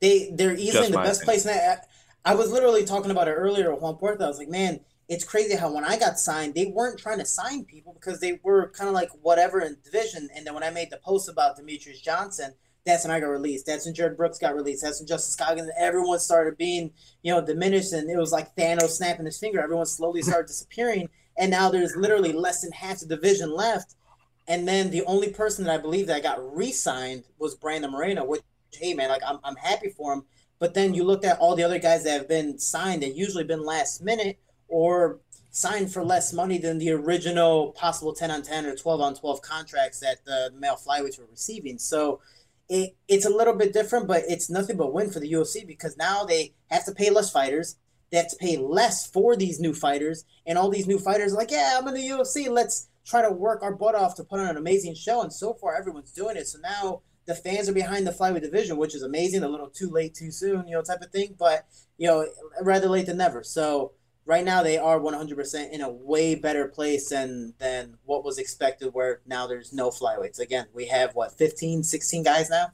They 0.00 0.30
they're 0.32 0.54
easily 0.54 0.86
in 0.86 0.92
the 0.92 0.98
best 0.98 1.22
opinion. 1.22 1.42
place. 1.42 1.46
And 1.46 1.80
I, 2.24 2.32
I, 2.32 2.34
was 2.36 2.52
literally 2.52 2.84
talking 2.84 3.10
about 3.10 3.28
it 3.28 3.32
earlier 3.32 3.72
with 3.72 3.82
Juan 3.82 3.96
Puerta. 3.96 4.24
I 4.24 4.28
was 4.28 4.38
like, 4.38 4.48
man, 4.48 4.80
it's 5.08 5.24
crazy 5.24 5.56
how 5.56 5.72
when 5.72 5.84
I 5.84 5.98
got 5.98 6.18
signed, 6.18 6.54
they 6.54 6.66
weren't 6.66 6.98
trying 6.98 7.18
to 7.18 7.26
sign 7.26 7.64
people 7.64 7.92
because 7.94 8.20
they 8.20 8.38
were 8.44 8.70
kind 8.70 8.88
of 8.88 8.94
like 8.94 9.10
whatever 9.22 9.60
in 9.60 9.78
division. 9.82 10.28
And 10.34 10.46
then 10.46 10.54
when 10.54 10.62
I 10.62 10.70
made 10.70 10.90
the 10.90 10.98
post 10.98 11.28
about 11.28 11.58
Demetrious 11.58 12.02
Johnson, 12.02 12.54
that's 12.86 13.04
when 13.04 13.10
I 13.10 13.20
got 13.20 13.26
released. 13.26 13.66
That's 13.66 13.84
when 13.84 13.94
Jarred 13.94 14.16
Brooks 14.16 14.38
got 14.38 14.54
released. 14.54 14.82
That's 14.82 15.00
when 15.00 15.08
Justin 15.08 15.32
Scoggins. 15.32 15.70
Everyone 15.76 16.20
started 16.20 16.56
being, 16.56 16.92
you 17.22 17.32
know, 17.32 17.44
diminished, 17.44 17.92
and 17.92 18.08
it 18.08 18.16
was 18.16 18.32
like 18.32 18.54
Thanos 18.54 18.90
snapping 18.90 19.26
his 19.26 19.38
finger. 19.38 19.60
Everyone 19.60 19.86
slowly 19.86 20.22
started 20.22 20.46
disappearing, 20.48 21.08
and 21.36 21.50
now 21.50 21.68
there's 21.68 21.96
literally 21.96 22.32
less 22.32 22.62
than 22.62 22.72
half 22.72 23.00
the 23.00 23.06
division 23.06 23.54
left. 23.54 23.96
And 24.48 24.66
then 24.66 24.90
the 24.90 25.02
only 25.02 25.30
person 25.30 25.64
that 25.64 25.74
I 25.74 25.82
believe 25.82 26.06
that 26.06 26.22
got 26.22 26.54
re-signed 26.54 27.24
was 27.38 27.56
Brandon 27.56 27.90
Moreno. 27.90 28.24
Which, 28.24 28.42
hey 28.72 28.94
man, 28.94 29.08
like 29.08 29.22
I'm 29.26 29.40
I'm 29.42 29.56
happy 29.56 29.90
for 29.90 30.12
him. 30.12 30.22
But 30.58 30.72
then 30.72 30.94
you 30.94 31.04
looked 31.04 31.24
at 31.24 31.38
all 31.38 31.56
the 31.56 31.64
other 31.64 31.80
guys 31.80 32.04
that 32.04 32.12
have 32.12 32.28
been 32.28 32.58
signed 32.58 33.02
and 33.02 33.14
usually 33.14 33.44
been 33.44 33.64
last 33.64 34.02
minute 34.02 34.38
or 34.68 35.20
signed 35.50 35.92
for 35.92 36.04
less 36.04 36.32
money 36.32 36.58
than 36.58 36.78
the 36.78 36.90
original 36.90 37.72
possible 37.72 38.12
10 38.12 38.30
on 38.30 38.42
10 38.42 38.66
or 38.66 38.76
12 38.76 39.00
on 39.00 39.14
12 39.14 39.42
contracts 39.42 40.00
that 40.00 40.24
the 40.24 40.52
male 40.58 40.76
flyweights 40.76 41.18
were 41.18 41.26
receiving. 41.30 41.78
So 41.78 42.20
it, 42.68 42.96
it's 43.08 43.24
a 43.24 43.30
little 43.30 43.54
bit 43.54 43.72
different, 43.72 44.08
but 44.08 44.24
it's 44.28 44.50
nothing 44.50 44.76
but 44.76 44.92
win 44.92 45.10
for 45.10 45.20
the 45.20 45.32
UFC 45.32 45.66
because 45.66 45.96
now 45.96 46.24
they 46.24 46.54
have 46.70 46.84
to 46.86 46.92
pay 46.92 47.10
less 47.10 47.30
fighters. 47.30 47.76
They 48.10 48.18
have 48.18 48.30
to 48.30 48.36
pay 48.36 48.56
less 48.56 49.06
for 49.06 49.36
these 49.36 49.60
new 49.60 49.74
fighters, 49.74 50.24
and 50.46 50.56
all 50.56 50.70
these 50.70 50.86
new 50.86 50.98
fighters 50.98 51.32
are 51.32 51.36
like, 51.36 51.50
yeah, 51.50 51.76
I'm 51.78 51.88
in 51.88 51.94
the 51.94 52.08
UFC. 52.08 52.48
Let's 52.48 52.88
try 53.04 53.22
to 53.22 53.30
work 53.30 53.62
our 53.62 53.74
butt 53.74 53.94
off 53.94 54.16
to 54.16 54.24
put 54.24 54.40
on 54.40 54.48
an 54.48 54.56
amazing 54.56 54.94
show. 54.94 55.22
And 55.22 55.32
so 55.32 55.54
far, 55.54 55.76
everyone's 55.76 56.12
doing 56.12 56.36
it. 56.36 56.46
So 56.46 56.58
now 56.60 57.02
the 57.26 57.34
fans 57.34 57.68
are 57.68 57.72
behind 57.72 58.06
the 58.06 58.12
flyweight 58.12 58.42
division, 58.42 58.76
which 58.76 58.94
is 58.94 59.02
amazing. 59.02 59.42
A 59.42 59.48
little 59.48 59.70
too 59.70 59.90
late, 59.90 60.14
too 60.14 60.30
soon, 60.30 60.66
you 60.66 60.74
know, 60.74 60.82
type 60.82 61.02
of 61.02 61.10
thing. 61.10 61.34
But 61.38 61.66
you 61.98 62.08
know, 62.08 62.26
rather 62.62 62.88
late 62.88 63.06
than 63.06 63.16
never. 63.16 63.42
So 63.42 63.92
right 64.26 64.44
now 64.44 64.62
they 64.62 64.76
are 64.76 65.00
100% 65.00 65.70
in 65.70 65.80
a 65.80 65.88
way 65.88 66.34
better 66.34 66.68
place 66.68 67.08
than 67.08 67.54
than 67.58 67.96
what 68.04 68.24
was 68.24 68.38
expected 68.38 68.92
where 68.92 69.20
now 69.26 69.46
there's 69.46 69.72
no 69.72 69.90
flyweights. 69.90 70.40
Again 70.40 70.66
we 70.74 70.86
have 70.86 71.14
what 71.14 71.32
15 71.32 71.82
16 71.82 72.22
guys 72.22 72.50
now? 72.50 72.66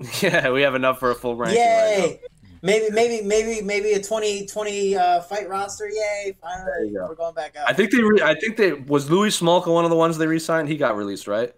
Yeah 0.22 0.50
we 0.50 0.62
have 0.62 0.76
enough 0.76 1.00
for 1.00 1.10
a 1.10 1.14
full 1.14 1.34
ranking 1.34 1.58
yay! 1.58 2.00
right 2.00 2.20
maybe 2.62 2.90
maybe 2.90 3.24
maybe 3.24 3.62
maybe 3.62 3.92
a 3.92 4.02
20 4.02 4.46
20 4.46 4.96
uh, 4.96 5.20
fight 5.22 5.48
roster 5.48 5.88
yay 5.88 6.36
finally 6.40 6.92
go. 6.92 7.06
we're 7.08 7.14
going 7.14 7.34
back 7.34 7.56
up 7.56 7.64
i 7.68 7.72
think 7.72 7.90
they 7.90 8.02
re- 8.02 8.22
i 8.22 8.34
think 8.34 8.56
they 8.56 8.72
was 8.72 9.10
louis 9.10 9.38
smolka 9.38 9.72
one 9.72 9.84
of 9.84 9.90
the 9.90 9.96
ones 9.96 10.18
they 10.18 10.26
re-signed? 10.26 10.68
He 10.68 10.76
got 10.76 10.96
released 10.96 11.26
right? 11.26 11.52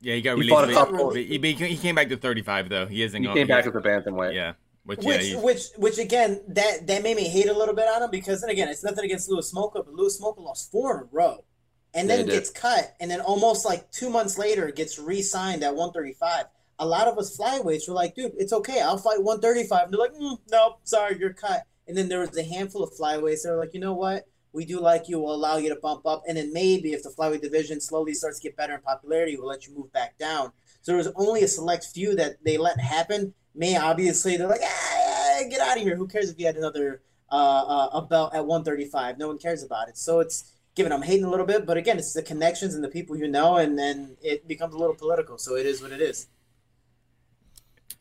Yeah 0.00 0.14
he 0.14 0.22
got 0.22 0.38
he 0.38 0.50
released 0.50 1.16
he, 1.16 1.38
he, 1.38 1.52
he, 1.54 1.76
came 1.76 1.94
back 1.94 2.08
to 2.08 2.16
35 2.16 2.68
though. 2.68 2.86
He 2.86 3.02
isn't 3.02 3.22
he 3.22 3.32
came 3.32 3.46
back 3.46 3.66
at 3.66 3.72
the 3.72 3.80
bantamweight. 3.80 4.34
Yeah 4.34 4.54
which, 4.84 5.00
which, 5.00 5.22
yeah, 5.22 5.40
which, 5.40 5.62
which, 5.76 5.98
again, 5.98 6.40
that 6.48 6.86
that 6.86 7.02
made 7.02 7.16
me 7.16 7.28
hate 7.28 7.48
a 7.48 7.52
little 7.52 7.74
bit 7.74 7.86
on 7.88 8.02
him 8.02 8.10
because, 8.10 8.40
then 8.40 8.50
again, 8.50 8.68
it's 8.68 8.82
nothing 8.82 9.04
against 9.04 9.28
Louis 9.28 9.52
Smolka, 9.52 9.84
but 9.84 9.92
Louis 9.92 10.18
Smolka 10.18 10.40
lost 10.40 10.70
four 10.70 10.96
in 10.96 11.02
a 11.04 11.08
row, 11.12 11.44
and 11.92 12.08
then 12.08 12.26
yeah, 12.26 12.34
gets 12.34 12.50
cut, 12.50 12.96
and 12.98 13.10
then 13.10 13.20
almost 13.20 13.64
like 13.64 13.90
two 13.90 14.08
months 14.08 14.38
later 14.38 14.70
gets 14.70 14.98
re-signed 14.98 15.62
at 15.62 15.74
135. 15.74 16.46
A 16.78 16.86
lot 16.86 17.08
of 17.08 17.18
us 17.18 17.36
flyweights 17.36 17.88
were 17.88 17.94
like, 17.94 18.14
"Dude, 18.14 18.32
it's 18.38 18.54
okay, 18.54 18.80
I'll 18.80 18.96
fight 18.96 19.22
135." 19.22 19.84
And 19.84 19.92
they're 19.92 20.00
like, 20.00 20.14
mm, 20.14 20.38
"Nope, 20.50 20.78
sorry, 20.84 21.18
you're 21.18 21.34
cut." 21.34 21.66
And 21.86 21.96
then 21.96 22.08
there 22.08 22.20
was 22.20 22.36
a 22.38 22.42
handful 22.42 22.82
of 22.82 22.92
flyweights 22.92 23.42
that 23.42 23.50
were 23.50 23.58
like, 23.58 23.74
"You 23.74 23.80
know 23.80 23.94
what? 23.94 24.26
We 24.52 24.64
do 24.64 24.80
like 24.80 25.08
you. 25.08 25.20
We'll 25.20 25.34
allow 25.34 25.58
you 25.58 25.68
to 25.68 25.76
bump 25.76 26.06
up, 26.06 26.22
and 26.26 26.38
then 26.38 26.52
maybe 26.54 26.94
if 26.94 27.02
the 27.02 27.10
flyweight 27.10 27.42
division 27.42 27.80
slowly 27.80 28.14
starts 28.14 28.38
to 28.38 28.48
get 28.48 28.56
better 28.56 28.74
in 28.74 28.80
popularity, 28.80 29.36
we'll 29.36 29.46
let 29.46 29.66
you 29.66 29.76
move 29.76 29.92
back 29.92 30.16
down." 30.16 30.52
So 30.82 30.92
there 30.92 30.96
was 30.96 31.12
only 31.16 31.42
a 31.42 31.48
select 31.48 31.84
few 31.84 32.16
that 32.16 32.42
they 32.42 32.56
let 32.56 32.80
happen. 32.80 33.34
May 33.54 33.76
obviously 33.76 34.36
they're 34.36 34.48
like, 34.48 34.60
ah, 34.64 35.40
get 35.48 35.60
out 35.60 35.76
of 35.76 35.82
here. 35.82 35.96
Who 35.96 36.06
cares 36.06 36.30
if 36.30 36.38
you 36.38 36.46
had 36.46 36.56
another 36.56 37.02
uh, 37.30 37.34
uh, 37.34 37.90
a 37.94 38.02
belt 38.02 38.34
at 38.34 38.46
135? 38.46 39.18
No 39.18 39.28
one 39.28 39.38
cares 39.38 39.62
about 39.62 39.88
it. 39.88 39.96
So 39.96 40.20
it's 40.20 40.52
given 40.74 40.92
I'm 40.92 41.02
hating 41.02 41.24
a 41.24 41.30
little 41.30 41.46
bit, 41.46 41.66
but 41.66 41.76
again, 41.76 41.98
it's 41.98 42.12
the 42.12 42.22
connections 42.22 42.74
and 42.74 42.82
the 42.82 42.88
people 42.88 43.16
you 43.16 43.28
know, 43.28 43.56
and 43.56 43.78
then 43.78 44.16
it 44.22 44.46
becomes 44.46 44.74
a 44.74 44.78
little 44.78 44.94
political. 44.94 45.38
So 45.38 45.56
it 45.56 45.66
is 45.66 45.82
what 45.82 45.92
it 45.92 46.00
is. 46.00 46.28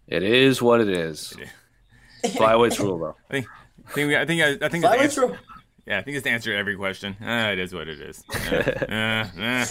It 0.07 0.23
is 0.23 0.61
what 0.61 0.81
it 0.81 0.89
is. 0.89 1.35
Flyweights 2.23 2.79
rule, 2.83 2.97
though. 2.97 3.15
I 3.29 3.33
think, 3.33 3.47
I 3.87 3.93
think, 3.93 4.13
I 4.13 4.25
think, 4.25 4.63
I, 4.63 4.69
think 4.69 4.85
Flyweights 4.85 5.17
rule. 5.17 5.37
Yeah, 5.85 5.99
I 5.99 6.01
think 6.01 6.17
it's 6.17 6.23
to 6.23 6.29
answer 6.29 6.53
every 6.53 6.75
question. 6.75 7.15
Uh, 7.21 7.49
it 7.51 7.59
is 7.59 7.73
what 7.73 7.87
it 7.87 7.99
is. 7.99 8.23
Uh, 8.29 8.35
uh, 9.35 9.65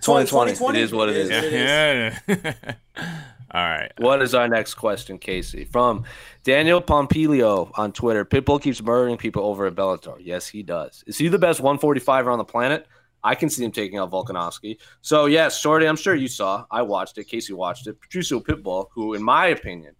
2020, 0.00 0.52
2020, 0.52 0.78
it 0.78 0.82
is 0.82 0.92
what 0.92 1.08
it 1.08 1.16
is. 1.16 1.30
Yeah. 1.30 2.18
yeah. 2.28 3.22
All 3.54 3.68
right. 3.68 3.92
What 3.98 4.22
is 4.22 4.34
our 4.34 4.48
next 4.48 4.74
question, 4.74 5.18
Casey? 5.18 5.64
From 5.64 6.04
Daniel 6.42 6.80
Pompilio 6.80 7.70
on 7.74 7.92
Twitter. 7.92 8.24
Pitbull 8.24 8.62
keeps 8.62 8.82
murdering 8.82 9.18
people 9.18 9.44
over 9.44 9.66
at 9.66 9.74
Bellator. 9.74 10.16
Yes, 10.20 10.48
he 10.48 10.62
does. 10.62 11.04
Is 11.06 11.18
he 11.18 11.28
the 11.28 11.38
best 11.38 11.60
145er 11.60 12.32
on 12.32 12.38
the 12.38 12.44
planet? 12.44 12.86
I 13.22 13.34
can 13.34 13.50
see 13.50 13.62
him 13.62 13.70
taking 13.70 13.98
out 13.98 14.10
Volkanovski. 14.10 14.78
So, 15.02 15.26
yes, 15.26 15.60
Shorty, 15.60 15.86
I'm 15.86 15.96
sure 15.96 16.14
you 16.14 16.28
saw. 16.28 16.64
I 16.70 16.82
watched 16.82 17.18
it. 17.18 17.24
Casey 17.24 17.52
watched 17.52 17.86
it. 17.86 18.00
Patricio 18.00 18.40
Pitbull, 18.40 18.86
who, 18.94 19.14
in 19.14 19.22
my 19.22 19.48
opinion, 19.48 19.94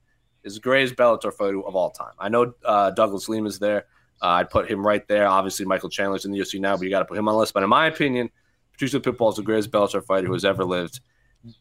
is 0.45 0.55
the 0.55 0.61
greatest 0.61 0.97
Bellator 0.97 1.33
fighter 1.33 1.63
of 1.63 1.77
all 1.77 1.91
time. 1.91 2.15
I 2.19 2.31
know 2.31 2.55
uh, 2.65 2.91
Douglas 2.91 3.29
Lima 3.29 3.49
is 3.49 3.59
there. 3.59 3.85
Uh, 4.23 4.27
I'd 4.29 4.51
put 4.51 4.69
him 4.69 4.85
right 4.85 5.07
there. 5.09 5.27
Obviously, 5.27 5.67
Michael 5.67 5.91
Chandler's 5.91 6.25
in 6.25 6.33
the 6.33 6.39
UFC 6.39 6.59
now, 6.59 6.77
but 6.77 6.85
you 6.85 6.91
got 6.91 7.01
to 7.01 7.05
put 7.05 7.19
him 7.19 7.29
on 7.29 7.35
the 7.35 7.39
list. 7.39 7.53
But 7.53 7.63
in 7.63 7.69
my 7.69 7.87
opinion, 7.87 8.31
Patricio 8.73 8.99
Pitbull 8.99 9.31
is 9.31 9.37
the 9.37 9.43
greatest 9.43 9.71
Bellator 9.71 10.03
fighter 10.03 10.27
who 10.27 10.33
has 10.33 10.45
ever 10.45 10.65
lived. 10.65 11.01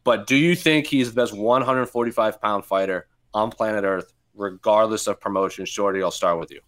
But 0.04 0.26
do 0.26 0.36
you 0.36 0.54
think 0.54 0.86
he's 0.86 1.12
the 1.12 1.20
best 1.20 1.36
145 1.36 2.40
pound 2.40 2.64
fighter 2.64 3.08
on 3.34 3.50
planet 3.50 3.84
Earth, 3.84 4.12
regardless 4.34 5.06
of 5.06 5.20
promotion? 5.20 5.64
Shorty, 5.64 6.02
I'll 6.02 6.10
start 6.10 6.38
with 6.38 6.50
you. 6.50 6.60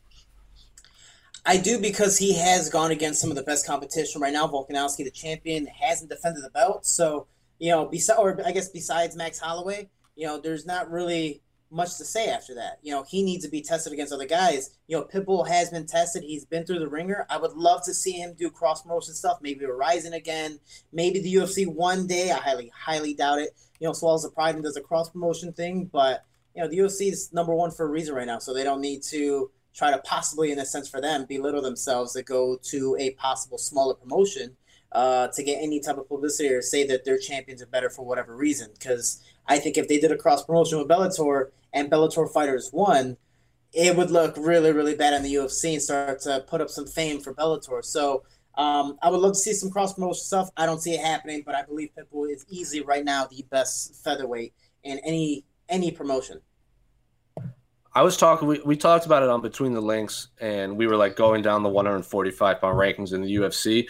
I 1.47 1.59
do 1.59 1.79
because 1.79 2.17
he 2.17 2.33
has 2.35 2.71
gone 2.71 2.91
against 2.91 3.21
some 3.21 3.31
of 3.31 3.37
the 3.37 3.43
best 3.43 3.67
competition 3.67 4.21
right 4.21 4.33
now. 4.33 4.47
Volkanovski, 4.47 5.05
the 5.05 5.11
champion, 5.11 5.67
hasn't 5.67 6.11
defended 6.11 6.43
the 6.43 6.51
belt. 6.51 6.87
So, 6.87 7.27
you 7.59 7.71
know, 7.71 7.85
besides, 7.85 8.19
or 8.19 8.41
I 8.47 8.53
guess 8.53 8.71
besides 8.71 9.15
Max 9.15 9.39
Holloway, 9.39 9.91
you 10.17 10.27
know, 10.27 10.41
there's 10.41 10.65
not 10.65 10.91
really 10.91 11.43
much 11.75 11.97
to 11.97 12.05
say 12.05 12.29
after 12.29 12.55
that. 12.55 12.79
You 12.83 12.93
know, 12.93 13.03
he 13.03 13.23
needs 13.23 13.45
to 13.45 13.51
be 13.51 13.61
tested 13.61 13.93
against 13.93 14.13
other 14.13 14.27
guys. 14.27 14.77
You 14.87 14.97
know, 14.97 15.05
Pitbull 15.05 15.47
has 15.49 15.71
been 15.71 15.87
tested. 15.87 16.23
He's 16.23 16.45
been 16.45 16.65
through 16.65 16.79
the 16.79 16.89
ringer. 16.89 17.27
I 17.29 17.37
would 17.37 17.53
love 17.53 17.85
to 17.85 17.95
see 17.95 18.13
him 18.13 18.35
do 18.39 18.51
cross 18.51 18.83
promotion 18.83 19.15
stuff, 19.15 19.39
maybe 19.43 19.67
Rizin 19.67 20.15
again, 20.15 20.61
maybe 20.93 21.21
the 21.21 21.35
UFC 21.35 21.67
one 21.67 22.07
day. 22.07 22.31
I 22.31 22.37
highly, 22.37 22.71
highly 22.75 23.15
doubt 23.15 23.41
it. 23.41 23.51
You 23.81 23.89
know, 23.89 23.93
Swallows 23.93 24.23
the 24.23 24.31
Pride 24.31 24.55
and 24.55 24.65
does 24.65 24.77
a 24.77 24.81
cross 24.81 25.11
promotion 25.11 25.53
thing, 25.53 25.91
but 25.93 26.25
you 26.55 26.63
know, 26.63 26.69
the 26.69 26.79
UFC 26.79 27.11
is 27.11 27.33
number 27.33 27.55
one 27.55 27.73
for 27.73 27.87
a 27.87 27.89
reason 27.89 28.15
right 28.15 28.27
now, 28.27 28.39
so 28.39 28.55
they 28.55 28.63
don't 28.63 28.81
need 28.81 29.03
to 29.05 29.51
try 29.75 29.91
to 29.91 29.99
possibly, 29.99 30.53
in 30.53 30.59
a 30.61 30.65
sense, 30.65 30.89
for 30.89 31.01
them, 31.01 31.27
belittle 31.29 31.61
themselves 31.61 32.13
to 32.13 32.23
go 32.23 32.57
to 32.63 32.97
a 33.01 33.11
possible 33.15 33.59
smaller 33.59 33.95
promotion 33.95 34.57
uh, 34.93 35.27
to 35.29 35.43
get 35.43 35.61
any 35.61 35.81
type 35.81 35.99
of 35.99 36.09
publicity 36.09 36.49
or 36.49 36.63
say 36.63 36.87
that 36.87 37.05
their 37.05 37.19
champions 37.19 37.61
are 37.61 37.67
better 37.67 37.91
for 37.91 38.05
whatever 38.05 38.37
reason. 38.37 38.71
Because 38.73 39.21
I 39.47 39.59
think 39.59 39.77
if 39.77 39.89
they 39.89 39.99
did 39.99 40.13
a 40.13 40.17
cross 40.17 40.45
promotion 40.45 40.79
with 40.79 40.89
Bellator 40.89 41.51
and 41.75 41.91
Bellator 41.91 42.33
fighters 42.33 42.71
won, 42.73 43.19
it 43.75 43.95
would 43.97 44.11
look 44.11 44.37
really, 44.39 44.73
really 44.73 44.95
bad 44.95 45.13
in 45.13 45.23
the 45.23 45.35
UFC 45.35 45.75
and 45.75 45.83
start 45.83 46.21
to 46.23 46.45
put 46.47 46.61
up 46.61 46.71
some 46.71 46.87
fame 46.87 47.21
for 47.21 47.35
Bellator. 47.35 47.85
So 47.85 48.23
um, 48.57 48.97
I 49.03 49.11
would 49.11 49.21
love 49.21 49.33
to 49.33 49.39
see 49.39 49.53
some 49.53 49.71
cross 49.71 49.95
promotion 49.95 50.23
stuff. 50.23 50.49
I 50.57 50.65
don't 50.65 50.81
see 50.81 50.95
it 50.95 51.01
happening, 51.01 51.43
but 51.45 51.55
I 51.55 51.63
believe 51.63 51.91
Pitbull 51.99 52.31
is 52.31 52.47
easily 52.49 52.83
right 52.83 53.05
now 53.05 53.27
the 53.27 53.45
best 53.51 54.03
featherweight 54.05 54.55
in 54.85 55.01
any 55.01 55.45
any 55.69 55.91
promotion. 55.91 56.41
I 57.95 58.03
was 58.03 58.17
talking. 58.17 58.47
We, 58.47 58.61
we 58.65 58.77
talked 58.77 59.07
about 59.07 59.23
it 59.23 59.29
on 59.29 59.41
Between 59.41 59.73
the 59.73 59.81
Links, 59.81 60.29
and 60.41 60.77
we 60.77 60.87
were 60.87 60.97
like 60.97 61.17
going 61.17 61.43
down 61.43 61.63
the 61.63 61.69
145 61.69 62.61
pound 62.61 62.79
rankings 62.79 63.13
in 63.13 63.23
the 63.23 63.37
UFC. 63.37 63.87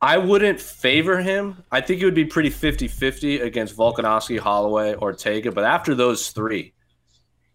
I 0.00 0.18
wouldn't 0.18 0.60
favor 0.60 1.20
him. 1.20 1.64
I 1.72 1.80
think 1.80 2.00
it 2.00 2.04
would 2.04 2.14
be 2.14 2.24
pretty 2.24 2.50
50-50 2.50 3.42
against 3.42 3.76
Volkanovski, 3.76 4.38
Holloway, 4.38 4.94
Ortega. 4.94 5.50
But 5.50 5.64
after 5.64 5.94
those 5.94 6.30
three, 6.30 6.72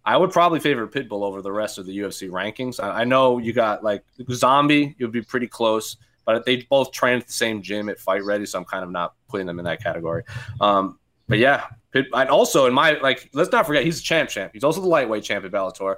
I 0.05 0.17
would 0.17 0.31
probably 0.31 0.59
favor 0.59 0.85
Pitbull 0.87 1.23
over 1.23 1.41
the 1.41 1.51
rest 1.51 1.77
of 1.77 1.85
the 1.85 1.97
UFC 1.97 2.29
rankings. 2.29 2.83
I, 2.83 3.01
I 3.01 3.03
know 3.05 3.37
you 3.37 3.53
got 3.53 3.83
like 3.83 4.03
Zombie, 4.31 4.95
you'd 4.97 5.13
be 5.13 5.21
pretty 5.21 5.47
close, 5.47 5.95
but 6.25 6.45
they 6.45 6.57
both 6.69 6.91
train 6.91 7.19
at 7.19 7.27
the 7.27 7.33
same 7.33 7.61
gym 7.61 7.87
at 7.87 7.99
Fight 7.99 8.23
Ready, 8.23 8.45
so 8.45 8.59
I'm 8.59 8.65
kind 8.65 8.83
of 8.83 8.91
not 8.91 9.13
putting 9.29 9.47
them 9.47 9.59
in 9.59 9.65
that 9.65 9.81
category. 9.81 10.23
Um, 10.59 10.99
but 11.29 11.39
yeah, 11.39 11.65
Pit, 11.91 12.07
and 12.13 12.29
also 12.29 12.65
in 12.65 12.73
my 12.73 12.93
like, 12.99 13.29
let's 13.33 13.51
not 13.51 13.65
forget 13.65 13.85
he's 13.85 13.99
a 13.99 14.03
champ 14.03 14.29
champ. 14.29 14.51
He's 14.53 14.63
also 14.65 14.81
the 14.81 14.87
lightweight 14.87 15.23
champ 15.23 15.45
at 15.45 15.51
Bellator. 15.51 15.97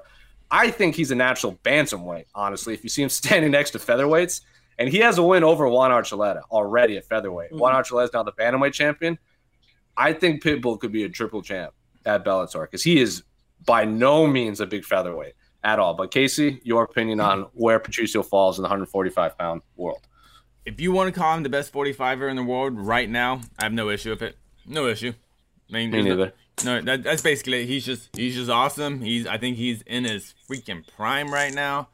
I 0.52 0.70
think 0.70 0.96
he's 0.96 1.10
a 1.10 1.16
natural 1.16 1.60
bantamweight, 1.64 2.26
honestly. 2.36 2.76
If 2.76 2.84
you 2.84 2.89
see 2.89 3.02
him 3.02 3.10
standing 3.10 3.52
next 3.52 3.72
to 3.72 3.80
featherweights, 3.80 4.41
and 4.78 4.90
he 4.90 5.00
has 5.00 5.18
a 5.18 5.24
win 5.24 5.44
over 5.44 5.68
Juan 5.68 5.92
Archuleta 5.92 6.42
already 6.52 6.98
at 6.98 7.06
featherweight. 7.06 7.52
Mm-hmm. 7.52 7.60
Juan 7.60 7.74
Archuleta 7.74 8.06
is 8.06 8.14
now 8.14 8.24
the 8.24 8.34
bantamweight 8.34 8.74
champion. 8.74 9.18
I 9.98 10.14
think 10.14 10.44
Pitbull 10.44 10.80
could 10.80 10.92
be 10.92 11.04
a 11.04 11.10
triple 11.10 11.42
champ 11.42 11.74
at 12.06 12.26
Bellator 12.26 12.64
because 12.64 12.84
he 12.84 13.00
is 13.00 13.24
by 13.66 13.86
no 13.86 14.28
means 14.28 14.60
a 14.60 14.66
big 14.66 14.84
featherweight 14.84 15.34
at 15.64 15.80
all. 15.80 15.94
But 15.94 16.12
Casey, 16.12 16.62
your 16.64 16.84
opinion 16.84 17.20
on 17.20 17.48
where 17.54 17.80
Patricio 17.80 18.24
falls 18.24 18.58
in 18.58 18.64
the 18.64 18.68
145 18.68 19.38
pound 19.38 19.62
world? 19.76 20.02
If 20.66 20.82
you 20.82 20.92
want 20.92 21.14
to 21.14 21.20
call 21.20 21.36
him 21.36 21.44
the 21.44 21.50
best 21.50 21.72
45er 21.72 22.30
in 22.30 22.36
the 22.36 22.44
world 22.44 22.78
right 22.78 23.10
now, 23.10 23.42
I 23.60 23.66
have 23.66 23.74
no 23.74 23.90
issue 23.90 24.10
with 24.10 24.22
it. 24.22 24.38
No 24.66 24.88
issue. 24.88 25.14
I 25.70 25.74
mean, 25.74 25.92
Me 25.92 26.02
neither. 26.02 26.34
No, 26.64 26.82
that, 26.82 27.04
that's 27.04 27.22
basically 27.22 27.64
it. 27.64 27.66
he's 27.68 27.86
just 27.86 28.16
he's 28.16 28.36
just 28.36 28.50
awesome. 28.50 29.02
He's 29.02 29.28
I 29.28 29.38
think 29.38 29.58
he's 29.58 29.82
in 29.84 30.06
his 30.06 30.34
freaking 30.50 30.88
prime 30.96 31.32
right 31.32 31.54
now. 31.54 31.90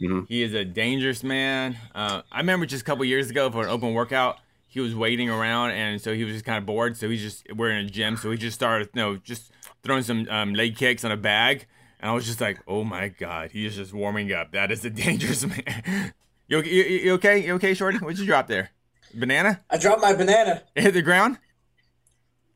Mm-hmm. 0.00 0.24
He 0.28 0.42
is 0.42 0.54
a 0.54 0.64
dangerous 0.64 1.22
man. 1.22 1.76
Uh, 1.94 2.22
I 2.32 2.38
remember 2.38 2.66
just 2.66 2.82
a 2.82 2.84
couple 2.84 3.04
years 3.04 3.30
ago 3.30 3.50
for 3.50 3.62
an 3.62 3.68
open 3.68 3.94
workout, 3.94 4.38
he 4.66 4.80
was 4.80 4.94
waiting 4.94 5.30
around, 5.30 5.70
and 5.70 6.00
so 6.00 6.14
he 6.14 6.24
was 6.24 6.34
just 6.34 6.44
kind 6.44 6.58
of 6.58 6.66
bored. 6.66 6.96
So 6.96 7.08
he's 7.08 7.22
just 7.22 7.46
we're 7.54 7.70
in 7.70 7.86
a 7.86 7.88
gym, 7.88 8.16
so 8.16 8.30
he 8.32 8.36
just 8.36 8.56
started, 8.56 8.88
you 8.92 9.00
know, 9.00 9.16
just 9.16 9.52
throwing 9.84 10.02
some 10.02 10.26
um, 10.28 10.52
leg 10.54 10.76
kicks 10.76 11.04
on 11.04 11.12
a 11.12 11.16
bag, 11.16 11.66
and 12.00 12.10
I 12.10 12.14
was 12.14 12.26
just 12.26 12.40
like, 12.40 12.60
oh 12.66 12.82
my 12.82 13.08
god, 13.08 13.52
he 13.52 13.66
is 13.66 13.76
just 13.76 13.92
warming 13.92 14.32
up. 14.32 14.50
That 14.50 14.72
is 14.72 14.84
a 14.84 14.90
dangerous 15.04 15.46
man. 15.46 16.12
you, 16.48 16.60
you, 16.62 16.82
you 16.82 17.12
okay? 17.14 17.46
You 17.46 17.54
okay, 17.54 17.74
Shorty? 17.74 17.98
What'd 17.98 18.18
you 18.18 18.26
drop 18.26 18.48
there? 18.48 18.70
Banana? 19.14 19.60
I 19.70 19.78
dropped 19.78 20.02
my 20.02 20.12
banana. 20.12 20.64
It 20.74 20.82
hit 20.82 20.94
the 20.94 21.02
ground. 21.02 21.38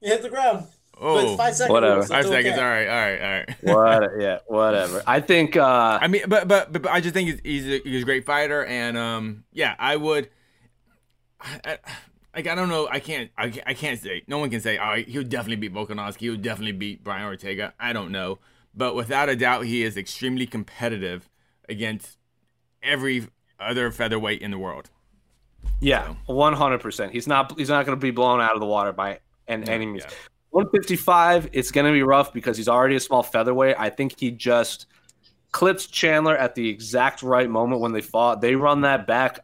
It 0.03 0.09
hit 0.09 0.23
the 0.23 0.29
ground. 0.29 0.67
Oh, 1.01 1.37
five 1.37 1.55
seconds. 1.55 1.73
Whatever. 1.73 2.03
Five 2.03 2.27
okay. 2.27 2.43
seconds. 2.43 2.59
All 2.59 2.65
right. 2.65 2.89
All 2.89 2.95
right. 2.95 3.21
All 3.21 3.77
right. 3.79 4.03
what? 4.03 4.21
Yeah. 4.21 4.39
Whatever. 4.47 5.03
I 5.07 5.21
think. 5.21 5.57
uh 5.57 5.99
I 6.01 6.09
mean, 6.09 6.23
but 6.29 6.49
but 6.49 6.73
but, 6.73 6.83
but 6.83 6.91
I 6.91 7.01
just 7.01 7.15
think 7.15 7.31
he's 7.31 7.41
he's 7.45 7.67
a, 7.67 7.89
he's 7.89 8.03
a 8.03 8.05
great 8.05 8.27
fighter, 8.27 8.65
and 8.65 8.97
um, 8.97 9.45
yeah, 9.53 9.75
I 9.79 9.97
would. 9.97 10.29
I, 11.41 11.61
I, 11.65 11.79
like 12.35 12.47
I 12.47 12.55
don't 12.55 12.69
know, 12.69 12.89
I 12.91 13.01
can't, 13.01 13.31
I, 13.39 13.53
I 13.67 13.75
can't 13.75 14.01
say. 14.01 14.23
No 14.27 14.39
one 14.39 14.51
can 14.51 14.61
say, 14.61 14.79
oh, 14.79 14.97
he 14.97 15.19
would 15.19 15.29
definitely 15.29 15.57
beat 15.57 15.73
Volkanovski. 15.73 16.19
He 16.19 16.31
would 16.31 16.43
definitely 16.43 16.73
beat 16.73 17.03
Brian 17.03 17.25
Ortega. 17.25 17.75
I 17.81 17.93
don't 17.93 18.11
know, 18.11 18.39
but 18.75 18.95
without 18.95 19.29
a 19.29 19.37
doubt, 19.37 19.65
he 19.65 19.83
is 19.83 19.97
extremely 19.97 20.47
competitive 20.47 21.29
against 21.69 22.17
every 22.83 23.29
other 23.59 23.91
featherweight 23.91 24.43
in 24.43 24.51
the 24.51 24.59
world. 24.59 24.91
Yeah, 25.81 26.15
one 26.27 26.55
hundred 26.55 26.81
percent. 26.81 27.13
He's 27.13 27.27
not. 27.27 27.57
He's 27.59 27.69
not 27.69 27.87
going 27.87 27.97
to 27.97 28.01
be 28.01 28.11
blown 28.11 28.41
out 28.41 28.55
of 28.55 28.61
the 28.61 28.67
water 28.67 28.93
by 28.93 29.21
and 29.47 29.69
any 29.69 29.87
means. 29.87 30.05
Yeah. 30.05 30.15
155, 30.51 31.51
it's 31.53 31.71
going 31.71 31.87
to 31.87 31.93
be 31.93 32.03
rough 32.03 32.33
because 32.33 32.57
he's 32.57 32.69
already 32.69 32.97
a 32.97 33.01
small 33.01 33.23
featherweight. 33.23 33.77
I 33.79 33.91
think 33.91 34.19
he 34.19 34.31
just 34.31 34.87
clipped 35.53 35.93
Chandler 35.93 36.37
at 36.37 36.55
the 36.55 36.69
exact 36.69 37.23
right 37.23 37.49
moment 37.49 37.81
when 37.81 37.93
they 37.93 38.01
fought. 38.01 38.41
They 38.41 38.55
run 38.55 38.83
that 38.83 39.07
back. 39.07 39.41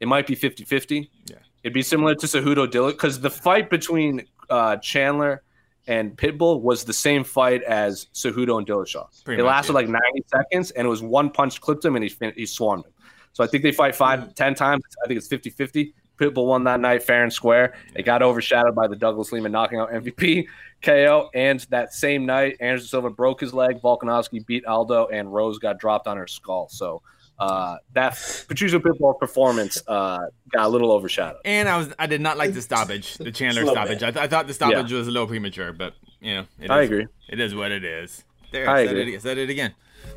It 0.00 0.08
might 0.08 0.26
be 0.26 0.34
50 0.34 0.64
50. 0.64 1.10
Yeah. 1.26 1.36
It'd 1.62 1.72
be 1.72 1.82
similar 1.82 2.14
to 2.16 2.26
Cejudo 2.26 2.66
Dillashaw 2.66 2.92
because 2.92 3.20
the 3.20 3.30
fight 3.30 3.70
between 3.70 4.26
uh, 4.50 4.76
Chandler 4.76 5.42
and 5.86 6.16
Pitbull 6.16 6.60
was 6.60 6.84
the 6.84 6.92
same 6.92 7.24
fight 7.24 7.62
as 7.62 8.06
Cejudo 8.14 8.58
and 8.58 8.66
Dillashaw. 8.66 9.24
Pretty 9.24 9.40
it 9.40 9.44
much, 9.44 9.50
lasted 9.50 9.72
yeah. 9.72 9.76
like 9.76 9.88
90 9.88 10.00
seconds 10.26 10.70
and 10.72 10.86
it 10.86 10.90
was 10.90 11.02
one 11.02 11.30
punch 11.30 11.60
clipped 11.60 11.84
him 11.84 11.96
and 11.96 12.04
he, 12.04 12.14
he 12.36 12.46
swarmed 12.46 12.84
him. 12.84 12.92
So 13.32 13.42
I 13.42 13.46
think 13.46 13.62
they 13.62 13.72
fight 13.72 13.94
five, 13.94 14.20
mm. 14.20 14.34
10 14.34 14.54
times. 14.54 14.82
I 15.02 15.06
think 15.06 15.18
it's 15.18 15.28
50 15.28 15.50
50. 15.50 15.94
Pitbull 16.22 16.46
won 16.46 16.64
that 16.64 16.80
night 16.80 17.02
fair 17.02 17.22
and 17.22 17.32
square. 17.32 17.74
It 17.94 18.04
got 18.04 18.22
overshadowed 18.22 18.74
by 18.74 18.88
the 18.88 18.96
Douglas 18.96 19.32
Lima 19.32 19.48
knocking 19.48 19.78
out 19.78 19.90
MVP 19.90 20.46
KO. 20.82 21.30
And 21.34 21.60
that 21.70 21.92
same 21.92 22.26
night, 22.26 22.56
Anderson 22.60 22.88
Silva 22.88 23.10
broke 23.10 23.40
his 23.40 23.52
leg. 23.52 23.80
Volkanovski 23.80 24.44
beat 24.44 24.64
Aldo, 24.66 25.08
and 25.08 25.32
Rose 25.32 25.58
got 25.58 25.78
dropped 25.78 26.06
on 26.06 26.16
her 26.16 26.26
skull. 26.26 26.68
So 26.68 27.02
uh, 27.38 27.76
that 27.94 28.44
Patricio 28.46 28.78
Pitbull 28.78 29.18
performance 29.18 29.82
uh, 29.88 30.18
got 30.50 30.66
a 30.66 30.68
little 30.68 30.92
overshadowed. 30.92 31.40
And 31.44 31.68
I 31.68 31.76
was 31.76 31.92
I 31.98 32.06
did 32.06 32.20
not 32.20 32.38
like 32.38 32.52
the 32.54 32.62
stoppage, 32.62 33.16
the 33.18 33.32
Chandler 33.32 33.66
stoppage. 33.66 34.02
I, 34.02 34.10
th- 34.10 34.24
I, 34.24 34.28
thought 34.28 34.46
the 34.46 34.54
stoppage 34.54 34.92
yeah. 34.92 34.98
was 34.98 35.08
a 35.08 35.10
little 35.10 35.26
premature, 35.26 35.72
but 35.72 35.94
you 36.20 36.34
know, 36.34 36.46
I 36.68 36.82
agree. 36.82 37.06
It 37.28 37.40
is 37.40 37.54
what 37.54 37.72
it 37.72 37.84
is. 37.84 38.24
There, 38.52 38.68
I 38.68 38.86
said 38.86 38.96
agree. 38.96 39.14
It, 39.14 39.22
said 39.22 39.38
it 39.38 39.50
again. 39.50 39.74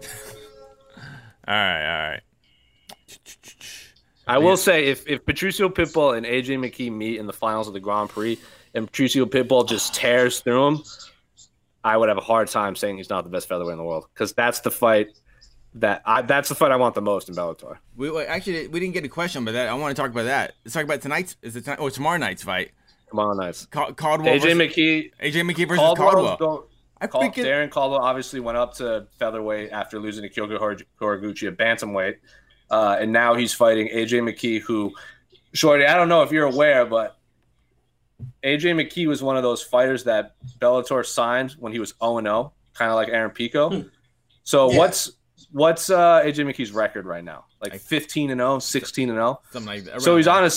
all 1.47 1.56
right, 1.56 2.03
all 2.03 2.10
right. 2.10 2.22
I 4.28 4.38
will 4.38 4.57
say 4.57 4.86
if, 4.86 5.07
if 5.07 5.26
Patricio 5.26 5.69
Pitbull 5.69 6.17
and 6.17 6.26
AJ 6.26 6.57
McKee 6.59 6.91
meet 6.91 7.19
in 7.19 7.28
the 7.28 7.34
finals 7.34 7.67
of 7.67 7.73
the 7.73 7.80
Grand 7.80 8.09
Prix 8.09 8.39
and 8.73 8.88
Patricio 8.88 9.26
Pitbull 9.26 9.67
just 9.67 9.93
tears 9.93 10.39
through 10.39 10.67
him, 10.67 10.84
I 11.84 11.95
would 11.97 12.09
have 12.09 12.17
a 12.17 12.21
hard 12.21 12.47
time 12.47 12.76
saying 12.76 12.97
he's 12.97 13.09
not 13.09 13.23
the 13.23 13.30
best 13.30 13.47
featherweight 13.47 13.73
in 13.73 13.78
the 13.78 13.84
world 13.84 14.07
because 14.13 14.34
that's 14.34 14.61
the 14.61 14.71
fight 14.71 15.09
that 15.76 16.01
I, 16.05 16.21
that's 16.21 16.49
the 16.49 16.55
fight 16.55 16.71
I 16.71 16.78
want 16.78 16.95
the 16.95 17.01
most 17.01 17.30
in 17.30 17.36
Bellator. 17.36 17.78
We 17.95 18.17
actually 18.23 18.67
we 18.67 18.80
didn't 18.80 18.93
get 18.93 19.05
a 19.05 19.09
question 19.09 19.43
about 19.43 19.51
that. 19.51 19.67
I 19.67 19.73
want 19.76 19.95
to 19.95 20.01
talk 20.01 20.09
about 20.09 20.23
that. 20.23 20.53
Let's 20.63 20.73
talk 20.73 20.84
about 20.84 21.01
tonight's 21.01 21.36
is 21.41 21.55
it 21.55 21.65
tonight, 21.65 21.80
or 21.80 21.91
tomorrow 21.91 22.17
night's 22.17 22.43
fight. 22.43 22.71
Tomorrow 23.09 23.36
night's 23.36 23.65
Cal- 23.67 23.93
Caldwell. 23.93 24.34
AJ 24.34 24.41
versus, 24.41 24.57
McKee. 24.57 25.11
AJ 25.21 25.51
McKee 25.51 25.67
versus 25.67 25.97
Caldwell. 25.97 26.38
Going, 26.38 26.63
I 26.99 27.07
Cal- 27.07 27.21
it, 27.21 27.34
Darrion 27.36 27.69
Caldwell 27.69 28.01
obviously 28.01 28.39
went 28.39 28.57
up 28.57 28.73
to 28.76 29.05
featherweight 29.19 29.71
after 29.71 29.99
losing 29.99 30.28
to 30.28 30.30
Kyoji 30.30 30.82
Horiguchi 30.99 31.47
at 31.47 31.57
bantamweight. 31.57 32.15
Uh, 32.70 32.97
and 32.99 33.11
now 33.11 33.36
he's 33.36 33.53
fighting 33.53 33.88
AJ 33.89 34.22
McKee, 34.22 34.59
who, 34.59 34.93
Shorty, 35.53 35.86
I 35.86 35.95
don't 35.95 36.09
know 36.09 36.24
if 36.24 36.32
you're 36.32 36.47
aware, 36.47 36.86
but 36.86 37.18
AJ 38.43 38.76
McKee 38.76 39.07
was 39.07 39.22
one 39.22 39.38
of 39.38 39.43
those 39.43 39.61
fighters 39.61 40.03
that 40.05 40.36
Bellator 40.59 41.05
signed 41.05 41.51
when 41.59 41.74
he 41.74 41.80
was 41.80 41.93
0 42.03 42.22
0, 42.22 42.53
kind 42.74 42.89
of 42.89 42.95
like 42.95 43.09
Aaron 43.09 43.32
Pico. 43.32 43.70
Hmm. 43.70 43.88
So 44.43 44.72
yeah. 44.72 44.78
what's 44.78 45.11
what's 45.51 45.89
uh, 45.89 46.22
AJ 46.24 46.45
McKee's 46.45 46.72
record 46.72 47.05
right 47.05 47.24
now? 47.24 47.45
Like 47.61 47.80
15 47.80 48.32
and 48.32 48.39
0, 48.39 48.59
16 48.59 49.09
and 49.09 49.18
0. 49.18 49.41
Something 49.51 49.68
like 49.68 49.84
that. 49.86 50.01
So 50.01 50.18
he's 50.18 50.28
on 50.28 50.45
a 50.45 50.51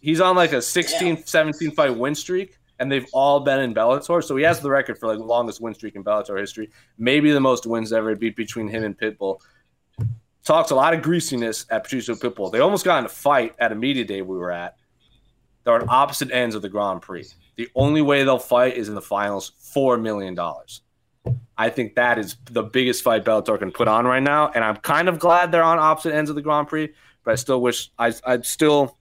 he's 0.00 0.20
on 0.20 0.36
like 0.36 0.52
a 0.52 0.62
16, 0.62 1.16
yeah. 1.16 1.22
17 1.24 1.72
fight 1.72 1.96
win 1.96 2.14
streak, 2.14 2.58
and 2.78 2.90
they've 2.90 3.06
all 3.12 3.40
been 3.40 3.60
in 3.60 3.74
Bellator. 3.74 4.22
So 4.22 4.36
he 4.36 4.44
has 4.44 4.60
the 4.60 4.70
record 4.70 4.98
for 4.98 5.08
like 5.08 5.18
longest 5.18 5.60
win 5.60 5.74
streak 5.74 5.96
in 5.96 6.04
Bellator 6.04 6.38
history. 6.38 6.70
Maybe 6.98 7.30
the 7.32 7.40
most 7.40 7.66
wins 7.66 7.92
ever 7.92 8.14
beat 8.16 8.36
between 8.36 8.68
him 8.68 8.84
and 8.84 8.98
Pitbull 8.98 9.40
talks 10.44 10.70
a 10.70 10.74
lot 10.74 10.94
of 10.94 11.02
greasiness 11.02 11.66
at 11.70 11.84
Patricio 11.84 12.14
Pitbull. 12.14 12.50
They 12.50 12.60
almost 12.60 12.84
got 12.84 12.98
in 12.98 13.04
a 13.04 13.08
fight 13.08 13.54
at 13.58 13.72
a 13.72 13.74
media 13.74 14.04
day 14.04 14.22
we 14.22 14.36
were 14.36 14.50
at. 14.50 14.76
They're 15.64 15.74
on 15.74 15.86
opposite 15.88 16.32
ends 16.32 16.54
of 16.54 16.62
the 16.62 16.68
Grand 16.68 17.02
Prix. 17.02 17.26
The 17.56 17.68
only 17.74 18.02
way 18.02 18.24
they'll 18.24 18.38
fight 18.38 18.76
is 18.76 18.88
in 18.88 18.94
the 18.94 19.02
finals, 19.02 19.52
$4 19.76 20.00
million. 20.00 20.36
I 21.56 21.70
think 21.70 21.94
that 21.94 22.18
is 22.18 22.36
the 22.50 22.64
biggest 22.64 23.04
fight 23.04 23.24
Bellator 23.24 23.58
can 23.58 23.70
put 23.70 23.86
on 23.86 24.04
right 24.04 24.22
now. 24.22 24.50
And 24.52 24.64
I'm 24.64 24.76
kind 24.76 25.08
of 25.08 25.18
glad 25.18 25.52
they're 25.52 25.62
on 25.62 25.78
opposite 25.78 26.14
ends 26.14 26.30
of 26.30 26.36
the 26.36 26.42
Grand 26.42 26.66
Prix, 26.66 26.92
but 27.24 27.32
I 27.32 27.34
still 27.36 27.60
wish, 27.60 27.92
I, 27.98 28.12
I 28.26 28.40
still, 28.40 28.98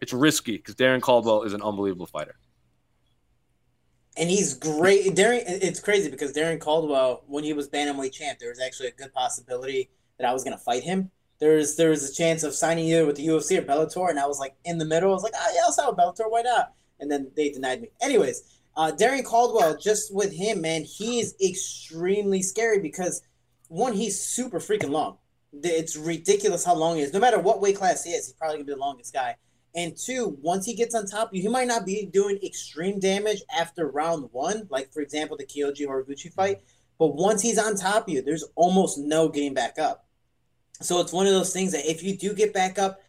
it's 0.00 0.12
risky 0.12 0.58
because 0.58 0.76
Darrion 0.76 1.00
Caldwell 1.00 1.42
is 1.42 1.54
an 1.54 1.62
unbelievable 1.62 2.06
fighter. 2.06 2.36
And 4.16 4.30
he's 4.30 4.54
great. 4.54 5.16
Darrion, 5.16 5.42
it's 5.46 5.80
crazy 5.80 6.10
because 6.10 6.32
Darrion 6.32 6.60
Caldwell, 6.60 7.24
when 7.26 7.42
he 7.42 7.52
was 7.52 7.68
bantamweight 7.68 8.12
champ, 8.12 8.38
there 8.38 8.50
was 8.50 8.60
actually 8.60 8.88
a 8.88 8.92
good 8.92 9.12
possibility– 9.12 9.90
that 10.20 10.28
I 10.28 10.32
was 10.32 10.44
gonna 10.44 10.58
fight 10.58 10.82
him. 10.82 11.10
There's 11.38 11.76
there 11.76 11.90
was 11.90 12.08
a 12.08 12.12
chance 12.12 12.42
of 12.42 12.54
signing 12.54 12.86
either 12.86 13.06
with 13.06 13.16
the 13.16 13.26
UFC 13.26 13.58
or 13.58 13.62
Bellator, 13.62 14.10
and 14.10 14.20
I 14.20 14.26
was 14.26 14.38
like 14.38 14.54
in 14.64 14.78
the 14.78 14.84
middle. 14.84 15.10
I 15.10 15.14
was 15.14 15.22
like, 15.22 15.32
oh 15.34 15.52
yeah, 15.54 15.62
I'll 15.64 15.72
sign 15.72 15.86
with 15.88 15.96
Bellator. 15.96 16.30
Why 16.30 16.42
not? 16.42 16.74
And 17.00 17.10
then 17.10 17.30
they 17.34 17.50
denied 17.50 17.80
me. 17.80 17.88
Anyways, 18.02 18.42
uh, 18.76 18.92
Darrion 18.92 19.24
Caldwell, 19.24 19.78
just 19.78 20.14
with 20.14 20.32
him, 20.32 20.60
man, 20.60 20.84
he 20.84 21.20
is 21.20 21.34
extremely 21.42 22.42
scary 22.42 22.78
because 22.78 23.22
one, 23.68 23.94
he's 23.94 24.20
super 24.20 24.58
freaking 24.58 24.90
long. 24.90 25.16
It's 25.52 25.96
ridiculous 25.96 26.64
how 26.64 26.74
long 26.74 26.96
he 26.96 27.02
is. 27.02 27.12
No 27.12 27.20
matter 27.20 27.40
what 27.40 27.60
weight 27.60 27.76
class 27.76 28.04
he 28.04 28.10
is, 28.10 28.26
he's 28.26 28.34
probably 28.34 28.56
gonna 28.56 28.66
be 28.66 28.72
the 28.74 28.78
longest 28.78 29.14
guy. 29.14 29.36
And 29.74 29.96
two, 29.96 30.36
once 30.42 30.66
he 30.66 30.74
gets 30.74 30.94
on 30.94 31.06
top 31.06 31.32
you, 31.32 31.40
he 31.40 31.48
might 31.48 31.68
not 31.68 31.86
be 31.86 32.04
doing 32.04 32.38
extreme 32.44 32.98
damage 32.98 33.42
after 33.56 33.88
round 33.88 34.28
one, 34.32 34.66
like 34.68 34.92
for 34.92 35.00
example 35.00 35.36
the 35.38 35.46
Kyoji 35.46 35.86
Horiguchi 35.86 36.32
fight. 36.32 36.60
But 36.98 37.14
once 37.14 37.40
he's 37.40 37.58
on 37.58 37.76
top 37.76 38.08
of 38.08 38.12
you, 38.12 38.20
there's 38.20 38.44
almost 38.56 38.98
no 38.98 39.30
getting 39.30 39.54
back 39.54 39.78
up. 39.78 40.04
So 40.82 41.00
it's 41.00 41.12
one 41.12 41.26
of 41.26 41.32
those 41.32 41.52
things 41.52 41.72
that 41.72 41.90
if 41.90 42.02
you 42.02 42.16
do 42.16 42.34
get 42.34 42.54
back 42.54 42.78
up, 42.78 43.00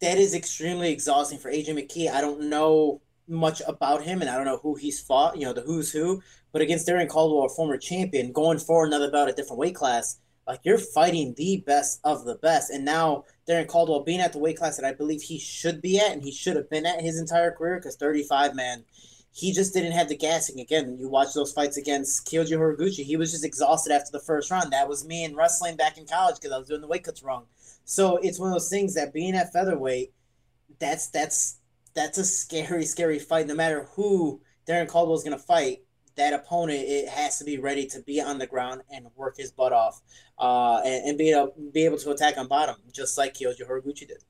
that 0.00 0.18
is 0.18 0.34
extremely 0.34 0.92
exhausting 0.92 1.38
for 1.38 1.50
AJ 1.50 1.68
McKee. 1.68 2.10
I 2.10 2.20
don't 2.20 2.48
know 2.48 3.00
much 3.26 3.60
about 3.66 4.02
him 4.02 4.20
and 4.20 4.30
I 4.30 4.36
don't 4.36 4.44
know 4.44 4.58
who 4.58 4.74
he's 4.74 5.00
fought, 5.00 5.36
you 5.36 5.44
know, 5.44 5.52
the 5.52 5.62
who's 5.62 5.90
who. 5.90 6.22
But 6.52 6.62
against 6.62 6.86
Darrion 6.86 7.08
Caldwell, 7.08 7.46
a 7.46 7.48
former 7.48 7.76
champion, 7.76 8.32
going 8.32 8.58
for 8.58 8.84
another 8.84 9.10
bout, 9.10 9.28
a 9.28 9.32
different 9.32 9.58
weight 9.58 9.74
class, 9.74 10.18
like 10.46 10.60
you're 10.64 10.78
fighting 10.78 11.34
the 11.36 11.62
best 11.66 12.00
of 12.04 12.24
the 12.24 12.36
best. 12.36 12.70
And 12.70 12.84
now 12.84 13.24
Darrion 13.46 13.66
Caldwell 13.66 14.04
being 14.04 14.20
at 14.20 14.32
the 14.32 14.38
weight 14.38 14.56
class 14.56 14.76
that 14.76 14.86
I 14.86 14.92
believe 14.92 15.22
he 15.22 15.38
should 15.38 15.82
be 15.82 15.98
at 15.98 16.12
and 16.12 16.22
he 16.22 16.32
should 16.32 16.56
have 16.56 16.70
been 16.70 16.86
at 16.86 17.02
his 17.02 17.18
entire 17.18 17.50
career 17.50 17.76
because 17.76 17.96
35, 17.96 18.54
man, 18.54 18.84
he 19.38 19.52
just 19.52 19.72
didn't 19.72 19.92
have 19.92 20.08
the 20.08 20.16
gassing. 20.16 20.58
Again, 20.58 20.96
you 20.98 21.08
watch 21.08 21.32
those 21.32 21.52
fights 21.52 21.76
against 21.76 22.26
Kyoji 22.26 22.58
Horiguchi. 22.58 23.04
He 23.04 23.16
was 23.16 23.30
just 23.30 23.44
exhausted 23.44 23.92
after 23.92 24.10
the 24.10 24.18
first 24.18 24.50
round. 24.50 24.72
That 24.72 24.88
was 24.88 25.06
me 25.06 25.24
in 25.24 25.36
wrestling 25.36 25.76
back 25.76 25.96
in 25.96 26.06
college 26.06 26.34
because 26.36 26.50
I 26.50 26.58
was 26.58 26.66
doing 26.66 26.80
the 26.80 26.88
weight 26.88 27.04
cuts 27.04 27.22
wrong. 27.22 27.46
So 27.84 28.16
it's 28.16 28.40
one 28.40 28.48
of 28.48 28.54
those 28.54 28.68
things 28.68 28.94
that 28.94 29.12
being 29.12 29.36
at 29.36 29.52
featherweight, 29.52 30.12
that's 30.80 31.06
that's 31.10 31.58
that's 31.94 32.18
a 32.18 32.24
scary, 32.24 32.84
scary 32.84 33.20
fight. 33.20 33.46
No 33.46 33.54
matter 33.54 33.88
who 33.92 34.40
Darrion 34.66 34.88
Caldwell 34.88 35.16
is 35.16 35.22
going 35.22 35.38
to 35.38 35.42
fight, 35.42 35.82
that 36.16 36.32
opponent 36.32 36.80
it 36.80 37.08
has 37.08 37.38
to 37.38 37.44
be 37.44 37.58
ready 37.58 37.86
to 37.86 38.02
be 38.02 38.20
on 38.20 38.38
the 38.38 38.46
ground 38.46 38.82
and 38.90 39.06
work 39.14 39.36
his 39.36 39.52
butt 39.52 39.72
off, 39.72 40.02
uh, 40.40 40.80
and, 40.84 41.10
and 41.10 41.18
be 41.18 41.30
able 41.30 41.54
be 41.72 41.84
able 41.84 41.98
to 41.98 42.10
attack 42.10 42.36
on 42.38 42.48
bottom, 42.48 42.74
just 42.92 43.16
like 43.16 43.34
Kyoji 43.34 43.62
Horiguchi 43.68 44.08
did. 44.08 44.24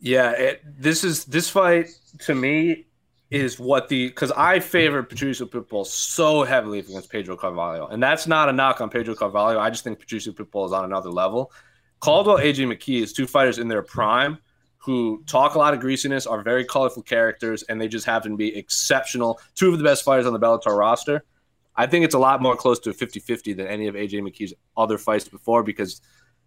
Yeah, 0.00 0.32
it, 0.32 0.62
this 0.64 1.04
is 1.04 1.26
this 1.26 1.48
fight 1.48 1.90
to 2.22 2.34
me 2.34 2.86
is 3.30 3.60
what 3.60 3.88
the 3.88 4.08
because 4.08 4.32
I 4.32 4.58
favor 4.58 5.02
Patricio 5.02 5.46
Pitbull 5.46 5.86
so 5.86 6.42
heavily 6.42 6.80
against 6.80 7.10
Pedro 7.10 7.36
Carvalho, 7.36 7.86
and 7.86 8.02
that's 8.02 8.26
not 8.26 8.48
a 8.48 8.52
knock 8.52 8.80
on 8.80 8.90
Pedro 8.90 9.14
Carvalho. 9.14 9.58
I 9.58 9.70
just 9.70 9.84
think 9.84 9.98
Patricio 9.98 10.32
Pitbull 10.32 10.66
is 10.66 10.72
on 10.72 10.84
another 10.84 11.10
level. 11.10 11.52
Caldwell, 12.00 12.38
AJ 12.38 12.66
McKee 12.66 13.02
is 13.02 13.12
two 13.12 13.26
fighters 13.26 13.58
in 13.58 13.68
their 13.68 13.82
prime 13.82 14.38
who 14.78 15.22
talk 15.26 15.54
a 15.54 15.58
lot 15.58 15.74
of 15.74 15.80
greasiness, 15.80 16.26
are 16.26 16.42
very 16.42 16.64
colorful 16.64 17.02
characters, 17.02 17.62
and 17.64 17.78
they 17.78 17.86
just 17.86 18.06
happen 18.06 18.32
to 18.32 18.36
be 18.36 18.56
exceptional. 18.56 19.38
Two 19.54 19.70
of 19.70 19.78
the 19.78 19.84
best 19.84 20.02
fighters 20.02 20.26
on 20.26 20.32
the 20.32 20.40
Bellator 20.40 20.76
roster. 20.76 21.22
I 21.76 21.86
think 21.86 22.04
it's 22.04 22.14
a 22.14 22.18
lot 22.18 22.42
more 22.42 22.56
close 22.56 22.78
to 22.80 22.92
50 22.92 23.20
50 23.20 23.52
than 23.52 23.66
any 23.66 23.86
of 23.86 23.94
AJ 23.94 24.22
McKee's 24.22 24.54
other 24.76 24.98
fights 24.98 25.28
before 25.28 25.62
because 25.62 26.00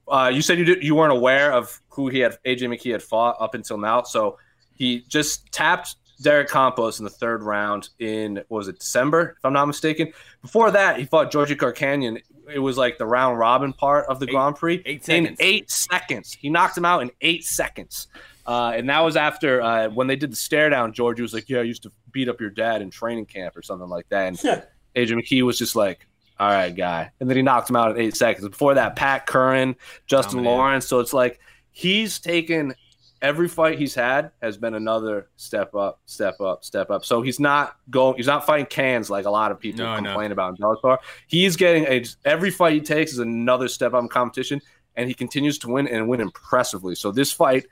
uh, 0.08 0.30
you 0.34 0.42
said 0.42 0.58
you 0.58 0.66
did, 0.66 0.84
you 0.84 0.96
weren't 0.96 1.14
aware 1.14 1.54
of 1.54 1.80
who 1.90 2.10
he 2.10 2.20
had 2.20 2.38
AJ 2.46 2.62
McKee 2.64 2.92
had 2.92 3.04
fought 3.04 3.38
up 3.40 3.54
until 3.54 3.78
now. 3.78 4.02
So 4.02 4.38
he 4.74 5.06
just 5.08 5.52
tapped 5.52 5.96
Derek 6.24 6.50
Campos 6.50 6.98
in 7.00 7.04
the 7.06 7.12
third 7.12 7.44
round 7.44 7.90
in 8.00 8.38
what 8.48 8.58
was 8.58 8.68
it 8.68 8.80
December, 8.80 9.36
if 9.38 9.46
I'm 9.46 9.54
not 9.54 9.66
mistaken. 9.68 10.12
Before 10.42 10.72
that, 10.72 10.98
he 10.98 11.06
fought 11.06 11.32
Georgie 11.32 11.56
Karakhanyan. 11.56 12.22
It 12.52 12.60
was 12.60 12.78
like 12.78 12.98
the 12.98 13.06
round 13.06 13.38
robin 13.40 13.72
part 13.74 14.06
of 14.08 14.20
the 14.20 14.26
Eight- 14.26 14.32
Grand 14.32 14.56
Prix 14.56 14.82
eight 14.86 14.96
in 14.98 15.02
seconds. 15.04 15.38
eight 15.40 15.72
seconds. 15.72 16.34
He 16.34 16.50
knocked 16.50 16.78
him 16.78 16.86
out 16.86 17.02
in 17.02 17.12
eight 17.22 17.44
seconds. 17.46 18.08
Uh, 18.46 18.74
and 18.76 18.90
that 18.90 19.00
was 19.00 19.16
after 19.16 19.62
uh, 19.62 19.88
when 19.90 20.08
they 20.08 20.18
did 20.18 20.30
the 20.32 20.36
stare 20.36 20.70
down. 20.70 20.92
Georgie 20.92 21.22
was 21.22 21.34
like, 21.34 21.48
"Yeah, 21.48 21.60
I 21.60 21.64
used 21.64 21.84
to 21.84 21.92
beat 22.12 22.28
up 22.28 22.42
your 22.42 22.50
dad 22.50 22.82
in 22.82 22.90
training 22.90 23.28
camp 23.28 23.56
or 23.56 23.62
something 23.62 23.88
like 23.88 24.10
that." 24.10 24.28
And 24.28 24.64
Adrian 24.96 25.22
McKee 25.22 25.44
was 25.44 25.58
just 25.58 25.78
like, 25.78 26.06
"All 26.42 26.50
right, 26.50 26.76
guy," 26.76 27.10
and 27.22 27.30
then 27.30 27.38
he 27.38 27.42
knocked 27.44 27.70
him 27.70 27.78
out 27.78 27.92
in 27.92 28.02
eight 28.02 28.18
seconds. 28.18 28.46
Before 28.50 28.74
that, 28.74 28.98
Pat 28.98 29.26
Curran, 29.28 29.78
Justin 30.08 30.40
Dominated. 30.40 30.56
Lawrence. 30.58 30.88
So 30.88 31.00
it's 31.00 31.14
like 31.14 31.40
he's 31.72 32.20
taken 32.20 32.76
every 33.24 33.48
fight 33.48 33.80
he's 33.80 33.96
had 33.96 34.32
has 34.42 34.58
been 34.58 34.76
another 34.76 35.30
step 35.38 35.74
up, 35.74 36.02
step 36.06 36.40
up, 36.42 36.64
step 36.64 36.92
up. 36.92 37.06
So 37.06 37.22
he's 37.22 37.40
not 37.40 37.78
going. 37.90 38.18
He's 38.18 38.28
not 38.28 38.46
fighting 38.46 38.68
cans 38.68 39.10
like 39.10 39.26
a 39.26 39.30
lot 39.32 39.50
of 39.52 39.60
people 39.60 39.84
No, 39.86 39.96
no. 39.96 40.04
complain 40.04 40.32
about 40.32 40.50
in 40.52 40.58
Bellator. 40.58 40.98
He's 41.28 41.56
getting 41.56 41.86
a 41.86 42.04
every 42.26 42.52
fight 42.52 42.74
he 42.74 42.82
takes 42.82 43.14
is 43.14 43.20
another 43.20 43.68
step 43.68 43.94
up 43.94 44.04
in 44.04 44.10
competition, 44.10 44.62
and 44.96 45.08
he 45.08 45.16
continues 45.16 45.58
to 45.60 45.70
win 45.70 45.88
and 45.88 46.08
win 46.08 46.22
impressively. 46.22 46.94
So 46.94 47.12
this 47.12 47.32
fight 47.32 47.66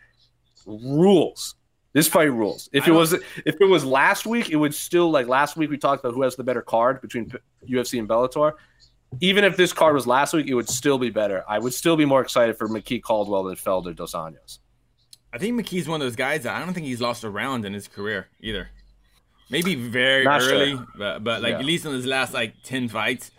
rules. 0.65 1.55
This 1.93 2.07
fight 2.07 2.31
rules. 2.31 2.69
If 2.71 2.87
it 2.87 2.91
was 2.91 3.11
if 3.13 3.21
it 3.59 3.65
was 3.69 3.83
last 3.83 4.25
week, 4.25 4.49
it 4.49 4.55
would 4.55 4.73
still 4.73 5.11
like 5.11 5.27
last 5.27 5.57
week 5.57 5.69
we 5.69 5.77
talked 5.77 6.03
about 6.03 6.15
who 6.15 6.21
has 6.21 6.37
the 6.37 6.43
better 6.43 6.61
card 6.61 7.01
between 7.01 7.31
UFC 7.69 7.99
and 7.99 8.07
Bellator. 8.07 8.53
Even 9.19 9.43
if 9.43 9.57
this 9.57 9.73
card 9.73 9.93
was 9.93 10.07
last 10.07 10.33
week, 10.33 10.47
it 10.47 10.53
would 10.53 10.69
still 10.69 10.97
be 10.97 11.09
better. 11.09 11.43
I 11.49 11.59
would 11.59 11.73
still 11.73 11.97
be 11.97 12.05
more 12.05 12.21
excited 12.21 12.57
for 12.57 12.69
McKee 12.69 13.01
Caldwell 13.03 13.43
than 13.43 13.57
Felder 13.57 13.93
Dos 13.93 14.13
Anjos. 14.13 14.59
I 15.33 15.37
think 15.37 15.59
McKee's 15.59 15.87
one 15.87 16.01
of 16.01 16.05
those 16.05 16.15
guys 16.15 16.43
that 16.43 16.55
I 16.55 16.63
don't 16.63 16.73
think 16.73 16.85
he's 16.85 17.01
lost 17.01 17.23
a 17.23 17.29
round 17.29 17.65
in 17.65 17.73
his 17.73 17.87
career 17.87 18.27
either. 18.41 18.69
Maybe 19.49 19.75
very 19.75 20.23
Not 20.23 20.41
sure. 20.41 20.53
early, 20.53 20.79
but 20.97 21.23
but 21.23 21.41
like 21.41 21.51
Yeah. 21.53 21.59
at 21.59 21.65
least 21.65 21.85
in 21.85 21.91
his 21.93 22.05
last 22.05 22.33
like 22.33 22.53
ten 22.63 22.87
fights, 22.87 23.31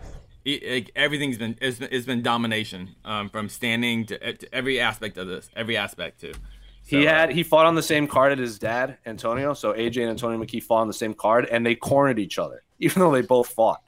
it, 0.44 0.62
like 0.70 0.90
everything's 0.96 1.38
been 1.38 1.56
it's, 1.60 1.78
been 1.78 1.88
it's 1.90 2.06
been 2.06 2.22
domination 2.22 2.94
um, 3.04 3.28
from 3.30 3.48
standing 3.48 4.06
to, 4.06 4.32
to 4.34 4.54
every 4.54 4.80
aspect 4.80 5.16
of 5.16 5.26
this, 5.28 5.48
every 5.56 5.76
aspect 5.76 6.20
too. 6.20 6.32
He 6.86 7.02
So, 7.02 7.08
uh, 7.08 7.12
had 7.12 7.32
he 7.32 7.42
fought 7.42 7.64
on 7.66 7.74
the 7.76 7.82
same 7.82 8.06
card 8.06 8.32
as 8.32 8.38
his 8.40 8.58
dad, 8.58 8.98
Antonio. 9.06 9.54
So 9.54 9.72
AJ 9.72 10.02
and 10.02 10.10
Antonio 10.10 10.38
McKee 10.42 10.62
fought 10.62 10.80
on 10.82 10.88
the 10.88 10.92
same 10.94 11.14
card, 11.14 11.46
and 11.46 11.64
they 11.64 11.74
cornered 11.74 12.18
each 12.18 12.38
other, 12.38 12.62
even 12.78 13.00
though 13.00 13.12
they 13.12 13.22
both 13.22 13.48
fought. 13.48 13.80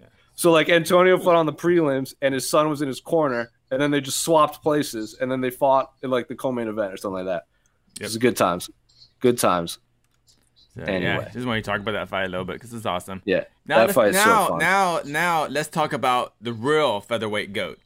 Yeah. 0.00 0.06
So 0.36 0.52
like 0.52 0.68
Antonio 0.68 1.18
fought 1.18 1.36
on 1.36 1.46
the 1.46 1.52
prelims, 1.52 2.14
and 2.22 2.34
his 2.34 2.48
son 2.48 2.68
was 2.68 2.80
in 2.82 2.88
his 2.88 3.00
corner, 3.00 3.50
and 3.70 3.80
then 3.80 3.90
they 3.90 4.00
just 4.00 4.20
swapped 4.20 4.62
places, 4.62 5.14
and 5.20 5.30
then 5.30 5.40
they 5.40 5.50
fought 5.50 5.92
in 6.02 6.10
like 6.10 6.28
the 6.28 6.34
co-main 6.34 6.68
event 6.68 6.92
or 6.92 6.96
something 6.96 7.24
like 7.24 7.26
that. 7.26 7.46
Yep. 7.94 8.00
It 8.00 8.04
was 8.04 8.16
good 8.18 8.36
times, 8.36 8.70
good 9.20 9.38
times. 9.38 9.78
So, 10.76 10.82
Anyway. 10.82 11.22
Yeah, 11.22 11.28
just 11.30 11.46
want 11.46 11.64
to 11.64 11.70
talk 11.70 11.80
about 11.80 11.92
that 11.92 12.08
fight 12.08 12.24
a 12.24 12.28
little 12.28 12.44
bit 12.44 12.54
because 12.54 12.74
it's 12.74 12.84
awesome. 12.84 13.22
Yeah, 13.24 13.44
Now, 13.66 13.86
that 13.86 13.94
fight 13.94 14.08
is 14.08 14.16
now, 14.16 14.44
so 14.44 14.48
fun. 14.50 14.58
now, 14.58 15.00
now, 15.06 15.46
let's 15.46 15.68
talk 15.68 15.94
about 15.94 16.34
the 16.40 16.52
real 16.52 17.00
featherweight 17.00 17.54
goat. 17.54 17.78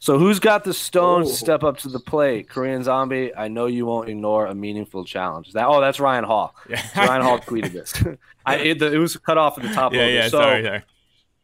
So 0.00 0.18
who's 0.18 0.38
got 0.38 0.64
the 0.64 0.74
stones 0.74 1.26
Ooh. 1.26 1.30
to 1.30 1.34
oh. 1.34 1.36
step 1.36 1.64
up 1.64 1.78
to 1.78 1.88
the 1.88 1.98
plate? 1.98 2.48
Korean 2.48 2.82
Zombie. 2.82 3.34
I 3.34 3.48
know 3.48 3.66
you 3.66 3.84
won't 3.86 4.08
ignore 4.08 4.46
a 4.46 4.54
meaningful 4.54 5.04
challenge. 5.04 5.48
Is 5.48 5.54
That 5.54 5.66
oh, 5.66 5.80
that's 5.80 6.00
Ryan 6.00 6.24
Hall. 6.24 6.54
Yeah. 6.68 6.82
Ryan 6.96 7.22
Hall 7.22 7.38
tweeted 7.38 7.72
this. 7.72 7.94
I 8.46 8.56
it, 8.56 8.82
it 8.82 8.98
was 8.98 9.16
cut 9.16 9.38
off 9.38 9.58
at 9.58 9.64
the 9.64 9.74
top. 9.74 9.92
Yeah, 9.92 10.00
logo. 10.00 10.12
yeah. 10.12 10.22
So, 10.28 10.40
sorry, 10.40 10.64
sorry. 10.64 10.82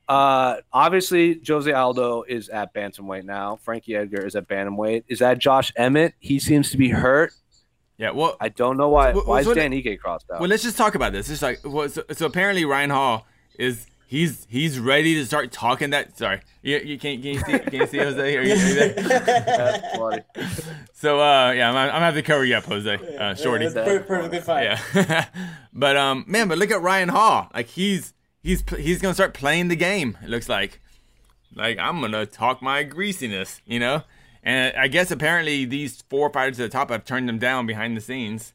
Uh, 0.08 0.56
obviously, 0.72 1.40
Jose 1.46 1.70
Aldo 1.72 2.22
is 2.22 2.48
at 2.48 2.74
bantamweight 2.74 3.24
now. 3.24 3.56
Frankie 3.56 3.96
Edgar 3.96 4.24
is 4.26 4.36
at 4.36 4.46
bantamweight. 4.48 5.04
Is 5.08 5.20
that 5.20 5.38
Josh 5.38 5.72
Emmett? 5.76 6.14
He 6.18 6.38
seems 6.38 6.70
to 6.70 6.76
be 6.76 6.90
hurt. 6.90 7.32
Yeah. 7.96 8.10
Well, 8.10 8.36
I 8.40 8.48
don't 8.48 8.76
know 8.76 8.88
why. 8.88 9.12
Well, 9.12 9.24
why 9.24 9.40
is 9.40 9.46
so- 9.46 9.54
Dan 9.54 9.72
Ige 9.72 9.98
crossed 9.98 10.30
out? 10.30 10.40
Well, 10.40 10.48
let's 10.50 10.62
just 10.62 10.76
talk 10.76 10.94
about 10.94 11.12
this. 11.12 11.30
It's 11.30 11.42
like 11.42 11.60
well, 11.64 11.88
so, 11.88 12.02
so 12.12 12.26
apparently 12.26 12.64
Ryan 12.64 12.90
Hall 12.90 13.26
is 13.58 13.86
he's 14.06 14.46
he's 14.50 14.78
ready 14.78 15.14
to 15.14 15.24
start 15.26 15.52
talking 15.52 15.90
that. 15.90 16.18
Sorry, 16.18 16.40
you, 16.62 16.78
you 16.78 16.98
can't 16.98 17.22
can 17.22 17.34
you 17.34 17.40
see 17.40 17.58
can 17.60 17.74
you 17.74 17.86
see 17.86 17.98
Jose? 17.98 18.36
Are 18.36 18.42
you, 18.42 18.52
are 18.52 18.56
you 18.56 18.74
there? 18.74 20.24
So 20.94 21.20
uh, 21.20 21.52
yeah, 21.52 21.68
I'm, 21.68 21.76
I'm 21.76 21.88
gonna 21.88 22.04
have 22.06 22.14
to 22.14 22.22
cover 22.22 22.44
you 22.44 22.56
up, 22.56 22.64
Jose. 22.64 23.16
Uh, 23.18 23.34
Shorty. 23.34 23.66
It's 23.66 23.74
per- 23.74 24.00
perfectly 24.00 24.40
fine. 24.40 24.64
Yeah. 24.94 25.26
but 25.72 25.96
um, 25.96 26.24
man, 26.26 26.48
but 26.48 26.56
look 26.58 26.70
at 26.70 26.80
Ryan 26.80 27.10
Hall. 27.10 27.48
Like 27.54 27.66
he's 27.68 28.14
he's 28.44 28.62
he's 28.78 29.02
gonna 29.02 29.14
start 29.14 29.34
playing 29.34 29.66
the 29.68 29.76
game. 29.76 30.16
It 30.22 30.28
looks 30.30 30.48
like. 30.48 30.80
Like 31.56 31.78
I'm 31.78 32.00
gonna 32.00 32.26
talk 32.26 32.62
my 32.62 32.82
greasiness, 32.84 33.60
you 33.66 33.80
know. 33.80 34.02
And 34.42 34.76
I 34.76 34.88
guess 34.88 35.10
apparently 35.10 35.64
these 35.64 36.02
four 36.10 36.30
fighters 36.30 36.60
at 36.60 36.64
the 36.70 36.76
top 36.76 36.90
have 36.90 37.04
turned 37.04 37.28
them 37.28 37.38
down 37.38 37.66
behind 37.66 37.96
the 37.96 38.00
scenes, 38.00 38.52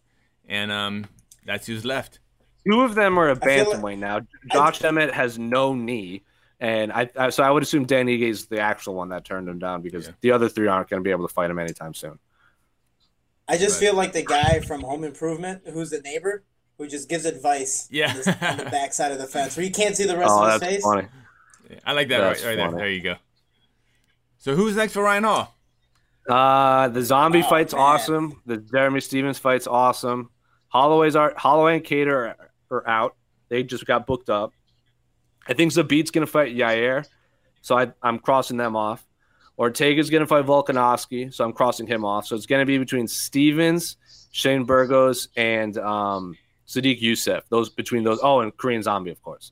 and 0.48 0.72
um, 0.72 1.06
that's 1.46 1.66
who's 1.66 1.84
left. 1.84 2.20
Two 2.68 2.82
of 2.82 2.96
them 2.96 3.18
are 3.18 3.30
a 3.30 3.36
feel 3.36 3.66
bantamweight 3.66 4.00
now. 4.00 4.20
Josh 4.52 4.84
Emmett 4.84 5.14
has 5.14 5.40
no 5.40 5.74
knee, 5.74 6.24
and 6.60 6.92
I, 6.92 7.10
I 7.18 7.30
so 7.30 7.42
I 7.42 7.50
would 7.50 7.64
assume 7.64 7.86
Dan 7.86 8.08
Ige 8.08 8.22
is 8.30 8.46
the 8.48 8.60
actual 8.60 8.96
one 8.96 9.10
that 9.10 9.24
turned 9.26 9.48
him 9.48 9.60
down 9.60 9.82
because 9.82 10.08
Yeah. 10.08 10.14
the 10.22 10.32
other 10.32 10.50
three 10.50 10.68
aren't 10.68 10.90
going 10.90 11.02
to 11.02 11.04
be 11.08 11.12
able 11.12 11.28
to 11.28 11.34
fight 11.34 11.50
him 11.50 11.58
anytime 11.58 11.94
soon. 11.94 12.20
I 13.48 13.58
just 13.58 13.76
Right. 13.82 13.88
feel 13.88 13.96
like 13.96 14.12
the 14.12 14.24
guy 14.26 14.60
from 14.60 14.82
Home 14.82 15.04
Improvement, 15.06 15.62
who's 15.72 15.90
the 15.90 16.02
neighbor, 16.02 16.44
who 16.80 16.88
just 16.88 17.08
gives 17.10 17.26
advice. 17.26 17.88
Yeah. 17.92 18.10
on, 18.10 18.16
this, 18.16 18.28
on 18.28 18.58
the 18.58 18.64
backside 18.72 19.12
of 19.12 19.20
the 19.20 19.28
fence, 19.28 19.56
where 19.56 19.64
you 19.66 19.72
can't 19.72 19.96
see 19.96 20.06
the 20.06 20.18
rest 20.18 20.32
Oh, 20.34 20.44
of 20.46 20.52
his 20.54 20.62
that's 20.62 20.74
face. 20.74 20.84
funny. 20.84 21.08
I 21.86 21.92
like 21.94 22.08
that 22.08 22.20
That's 22.22 22.42
right, 22.44 22.50
right 22.50 22.56
there. 22.56 22.66
funny. 22.72 22.78
There 22.82 22.90
you 22.90 23.02
go. 23.02 23.16
So 24.40 24.56
who's 24.56 24.76
next 24.76 24.94
for 24.94 25.04
Ryan 25.04 25.26
Hall? 25.26 25.56
Uh, 26.28 26.88
the 26.88 27.04
zombie 27.04 27.44
Oh, 27.46 27.50
fight's 27.50 27.74
man. 27.74 27.82
awesome. 27.82 28.42
The 28.46 28.58
Jeremy 28.58 29.02
Stephens 29.02 29.38
fight's 29.38 29.68
awesome. 29.68 30.30
Holloway's 30.70 31.16
are 31.16 31.34
Holloway 31.38 31.76
and 31.78 31.84
Kattar 31.86 32.36
are, 32.40 32.52
are 32.72 32.88
out. 32.88 33.16
They 33.50 33.64
just 33.64 33.86
got 33.86 34.08
booked 34.08 34.30
up. 34.30 34.54
I 35.48 35.54
think 35.54 35.74
Zabit's 35.74 36.12
gonna 36.12 36.28
fight 36.28 36.56
Yair, 36.56 37.06
so 37.62 37.78
I, 37.78 37.92
I'm 38.04 38.20
crossing 38.20 38.58
them 38.58 38.76
off. 38.76 39.04
Ortega's 39.58 40.10
gonna 40.12 40.28
fight 40.28 40.46
Volkanovski, 40.46 41.34
so 41.34 41.44
I'm 41.44 41.54
crossing 41.54 41.88
him 41.88 42.06
off. 42.06 42.28
So 42.28 42.36
it's 42.36 42.46
gonna 42.46 42.66
be 42.66 42.78
between 42.78 43.08
Stephens, 43.08 43.98
Shane 44.32 44.64
Burgos, 44.64 45.28
and 45.36 45.76
um, 45.80 46.38
Sodiq 46.70 47.02
Yusuff. 47.02 47.42
Those 47.50 47.70
between 47.70 48.04
those. 48.04 48.20
Oh, 48.22 48.42
and 48.42 48.56
Korean 48.56 48.84
Zombie, 48.84 49.12
of 49.12 49.22
course. 49.24 49.52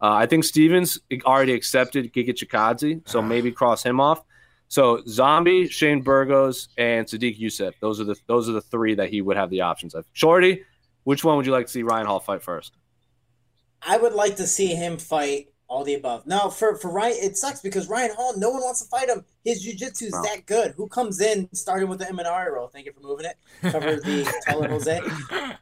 Uh, 0.00 0.12
I 0.12 0.26
think 0.26 0.44
Stephens 0.44 1.00
already 1.24 1.54
accepted 1.54 2.12
Giga 2.12 2.30
Chikadze, 2.30 3.08
so 3.08 3.20
maybe 3.20 3.50
cross 3.50 3.82
him 3.82 3.98
off. 3.98 4.22
So 4.68 5.02
Zombie, 5.08 5.66
Shane 5.66 6.02
Burgos, 6.02 6.68
and 6.76 7.06
Sodiq 7.06 7.40
Yusuff. 7.40 7.72
Those 7.80 8.00
are 8.00 8.04
the 8.04 8.16
those 8.26 8.48
are 8.48 8.52
the 8.52 8.60
three 8.60 8.94
that 8.96 9.08
he 9.08 9.22
would 9.22 9.36
have 9.36 9.48
the 9.48 9.62
options 9.62 9.94
of. 9.94 10.04
Shorty, 10.12 10.62
which 11.04 11.24
one 11.24 11.38
would 11.38 11.46
you 11.46 11.52
like 11.52 11.66
to 11.66 11.72
see 11.72 11.82
Ryan 11.82 12.06
Hall 12.06 12.20
fight 12.20 12.42
first? 12.42 12.74
I 13.80 13.96
would 13.96 14.12
like 14.12 14.36
to 14.36 14.46
see 14.46 14.74
him 14.74 14.98
fight 14.98 15.46
all 15.68 15.84
the 15.84 15.94
above. 15.94 16.26
Now, 16.26 16.48
for 16.48 16.76
for 16.76 16.90
Ryan, 16.90 17.16
it 17.20 17.36
sucks 17.36 17.60
because 17.60 17.88
Ryan 17.88 18.14
Hall, 18.16 18.36
no 18.38 18.50
one 18.50 18.60
wants 18.62 18.82
to 18.82 18.88
fight 18.88 19.08
him. 19.08 19.24
His 19.44 19.64
jujitsu's 19.66 20.12
No. 20.12 20.22
that 20.22 20.46
good. 20.46 20.72
Who 20.76 20.88
comes 20.88 21.20
in 21.20 21.48
starting 21.52 21.88
with 21.88 21.98
the 21.98 22.06
Imanari 22.06 22.50
roll? 22.52 22.68
Thank 22.68 22.86
you 22.86 22.92
for 22.92 23.00
moving 23.00 23.26
it. 23.26 23.36
Cover 23.70 23.96
the 23.96 24.32
taller 24.48 24.68
Jose. 24.68 25.00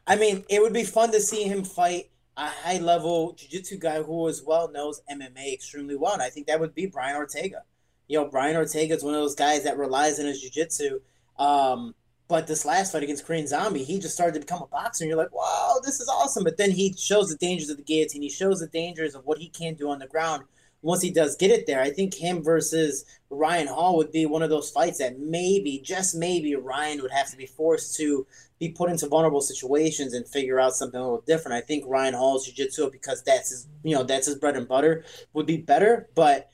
I 0.07 0.15
mean, 0.15 0.45
it 0.49 0.61
would 0.61 0.73
be 0.73 0.83
fun 0.83 1.11
to 1.11 1.19
see 1.19 1.43
him 1.43 1.63
fight 1.63 2.09
a 2.37 2.45
high 2.47 2.77
level 2.77 3.33
jiu-jitsu 3.33 3.77
guy 3.79 4.01
who 4.01 4.29
as 4.29 4.43
well 4.43 4.71
knows 4.71 5.01
MMA 5.11 5.53
extremely 5.53 5.95
well. 5.95 6.13
And 6.13 6.21
I 6.21 6.29
think 6.29 6.47
that 6.47 6.59
would 6.59 6.73
be 6.75 6.85
Brian 6.85 7.15
Ortega. 7.15 7.63
You 8.07 8.19
know, 8.19 8.29
Brian 8.29 8.55
Ortega 8.55 8.95
is 8.95 9.03
one 9.03 9.13
of 9.15 9.19
those 9.19 9.35
guys 9.35 9.63
that 9.63 9.77
relies 9.77 10.19
on 10.19 10.27
his 10.27 10.39
jiu-jitsu. 10.41 10.99
Um, 11.37 11.95
but 12.27 12.47
this 12.47 12.65
last 12.65 12.91
fight 12.91 13.03
against 13.03 13.25
Korean 13.25 13.47
Zombie, 13.47 13.83
he 13.83 13.99
just 13.99 14.13
started 14.13 14.33
to 14.33 14.39
become 14.41 14.61
a 14.61 14.67
boxer, 14.67 15.03
and 15.03 15.09
you're 15.09 15.17
like, 15.17 15.33
wow, 15.33 15.79
this 15.83 15.99
is 15.99 16.09
awesome. 16.09 16.43
But 16.43 16.57
then 16.57 16.71
he 16.71 16.93
shows 16.97 17.29
the 17.29 17.37
dangers 17.37 17.69
of 17.69 17.77
the 17.77 17.83
guillotine. 17.83 18.21
He 18.21 18.29
shows 18.29 18.59
the 18.59 18.67
dangers 18.67 19.15
of 19.15 19.25
what 19.25 19.37
he 19.37 19.47
can 19.49 19.75
do 19.75 19.89
on 19.89 19.99
the 19.99 20.07
ground 20.07 20.43
once 20.81 21.01
he 21.01 21.09
does 21.09 21.35
get 21.35 21.51
it 21.51 21.65
there. 21.67 21.81
I 21.81 21.89
think 21.89 22.13
him 22.13 22.43
versus 22.43 23.05
Ryan 23.29 23.67
Hall 23.67 23.97
would 23.97 24.11
be 24.11 24.25
one 24.25 24.43
of 24.43 24.49
those 24.49 24.69
fights 24.69 24.99
that 24.99 25.19
maybe, 25.19 25.81
just 25.83 26.15
maybe, 26.15 26.55
Ryan 26.55 27.01
would 27.01 27.11
have 27.11 27.31
to 27.31 27.37
be 27.37 27.45
forced 27.45 27.95
to 27.97 28.27
be 28.59 28.69
put 28.69 28.89
into 28.89 29.07
vulnerable 29.07 29.41
situations 29.41 30.13
and 30.13 30.27
figure 30.27 30.59
out 30.59 30.73
something 30.73 30.99
a 30.99 31.03
little 31.03 31.23
different. 31.25 31.55
I 31.55 31.61
think 31.65 31.85
Ryan 31.87 32.13
Hall's 32.13 32.45
jiu-jitsu 32.45 32.91
because 32.91 33.23
that's 33.23 33.49
his 33.49 33.67
you 33.83 33.95
know 33.95 34.03
that's 34.03 34.27
his 34.27 34.35
bread 34.35 34.57
and 34.57 34.67
butter 34.67 35.05
would 35.33 35.45
be 35.45 35.57
better, 35.57 36.09
but 36.15 36.49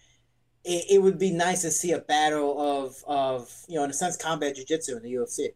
it, 0.63 0.85
it 0.91 1.01
would 1.01 1.17
be 1.17 1.31
nice 1.31 1.61
to 1.61 1.71
see 1.71 1.91
a 1.91 1.99
battle 1.99 2.59
of 2.59 3.03
of 3.07 3.51
you 3.67 3.75
know 3.75 3.83
in 3.83 3.89
a 3.89 3.93
sense 3.93 4.17
combat 4.17 4.55
jiu-jitsu 4.55 4.97
in 4.97 5.03
the 5.03 5.13
UFC. 5.13 5.49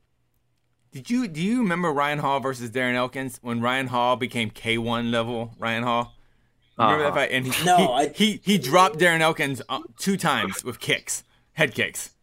Did 0.97 1.11
you 1.11 1.27
do 1.27 1.39
you 1.39 1.59
remember 1.59 1.91
Ryan 1.91 2.17
Hall 2.17 2.39
versus 2.39 2.71
Darren 2.71 2.95
Elkins 2.95 3.37
when 3.43 3.61
Ryan 3.61 3.85
Hall 3.85 4.15
became 4.15 4.49
K1 4.49 5.11
level 5.11 5.53
Ryan 5.59 5.83
Hall? 5.83 6.15
Remember 6.75 7.05
Uh-huh. 7.05 7.13
that 7.13 7.19
fight? 7.19 7.31
And 7.31 7.45
he, 7.45 7.65
No, 7.65 7.77
he, 7.77 7.83
I- 7.83 8.07
he 8.15 8.41
he 8.43 8.57
dropped 8.57 8.97
Darren 8.97 9.19
Elkins 9.19 9.61
uh, 9.69 9.81
two 9.99 10.17
times 10.17 10.63
with 10.63 10.79
kicks, 10.79 11.23
head 11.53 11.75
kicks. 11.75 12.15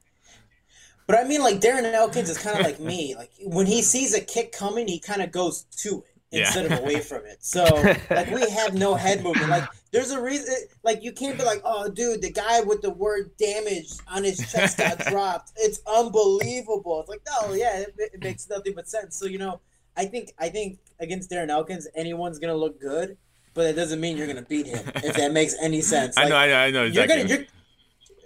But 1.07 1.19
I 1.21 1.23
mean, 1.23 1.41
like 1.41 1.61
Darren 1.61 1.85
Elkins 1.93 2.29
is 2.29 2.37
kind 2.39 2.59
of 2.59 2.67
like 2.67 2.81
me. 2.81 3.15
Like 3.15 3.31
when 3.45 3.67
he 3.67 3.81
sees 3.81 4.13
a 4.13 4.21
kick 4.21 4.51
coming, 4.51 4.89
he 4.89 4.99
kind 4.99 5.23
of 5.23 5.31
goes 5.31 5.67
to 5.83 6.03
it 6.33 6.39
Yeah. 6.39 6.47
instead 6.47 6.73
of 6.73 6.81
away 6.81 6.99
from 6.99 7.25
it. 7.27 7.39
So 7.43 7.63
like 8.11 8.29
we 8.33 8.51
have 8.51 8.75
no 8.75 8.97
head 8.97 9.23
movement. 9.23 9.51
Like 9.51 9.69
there's 9.95 10.11
a 10.11 10.21
reason. 10.21 10.53
Like 10.83 11.05
you 11.05 11.13
can't 11.13 11.39
be 11.39 11.45
like, 11.45 11.63
oh, 11.65 11.89
dude, 11.89 12.21
the 12.21 12.33
guy 12.33 12.61
with 12.61 12.83
the 12.83 12.91
word 12.91 13.31
damage 13.37 13.93
on 14.09 14.25
his 14.25 14.39
chest 14.51 14.77
got 14.77 14.99
dropped. 15.09 15.53
It's 15.57 15.81
unbelievable. 15.87 17.01
It's 17.01 17.09
like 17.09 17.23
no, 17.25 17.55
yeah, 17.55 17.79
it, 17.79 17.95
it 17.97 18.23
makes 18.23 18.49
nothing 18.51 18.75
but 18.75 18.89
sense. 18.89 19.17
So 19.17 19.27
you 19.27 19.39
know, 19.39 19.61
I 19.97 20.07
think 20.07 20.35
I 20.37 20.49
think 20.49 20.81
against 20.99 21.31
Darren 21.31 21.49
Elkins, 21.49 21.87
anyone's 21.95 22.41
gonna 22.41 22.57
look 22.57 22.81
good, 22.81 23.17
but 23.55 23.67
it 23.67 23.75
doesn't 23.75 24.01
mean 24.01 24.17
you're 24.17 24.27
gonna 24.27 24.43
beat 24.43 24.67
him. 24.67 24.85
If 24.97 25.15
that 25.15 25.33
makes 25.33 25.55
any 25.63 25.81
sense. 25.81 26.19
I 26.19 26.29
know, 26.29 26.37
I 26.37 26.47
know, 26.49 26.57
I 26.57 26.71
know 26.73 26.85
you're 26.85 27.05
exactly. 27.05 27.29
gonna 27.29 27.47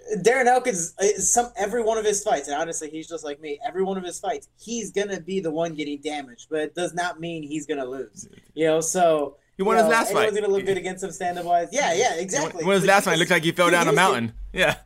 you're, 0.07 0.23
Darren 0.23 0.47
Elkins 0.47 0.95
uh, 0.97 1.19
some 1.19 1.51
every 1.55 1.83
one 1.83 1.99
of 1.99 2.05
his 2.05 2.23
fights, 2.23 2.47
and 2.47 2.59
honestly, 2.59 2.89
he's 2.89 3.07
just 3.07 3.23
like 3.23 3.39
me. 3.39 3.59
Every 3.63 3.83
one 3.83 3.95
of 3.95 4.03
his 4.03 4.19
fights, 4.19 4.49
he's 4.59 4.91
gonna 4.91 5.19
be 5.19 5.39
the 5.39 5.51
one 5.51 5.75
getting 5.75 6.01
damaged, 6.01 6.47
but 6.49 6.61
it 6.61 6.73
does 6.73 6.95
not 6.95 7.19
mean 7.19 7.43
he's 7.43 7.67
gonna 7.67 7.85
lose. 7.85 8.27
You 8.55 8.65
know, 8.65 8.81
so 8.81 9.37
He 9.59 9.63
won 9.63 9.75
you 9.75 9.83
his 9.83 9.89
know, 9.91 9.97
last 9.97 10.09
anyone's 10.11 10.31
fight. 10.31 10.41
gonna 10.41 10.53
look 10.53 10.65
good 10.65 10.77
against 10.77 11.03
him 11.03 11.11
stand 11.11 11.37
up 11.37 11.43
wise. 11.43 11.67
Yeah, 11.73 11.93
yeah, 11.93 12.13
exactly. 12.15 12.63
When 12.63 12.75
was 12.75 12.81
his 12.83 12.87
last 12.87 13.05
one? 13.05 13.15
It 13.15 13.17
looked 13.17 13.29
like 13.31 13.43
he 13.43 13.51
fell 13.51 13.65
Dude, 13.67 13.73
down 13.73 13.87
a 13.87 13.91
was- 13.91 13.95
mountain. 13.97 14.33
Yeah. 14.53 14.77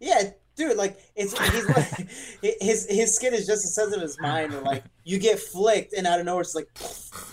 Yeah, 0.00 0.30
dude, 0.56 0.78
like 0.78 0.98
it's 1.14 1.38
he's 1.38 1.68
like, 1.68 2.08
his 2.62 2.86
his 2.88 3.14
skin 3.14 3.34
is 3.34 3.46
just 3.46 3.64
as 3.66 3.74
sensitive 3.74 4.02
as 4.02 4.16
mine. 4.18 4.50
And 4.52 4.62
like 4.64 4.82
you 5.04 5.18
get 5.18 5.38
flicked, 5.38 5.92
and 5.92 6.06
out 6.06 6.20
of 6.20 6.24
nowhere, 6.24 6.40
it's 6.40 6.54
like, 6.54 6.68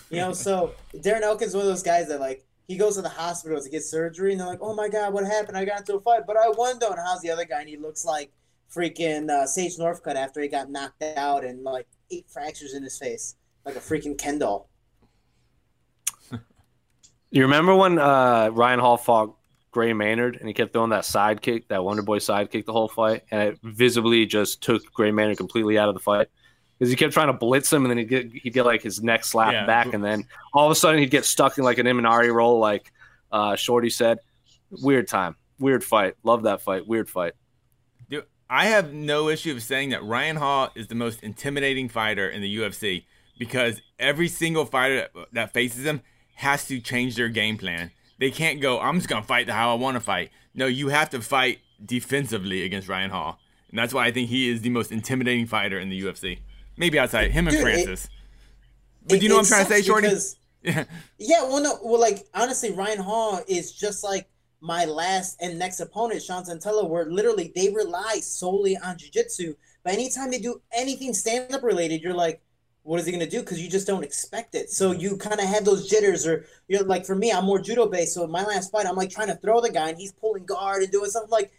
you 0.10 0.18
know. 0.18 0.34
So 0.34 0.74
Darren 0.96 1.22
Elkins 1.22 1.52
is 1.52 1.56
one 1.56 1.62
of 1.62 1.70
those 1.70 1.82
guys 1.84 2.10
that 2.10 2.20
like 2.20 2.44
he 2.68 2.76
goes 2.76 2.96
to 2.98 3.02
the 3.02 3.08
hospital 3.10 3.62
to 3.62 3.70
get 3.70 3.84
surgery, 3.84 4.32
and 4.34 4.42
they're 4.42 4.48
like, 4.48 4.60
"Oh 4.62 4.74
my 4.76 4.90
god, 4.90 5.14
what 5.14 5.24
happened? 5.26 5.58
I 5.58 5.64
got 5.64 5.80
into 5.80 5.96
a 5.96 6.02
fight, 6.02 6.24
but 6.28 6.36
I 6.36 6.50
won 6.50 6.78
though." 6.80 6.90
And 6.90 7.00
how's 7.00 7.22
the 7.22 7.30
other 7.32 7.46
guy? 7.46 7.62
And 7.62 7.70
he 7.70 7.78
looks 7.78 8.04
like 8.04 8.32
freaking 8.74 9.30
uh, 9.30 9.46
Sage 9.46 9.78
Northcutt 9.78 10.16
after 10.16 10.42
he 10.42 10.48
got 10.50 10.70
knocked 10.70 11.02
out 11.16 11.46
and 11.46 11.64
like 11.64 11.88
eight 12.12 12.26
fractures 12.30 12.74
in 12.74 12.84
his 12.84 12.98
face, 12.98 13.36
like 13.64 13.76
a 13.76 13.80
freaking 13.80 14.18
Ken 14.18 14.40
doll. 14.40 14.70
You 17.36 17.42
remember 17.42 17.76
when 17.76 18.00
uh, 18.00 18.50
Ryan 18.54 18.80
Hall 18.80 18.96
fought 18.96 19.36
Gray 19.72 19.92
Maynard 19.92 20.38
and 20.38 20.48
he 20.48 20.54
kept 20.54 20.72
throwing 20.72 20.92
that 20.92 21.04
side 21.04 21.42
kick, 21.42 21.68
that 21.68 21.84
Wonder 21.84 22.02
Boy 22.02 22.20
side 22.20 22.50
kick 22.50 22.66
the 22.66 22.72
whole 22.72 22.88
fight, 22.88 23.24
and 23.30 23.42
it 23.42 23.60
visibly 23.62 24.26
just 24.26 24.64
took 24.64 24.90
Gray 24.94 25.12
Maynard 25.12 25.36
completely 25.36 25.78
out 25.78 25.90
of 25.90 25.96
the 25.96 26.00
fight 26.00 26.30
because 26.80 26.90
he 26.90 26.96
kept 26.96 27.12
trying 27.14 27.28
to 27.28 27.34
blitz 27.34 27.74
him, 27.74 27.84
and 27.84 27.92
then 27.92 27.98
he'd 27.98 28.08
get 28.08 28.32
he'd 28.32 28.54
get 28.54 28.66
like 28.66 28.82
his 28.82 29.04
neck 29.04 29.26
slapped 29.26 29.52
Yeah. 29.52 29.66
back, 29.66 29.94
and 29.94 30.02
then 30.02 30.26
all 30.54 30.66
of 30.66 30.72
a 30.72 30.76
sudden 30.76 30.98
he'd 30.98 31.12
get 31.12 31.26
stuck 31.26 31.58
in 31.58 31.66
like 31.66 31.78
an 31.78 31.88
Imanari 31.88 32.34
roll, 32.34 32.58
like 32.58 32.90
uh, 33.34 33.58
Shorty 33.58 33.90
said. 33.90 34.20
Weird 34.72 35.10
time, 35.10 35.36
weird 35.60 35.84
fight. 35.84 36.16
Love 36.24 36.44
that 36.44 36.62
fight. 36.62 36.88
Weird 36.88 37.10
fight. 37.10 37.34
Dude, 38.10 38.24
I 38.50 38.68
have 38.68 38.94
no 38.94 39.28
issue 39.28 39.52
of 39.52 39.62
saying 39.62 39.90
that 39.90 40.06
Ryan 40.06 40.38
Hall 40.38 40.70
is 40.74 40.88
the 40.88 40.96
most 40.96 41.22
intimidating 41.22 41.90
fighter 41.90 42.30
in 42.30 42.42
the 42.42 42.58
UFC 42.60 43.04
because 43.38 43.82
every 44.00 44.30
single 44.30 44.66
fighter 44.66 45.10
that, 45.14 45.26
that 45.34 45.54
faces 45.54 45.84
him 45.84 46.02
has 46.36 46.68
to 46.68 46.80
change 46.80 47.16
their 47.16 47.30
game 47.30 47.58
plan. 47.58 47.92
They 48.20 48.32
can't 48.32 48.62
go, 48.62 48.80
I'm 48.80 48.98
just 48.98 49.10
going 49.10 49.22
to 49.22 49.28
fight 49.28 49.48
the 49.48 49.54
how 49.54 49.72
I 49.72 49.76
want 49.76 49.96
to 49.96 50.00
fight. 50.02 50.32
No, 50.54 50.68
you 50.68 50.90
have 50.90 51.10
to 51.12 51.22
fight 51.22 51.60
defensively 51.86 52.64
against 52.64 52.88
Ryan 52.88 53.10
Hall. 53.10 53.40
And 53.70 53.80
that's 53.80 53.94
why 53.94 54.06
I 54.06 54.12
think 54.12 54.30
he 54.30 54.50
is 54.50 54.62
the 54.62 54.70
most 54.70 54.92
intimidating 54.92 55.48
fighter 55.48 55.80
in 55.80 55.90
the 55.90 56.02
UFC. 56.02 56.40
Maybe 56.78 56.98
outside 57.00 57.32
him 57.32 57.48
and 57.48 57.56
Dude, 57.58 57.68
it- 57.68 57.72
Francis. 57.74 58.10
but 59.08 59.18
It- 59.18 59.24
you 59.24 59.30
know 59.30 59.36
what 59.36 59.42
I'm 59.42 59.48
trying 59.48 59.66
to 59.66 59.72
say, 59.74 59.82
Shorty? 59.82 60.08
because- 60.08 60.38
Yeah. 60.64 60.84
Yeah, 61.18 61.44
well, 61.44 61.62
no, 61.62 61.80
well, 61.84 62.00
like 62.00 62.26
honestly, 62.34 62.72
Ryan 62.72 63.00
Hall 63.00 63.42
is 63.48 63.72
just 63.72 64.04
like 64.04 64.28
my 64.62 64.86
last 64.86 65.38
and 65.42 65.60
next 65.60 65.80
opponent, 65.80 66.22
Sean 66.24 66.44
Santella, 66.44 66.88
where 66.90 67.06
literally 67.06 67.52
they 67.56 67.70
rely 67.70 68.20
solely 68.22 68.76
on 68.78 68.98
jujitsu. 68.98 69.56
But 69.84 69.94
anytime 69.94 70.32
they 70.32 70.40
do 70.40 70.62
anything 70.72 71.14
stand 71.14 71.54
up 71.54 71.62
related, 71.64 72.02
you're 72.02 72.16
like, 72.16 72.42
what 72.86 73.00
is 73.00 73.06
he 73.06 73.12
gonna 73.12 73.28
do? 73.28 73.42
Because 73.42 73.62
you 73.62 73.70
just 73.70 73.88
don't 73.88 74.04
expect 74.04 74.56
it. 74.56 74.70
So 74.70 74.92
you 74.92 75.18
kind 75.18 75.40
of 75.40 75.48
have 75.48 75.66
those 75.66 75.90
jitters, 75.90 76.26
or 76.26 76.46
you're 76.68 76.84
like, 76.84 77.06
for 77.06 77.16
me, 77.16 77.32
I'm 77.32 77.46
more 77.46 77.60
judo 77.60 77.88
based. 77.88 78.14
So 78.14 78.24
in 78.24 78.32
my 78.32 78.44
last 78.44 78.72
fight, 78.72 78.86
I'm 78.86 78.96
like 78.96 79.10
trying 79.10 79.28
to 79.28 79.36
throw 79.36 79.60
the 79.60 79.72
guy, 79.72 79.90
and 79.90 79.98
he's 79.98 80.14
pulling 80.14 80.46
guard 80.46 80.84
and 80.84 80.92
doing 80.92 81.10
something 81.10 81.32
like. 81.32 81.52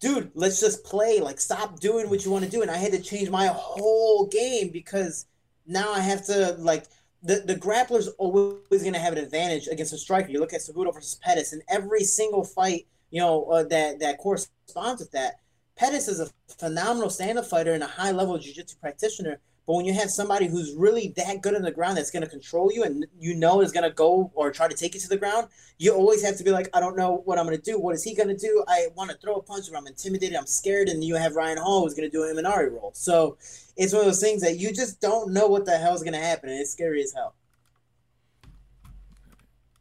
Dude, 0.00 0.32
let's 0.34 0.60
just 0.60 0.84
play. 0.84 1.20
Like, 1.20 1.40
stop 1.40 1.80
doing 1.80 2.10
what 2.10 2.24
you 2.24 2.30
want 2.30 2.44
to 2.44 2.50
do. 2.50 2.60
And 2.60 2.70
I 2.70 2.76
had 2.76 2.92
to 2.92 3.00
change 3.00 3.30
my 3.30 3.46
whole 3.46 4.26
game 4.26 4.68
because 4.68 5.24
now 5.66 5.92
I 5.92 6.00
have 6.00 6.26
to 6.26 6.56
like 6.58 6.84
the 7.22 7.36
the 7.36 7.54
grappler's 7.54 8.08
always 8.18 8.82
going 8.82 8.92
to 8.92 8.98
have 8.98 9.14
an 9.14 9.24
advantage 9.24 9.66
against 9.66 9.94
a 9.94 9.98
striker. 9.98 10.30
You 10.30 10.40
look 10.40 10.52
at 10.52 10.60
Cejudo 10.60 10.92
versus 10.92 11.18
Pettis, 11.22 11.54
and 11.54 11.62
every 11.70 12.04
single 12.04 12.44
fight, 12.44 12.86
you 13.10 13.20
know, 13.20 13.44
uh, 13.44 13.62
that 13.64 14.00
that 14.00 14.18
corresponds 14.18 15.00
with 15.00 15.12
that. 15.12 15.40
Pettis 15.76 16.06
is 16.08 16.20
a 16.20 16.28
phenomenal 16.58 17.08
stand-up 17.08 17.46
fighter 17.46 17.72
and 17.72 17.82
a 17.82 17.86
high-level 17.86 18.38
jiu-jitsu 18.38 18.76
practitioner. 18.80 19.40
But 19.66 19.74
when 19.76 19.86
you 19.86 19.94
have 19.94 20.10
somebody 20.10 20.46
who's 20.46 20.74
really 20.76 21.14
that 21.16 21.40
good 21.40 21.54
on 21.54 21.62
the 21.62 21.70
ground 21.70 21.96
that's 21.96 22.10
going 22.10 22.22
to 22.22 22.28
control 22.28 22.70
you 22.70 22.84
and 22.84 23.06
you 23.18 23.34
know 23.34 23.62
is 23.62 23.72
going 23.72 23.88
to 23.88 23.94
go 23.94 24.30
or 24.34 24.50
try 24.50 24.68
to 24.68 24.74
take 24.74 24.94
you 24.94 25.00
to 25.00 25.08
the 25.08 25.16
ground, 25.16 25.48
you 25.78 25.94
always 25.94 26.22
have 26.22 26.36
to 26.36 26.44
be 26.44 26.50
like, 26.50 26.68
I 26.74 26.80
don't 26.80 26.96
know 26.96 27.22
what 27.24 27.38
I'm 27.38 27.46
going 27.46 27.56
to 27.56 27.62
do. 27.62 27.78
What 27.78 27.94
is 27.94 28.04
he 28.04 28.14
going 28.14 28.28
to 28.28 28.36
do? 28.36 28.62
I 28.68 28.88
want 28.94 29.10
to 29.10 29.16
throw 29.16 29.36
a 29.36 29.42
punch, 29.42 29.66
but 29.70 29.78
I'm 29.78 29.86
intimidated. 29.86 30.36
I'm 30.36 30.46
scared. 30.46 30.88
And 30.88 31.02
you 31.02 31.14
have 31.16 31.34
Ryan 31.34 31.58
Hall 31.58 31.82
who's 31.82 31.94
going 31.94 32.08
to 32.08 32.14
do 32.14 32.24
an 32.24 32.36
Imanari 32.36 32.70
roll. 32.70 32.92
So 32.94 33.38
it's 33.76 33.92
one 33.92 34.00
of 34.00 34.06
those 34.06 34.20
things 34.20 34.42
that 34.42 34.58
you 34.58 34.72
just 34.72 35.00
don't 35.00 35.32
know 35.32 35.46
what 35.46 35.64
the 35.64 35.78
hell 35.78 35.94
is 35.94 36.02
going 36.02 36.12
to 36.12 36.20
happen. 36.20 36.50
And 36.50 36.60
it's 36.60 36.70
scary 36.70 37.02
as 37.02 37.12
hell. 37.14 37.34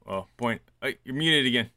Well, 0.05 0.29
point. 0.37 0.61
Hey, 0.81 0.97
you're 1.03 1.15
muted 1.15 1.45
again. 1.45 1.69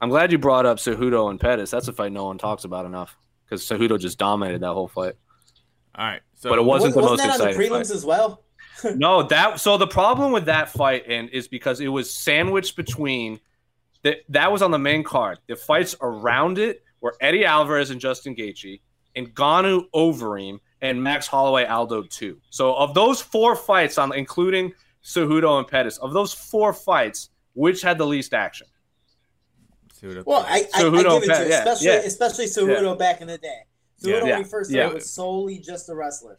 I'm 0.00 0.08
glad 0.08 0.32
you 0.32 0.38
brought 0.38 0.66
up 0.66 0.78
Cejudo 0.78 1.30
and 1.30 1.40
Pettis. 1.40 1.70
That's 1.70 1.88
a 1.88 1.92
fight 1.92 2.12
no 2.12 2.24
one 2.24 2.38
talks 2.38 2.64
about 2.64 2.86
enough 2.86 3.16
because 3.44 3.64
Cejudo 3.64 3.98
just 3.98 4.18
dominated 4.18 4.60
that 4.60 4.72
whole 4.72 4.88
fight. 4.88 5.14
All 5.94 6.06
right. 6.06 6.20
So, 6.34 6.50
But 6.50 6.58
it 6.58 6.62
wasn't 6.62 6.94
the 6.94 7.00
Wasn't 7.00 7.26
most 7.26 7.38
that 7.38 7.46
on 7.46 7.52
the 7.52 7.58
prelims 7.58 7.88
fight. 7.88 7.96
as 7.96 8.04
well? 8.04 8.44
no, 8.96 9.22
that 9.22 9.60
so 9.60 9.78
the 9.78 9.86
problem 9.86 10.32
with 10.32 10.46
that 10.46 10.68
fight 10.68 11.04
and 11.08 11.30
is 11.30 11.48
because 11.48 11.80
it 11.80 11.88
was 11.88 12.12
sandwiched 12.12 12.76
between 12.76 13.40
that 14.02 14.18
that 14.28 14.50
was 14.52 14.62
on 14.62 14.70
the 14.70 14.78
main 14.78 15.02
card. 15.02 15.38
The 15.46 15.56
fights 15.56 15.96
around 16.00 16.58
it 16.58 16.82
were 17.00 17.14
Eddie 17.20 17.44
Alvarez 17.44 17.90
and 17.90 18.00
Justin 18.00 18.34
Gaethje, 18.34 18.80
and 19.16 19.34
Ngannou 19.34 19.84
Overeem 19.94 20.58
and 20.82 21.02
Max 21.02 21.26
Holloway 21.26 21.64
Aldo 21.64 22.02
too. 22.02 22.38
So 22.50 22.74
of 22.74 22.94
those 22.94 23.22
four 23.22 23.56
fights 23.56 23.96
on 23.96 24.12
including 24.12 24.72
Cejudo 25.02 25.58
and 25.58 25.68
Pettis, 25.68 25.98
of 25.98 26.12
those 26.12 26.32
four 26.32 26.72
fights, 26.72 27.30
which 27.54 27.80
had 27.80 27.96
the 27.96 28.06
least 28.06 28.34
action? 28.34 28.66
Cejudo. 29.94 30.24
Well, 30.26 30.44
I, 30.48 30.66
I, 30.74 30.80
I 30.80 30.90
give 30.90 30.94
it 30.94 31.06
Pat- 31.06 31.38
to 31.38 31.48
you, 31.48 31.54
especially 31.54 31.86
yeah. 31.86 31.94
especially 31.94 32.46
Cejudo 32.46 32.98
back 32.98 33.20
in 33.20 33.28
the 33.28 33.38
day. 33.38 33.62
Cejudo 34.04 34.12
Yeah. 34.12 34.18
when 34.20 34.26
Yeah. 34.28 34.38
he 34.38 34.44
first 34.44 34.70
Yeah. 34.70 34.82
started 34.82 34.94
was 34.96 35.10
solely 35.10 35.58
just 35.58 35.88
a 35.88 35.94
wrestler. 35.94 36.36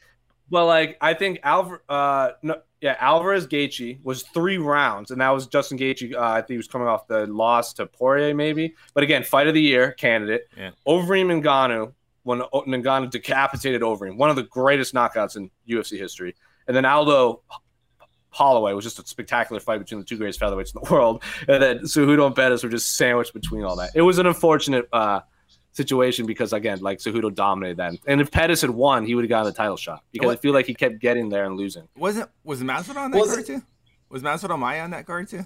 Well, 0.51 0.67
like 0.67 0.97
I 1.01 1.13
think 1.15 1.39
Alvar, 1.43 1.81
uh, 1.89 2.31
no, 2.43 2.61
yeah, 2.79 2.95
Alvarez 2.99 3.47
Gaethje 3.47 3.99
was 4.03 4.21
three 4.23 4.59
rounds, 4.59 5.09
and 5.09 5.19
that 5.19 5.29
was 5.31 5.47
Justin 5.47 5.77
Gaethje. 5.79 6.13
Uh, 6.13 6.19
I 6.21 6.35
think 6.41 6.49
he 6.51 6.57
was 6.57 6.67
coming 6.67 6.87
off 6.87 7.07
the 7.07 7.25
loss 7.25 7.73
to 7.73 7.87
Poirier, 7.87 8.35
maybe. 8.35 8.75
But 8.93 9.03
again, 9.03 9.23
fight 9.23 9.47
of 9.47 9.55
the 9.55 9.61
year 9.61 9.93
candidate. 9.93 10.47
Yeah. 10.55 10.69
Overeem 10.87 11.31
and 11.31 11.43
Ngannou 11.43 11.93
when 12.23 12.43
O- 12.53 12.61
Ngannou 12.67 13.09
decapitated 13.09 13.81
Overeem, 13.81 14.17
one 14.17 14.29
of 14.29 14.35
the 14.35 14.43
greatest 14.43 14.93
knockouts 14.93 15.35
in 15.35 15.49
UFC 15.67 15.97
history. 15.97 16.35
And 16.67 16.77
then 16.77 16.85
Aldo 16.85 17.41
Holloway 18.29 18.73
was 18.73 18.83
just 18.83 18.99
a 18.99 19.07
spectacular 19.07 19.59
fight 19.59 19.79
between 19.79 19.99
the 19.99 20.05
two 20.05 20.17
greatest 20.17 20.39
featherweights 20.39 20.75
in 20.75 20.81
the 20.83 20.89
world. 20.93 21.23
And 21.47 21.61
then 21.63 21.79
Cejudo 21.79 22.25
and 22.25 22.35
Pettis 22.35 22.63
were 22.63 22.69
just 22.69 22.97
sandwiched 22.97 23.33
between 23.33 23.63
all 23.63 23.75
that. 23.77 23.91
It 23.95 24.01
was 24.01 24.17
an 24.19 24.25
unfortunate 24.27 24.87
uh, 24.91 25.21
situation 25.75 26.25
because 26.25 26.53
again, 26.53 26.79
like 26.81 26.99
Cejudo 26.99 27.33
dominated 27.33 27.77
that. 27.77 27.93
And 28.07 28.21
if 28.21 28.31
Pettis 28.31 28.61
had 28.61 28.69
won, 28.71 29.05
he 29.05 29.13
would 29.13 29.23
have 29.25 29.29
gotten 29.29 29.51
the 29.51 29.55
title 29.57 29.77
shot 29.77 30.03
because 30.11 30.31
I 30.31 30.35
feel 30.37 30.53
like 30.53 30.65
he 30.65 30.73
kept 30.73 30.99
getting 30.99 31.29
there 31.29 31.45
and 31.45 31.55
losing. 31.57 31.87
wasn't 31.97 32.29
was 32.43 32.61
Masvidal 32.61 32.97
on 32.97 33.11
that 33.11 33.19
Was 33.19 33.29
card 33.29 33.39
it- 33.41 33.47
too? 33.47 33.61
Was 34.09 34.21
Masvidal 34.23 34.57
Maia 34.59 34.83
on 34.83 34.91
that 34.91 35.05
card 35.05 35.27
too? 35.27 35.37
Am 35.39 35.45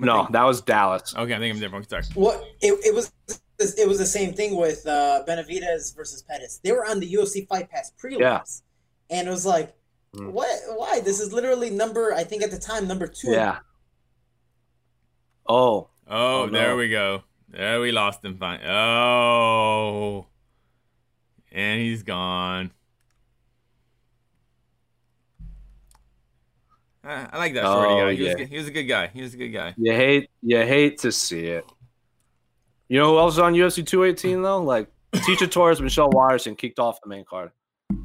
I 0.00 0.06
No, 0.06 0.16
thinking- 0.18 0.32
that 0.32 0.44
was 0.44 0.60
Dallas. 0.62 1.14
Okay, 1.16 1.34
I 1.34 1.38
think 1.38 1.54
I'm 1.54 1.60
different. 1.60 1.88
Sorry. 1.88 2.02
What 2.14 2.42
it, 2.60 2.72
it 2.84 2.94
was 2.94 3.12
it 3.58 3.86
was 3.88 3.98
the 3.98 4.06
same 4.06 4.32
thing 4.34 4.56
with 4.56 4.86
uh, 4.86 5.22
Benavidez 5.28 5.94
versus 5.94 6.22
Pettis. 6.22 6.60
They 6.64 6.72
were 6.72 6.84
on 6.86 6.98
the 7.00 7.12
UFC 7.14 7.46
Fight 7.46 7.70
Pass 7.70 7.92
prelims, 8.02 8.18
Yeah. 8.20 8.40
and 9.10 9.28
it 9.28 9.30
was 9.30 9.46
like, 9.46 9.74
Mm. 10.16 10.30
what? 10.32 10.48
Why? 10.76 11.00
This 11.00 11.18
is 11.20 11.32
literally 11.32 11.70
number. 11.70 12.12
I 12.14 12.22
think 12.24 12.42
at 12.42 12.50
the 12.52 12.58
time 12.58 12.86
number 12.88 13.06
two. 13.08 13.30
Yeah. 13.32 13.58
Oh, 15.46 15.88
Oh, 16.06 16.42
Oh, 16.42 16.46
no. 16.46 16.52
there 16.52 16.76
we 16.76 16.88
go. 16.88 17.22
There 17.56 17.80
we 17.80 17.92
lost 17.92 18.24
him. 18.24 18.36
Fine. 18.36 18.60
Oh, 18.66 20.26
and 21.52 21.80
he's 21.80 22.02
gone. 22.02 22.72
I, 27.04 27.28
I 27.32 27.38
like 27.38 27.54
that 27.54 27.62
shorty 27.64 27.92
Oh, 27.92 27.98
guy. 28.06 28.14
He, 28.14 28.24
yeah. 28.26 28.34
was, 28.34 28.48
he 28.48 28.56
was 28.56 28.66
a 28.68 28.70
good 28.70 28.84
guy. 28.84 29.06
He 29.08 29.22
was 29.22 29.34
a 29.34 29.36
good 29.36 29.50
guy. 29.50 29.74
You 29.76 29.92
hate 29.92 30.30
you 30.42 30.58
hate 30.58 30.98
to 31.00 31.12
see 31.12 31.46
it. 31.46 31.64
You 32.88 32.98
know 32.98 33.12
who 33.12 33.18
else 33.18 33.34
is 33.34 33.38
on 33.40 33.54
UFC 33.54 33.86
218 33.86 34.42
though? 34.42 34.62
Like 34.62 34.88
Tecia 35.12 35.50
Torres, 35.50 35.80
Michelle 35.80 36.10
Waterson 36.10 36.56
kicked 36.56 36.78
off 36.78 37.00
the 37.02 37.08
main 37.08 37.24
card. 37.24 37.50
All 37.90 37.96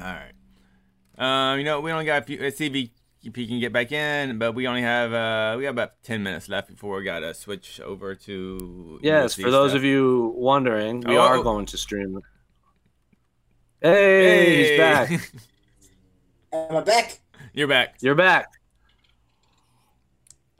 right. 0.00 0.32
Um, 1.18 1.58
you 1.58 1.64
know, 1.64 1.80
we 1.80 1.90
only 1.92 2.04
got 2.04 2.22
a 2.22 2.24
few. 2.24 2.38
Let's 2.40 2.56
see 2.56 2.66
if 2.66 2.72
he, 2.74 2.92
if 3.24 3.36
he 3.36 3.46
can 3.46 3.60
get 3.60 3.72
back 3.72 3.92
in, 3.92 4.38
but 4.38 4.52
we 4.52 4.66
only 4.66 4.82
have 4.82 5.12
uh, 5.12 5.54
we 5.58 5.64
have 5.64 5.74
about 5.74 6.02
ten 6.02 6.22
minutes 6.22 6.48
left 6.48 6.68
before 6.68 6.96
we 6.98 7.04
gotta 7.04 7.32
switch 7.34 7.80
over 7.80 8.14
to. 8.14 8.98
Yes, 9.02 9.34
UFC 9.36 9.42
for 9.42 9.50
those 9.50 9.70
stuff. 9.70 9.78
of 9.78 9.84
you 9.84 10.32
wondering, 10.36 11.00
we 11.00 11.16
Oh. 11.16 11.20
are 11.20 11.42
going 11.42 11.66
to 11.66 11.76
stream. 11.78 12.20
Hey, 13.80 14.68
he's 14.70 14.78
back. 14.78 15.10
Am 16.52 16.76
I 16.76 16.80
back? 16.82 17.20
You're 17.52 17.68
back. 17.68 17.96
You're 18.00 18.14
back. 18.14 18.48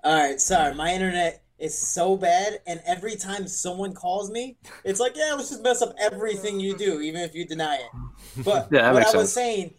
All 0.04 0.14
right, 0.18 0.40
sorry, 0.40 0.74
my 0.74 0.92
internet 0.92 1.44
is 1.58 1.78
so 1.78 2.16
bad, 2.16 2.58
and 2.66 2.80
every 2.86 3.14
time 3.14 3.46
someone 3.46 3.94
calls 3.94 4.30
me, 4.32 4.56
it's 4.84 4.98
like, 4.98 5.12
yeah, 5.16 5.34
let's 5.36 5.50
just 5.50 5.62
mess 5.62 5.80
up 5.80 5.94
everything 6.00 6.58
you 6.58 6.76
do, 6.76 7.00
even 7.00 7.20
if 7.20 7.34
you 7.36 7.46
deny 7.46 7.76
it. 7.76 8.44
But 8.44 8.68
Yeah, 8.72 8.90
what 8.90 8.98
makes 9.00 9.14
I 9.14 9.18
was 9.18 9.32
sense. 9.32 9.34
saying, 9.34 9.74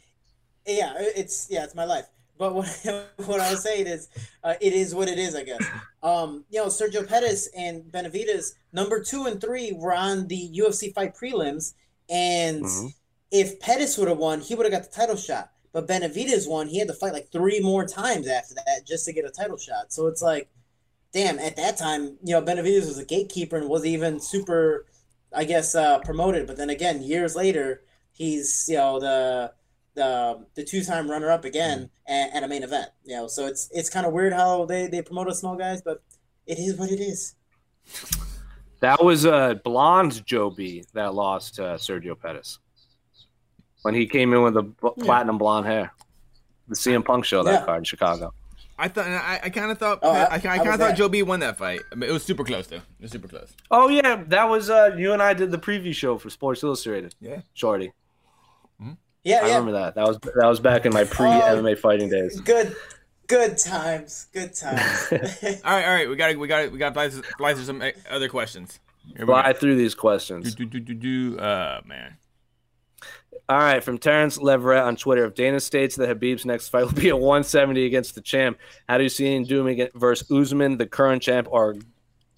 yeah, 0.65 0.93
it's 0.97 1.47
yeah, 1.49 1.65
it's 1.65 1.75
my 1.75 1.83
life. 1.83 2.05
But 2.43 2.55
what 2.55 2.67
what 3.25 3.39
I 3.39 3.51
was 3.51 3.63
saying 3.63 3.87
is, 3.87 4.09
uh, 4.43 4.55
it 4.59 4.73
is 4.73 4.93
what 4.93 5.07
it 5.07 5.17
is, 5.17 5.33
I 5.33 5.43
guess. 5.43 5.63
Um, 6.01 6.43
you 6.49 6.59
know, 6.59 6.67
Sergio 6.67 7.07
Pettis 7.07 7.47
and 7.55 7.83
Benavidez, 7.83 8.55
number 8.73 9.01
two 9.01 9.27
and 9.27 9.39
three, 9.39 9.71
were 9.71 9.93
on 9.93 10.27
the 10.27 10.49
UFC 10.53 10.93
fight 10.93 11.15
prelims, 11.15 11.73
and 12.09 12.65
Mhm. 12.65 12.93
if 13.31 13.61
Pettis 13.61 13.97
would 13.97 14.09
have 14.09 14.17
won, 14.17 14.41
he 14.41 14.55
would 14.55 14.65
have 14.65 14.73
got 14.73 14.91
the 14.91 14.93
title 14.93 15.15
shot. 15.15 15.51
But 15.71 15.87
Benavidez 15.87 16.45
won, 16.45 16.67
he 16.67 16.79
had 16.79 16.89
to 16.89 16.93
fight 16.93 17.13
like 17.13 17.31
three 17.31 17.61
more 17.61 17.85
times 17.85 18.27
after 18.27 18.55
that 18.55 18.85
just 18.85 19.05
to 19.05 19.13
get 19.13 19.23
a 19.23 19.31
title 19.31 19.57
shot. 19.57 19.93
So 19.93 20.07
it's 20.07 20.21
like, 20.21 20.49
damn, 21.13 21.39
at 21.39 21.55
that 21.55 21.77
time, 21.77 22.17
you 22.25 22.33
know, 22.33 22.41
Benavidez 22.41 22.87
was 22.87 22.99
a 22.99 23.05
gatekeeper 23.05 23.55
and 23.55 23.69
was 23.69 23.85
even 23.85 24.19
super, 24.19 24.85
I 25.31 25.45
guess, 25.45 25.75
uh, 25.75 25.99
promoted. 25.99 26.45
But 26.45 26.57
then 26.57 26.69
again, 26.69 27.01
years 27.01 27.37
later, 27.37 27.83
he's 28.11 28.65
you 28.67 28.75
know 28.75 28.99
the 28.99 29.53
the 29.95 30.45
the 30.55 30.63
two 30.63 30.83
time 30.83 31.09
runner 31.09 31.29
up 31.31 31.45
again 31.45 31.89
at, 32.07 32.35
at 32.35 32.43
a 32.43 32.47
main 32.47 32.63
event. 32.63 32.89
You 33.03 33.15
know, 33.17 33.27
so 33.27 33.45
it's 33.47 33.69
it's 33.71 33.89
kind 33.89 34.05
of 34.05 34.13
weird 34.13 34.33
how 34.33 34.65
they 34.65 34.87
they 34.87 35.01
promote 35.01 35.27
us 35.27 35.39
small 35.39 35.55
guys, 35.55 35.81
but 35.81 36.01
it 36.47 36.57
is 36.59 36.75
what 36.75 36.89
it 36.91 36.99
is. 36.99 37.35
That 38.79 39.03
was 39.03 39.25
uh, 39.25 39.55
blonde 39.63 40.25
Joe 40.25 40.49
B 40.49 40.83
that 40.93 41.13
lost 41.13 41.59
uh, 41.59 41.75
Sergio 41.77 42.19
Pettis 42.19 42.59
when 43.83 43.93
he 43.93 44.05
came 44.07 44.33
in 44.33 44.41
with 44.43 44.53
the 44.55 44.63
b- 44.63 44.89
platinum 44.99 45.37
blonde 45.37 45.65
hair. 45.65 45.91
The 46.67 46.75
CM 46.75 47.03
Punk 47.03 47.25
show 47.25 47.43
that 47.43 47.51
Yeah. 47.61 47.65
card 47.65 47.79
in 47.79 47.83
Chicago. 47.85 48.33
I 48.79 48.87
thought 48.87 49.05
I, 49.07 49.39
I 49.43 49.49
kind 49.49 49.69
of 49.71 49.77
thought 49.77 49.99
Oh, 50.01 50.09
I- 50.11 50.15
I, 50.15 50.21
I, 50.23 50.35
I 50.35 50.39
kind 50.39 50.59
of 50.61 50.65
thought 50.65 50.77
there. 50.79 50.93
Joe 50.95 51.09
B 51.09 51.21
won 51.23 51.39
that 51.41 51.57
fight. 51.57 51.81
I 51.91 51.95
mean, 51.95 52.09
it 52.09 52.13
was 52.13 52.23
super 52.23 52.43
close 52.43 52.67
though. 52.67 52.77
It 52.77 53.01
was 53.01 53.11
super 53.11 53.27
close. 53.27 53.53
Oh 53.71 53.87
yeah, 53.89 54.23
that 54.27 54.49
was 54.49 54.69
uh, 54.69 54.95
you 54.97 55.13
and 55.13 55.21
I 55.21 55.33
did 55.33 55.51
the 55.51 55.57
preview 55.59 55.93
show 55.93 56.17
for 56.17 56.29
Sports 56.29 56.63
Illustrated. 56.63 57.15
Yeah. 57.21 57.41
Shorty, 57.53 57.91
Yeah, 59.23 59.37
I 59.43 59.47
yeah. 59.47 59.57
remember 59.57 59.71
that. 59.73 59.95
That 59.95 60.07
was 60.07 60.17
that 60.19 60.47
was 60.47 60.59
back 60.59 60.85
in 60.85 60.93
my 60.93 61.03
pre 61.05 61.27
MMA 61.27 61.77
fighting 61.77 62.09
days. 62.09 62.39
Good, 62.41 62.75
good 63.27 63.57
times. 63.57 64.27
Good 64.33 64.53
times. 64.53 65.07
All 65.11 65.73
right, 65.73 65.85
all 65.85 65.93
right. 65.93 66.09
We 66.09 66.15
got 66.15 66.35
we 66.37 66.47
got 66.47 66.71
we 66.71 66.77
got 66.77 66.89
to 66.89 66.93
fly, 66.93 67.09
through- 67.09 67.21
fly 67.37 67.53
through 67.53 67.63
some 67.63 67.81
uh, 67.81 67.89
other 68.09 68.27
questions. 68.27 68.79
Here 69.15 69.25
we 69.25 69.33
Fly 69.33 69.51
go. 69.53 69.59
through 69.59 69.75
these 69.75 69.95
questions. 69.95 70.55
Do, 70.55 70.65
do, 70.65 70.79
do, 70.79 70.93
do, 70.93 71.33
do. 71.35 71.39
Uh, 71.39 71.81
man. 71.85 72.17
All 73.49 73.57
right, 73.57 73.83
from 73.83 73.97
Terrence 73.97 74.37
Leverett 74.37 74.83
on 74.83 74.95
Twitter. 74.95 75.25
If 75.25 75.35
Dana 75.35 75.59
states 75.59 75.97
that 75.97 76.07
Khabib's 76.07 76.45
next 76.45 76.69
fight 76.69 76.85
will 76.85 76.93
be 76.93 77.09
at 77.09 77.19
170 77.19 77.85
against 77.85 78.15
the 78.15 78.21
champ, 78.21 78.57
how 78.87 78.97
do 78.97 79.03
you 79.03 79.09
see 79.09 79.35
him 79.35 79.43
doing 79.43 79.79
it 79.79 79.91
versus 79.93 80.31
Usman, 80.31 80.77
the 80.77 80.85
current 80.85 81.21
champ, 81.21 81.47
or 81.51 81.75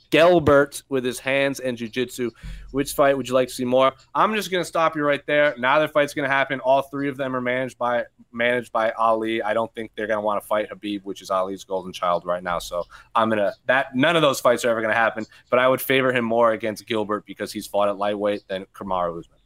Gilbert 0.10 0.84
with 0.89 1.03
his 1.03 1.20
hands 1.20 1.60
and 1.60 1.78
jiu-jitsu? 1.78 2.32
Which 2.72 2.93
fight 2.93 3.16
would 3.16 3.28
you 3.28 3.34
like 3.34 3.47
to 3.47 3.53
see 3.53 3.66
more? 3.66 3.93
I'm 4.14 4.34
just 4.36 4.51
going 4.51 4.62
to 4.62 4.68
stop 4.68 4.95
you 4.95 5.03
right 5.03 5.26
there. 5.26 5.56
Neither 5.58 5.88
fight's 5.88 6.14
going 6.14 6.28
to 6.28 6.34
happen. 6.34 6.60
All 6.60 6.82
three 6.84 7.08
of 7.10 7.18
them 7.18 7.36
are 7.36 7.41
managed 7.41 7.78
by 7.78 8.03
managed 8.32 8.72
by 8.72 8.91
Ali. 8.91 9.41
I 9.41 9.53
don't 9.53 9.74
think 9.74 9.91
they're 9.95 10.08
going 10.08 10.18
to 10.18 10.26
want 10.26 10.41
to 10.41 10.47
fight 10.47 10.70
Khabib, 10.70 11.03
which 11.03 11.22
is 11.22 11.30
Ali's 11.30 11.64
golden 11.64 11.93
child 11.93 12.26
right 12.26 12.43
now. 12.43 12.60
So 12.60 12.84
I'm 13.16 13.30
gonna 13.30 13.53
that 13.68 13.95
none 13.95 14.16
of 14.16 14.22
those 14.22 14.39
fights 14.39 14.66
are 14.66 14.70
ever 14.70 14.82
going 14.82 14.93
to 14.93 14.99
happen. 14.99 15.26
But 15.49 15.60
I 15.60 15.68
would 15.68 15.82
favor 15.82 16.12
him 16.12 16.26
more 16.26 16.51
against 16.51 16.86
Gilbert 16.86 17.26
because 17.26 17.51
he's 17.51 17.68
fought 17.68 17.89
at 17.89 17.97
lightweight 17.97 18.47
than 18.47 18.66
Kamaru 18.74 19.20
Usman. 19.20 19.39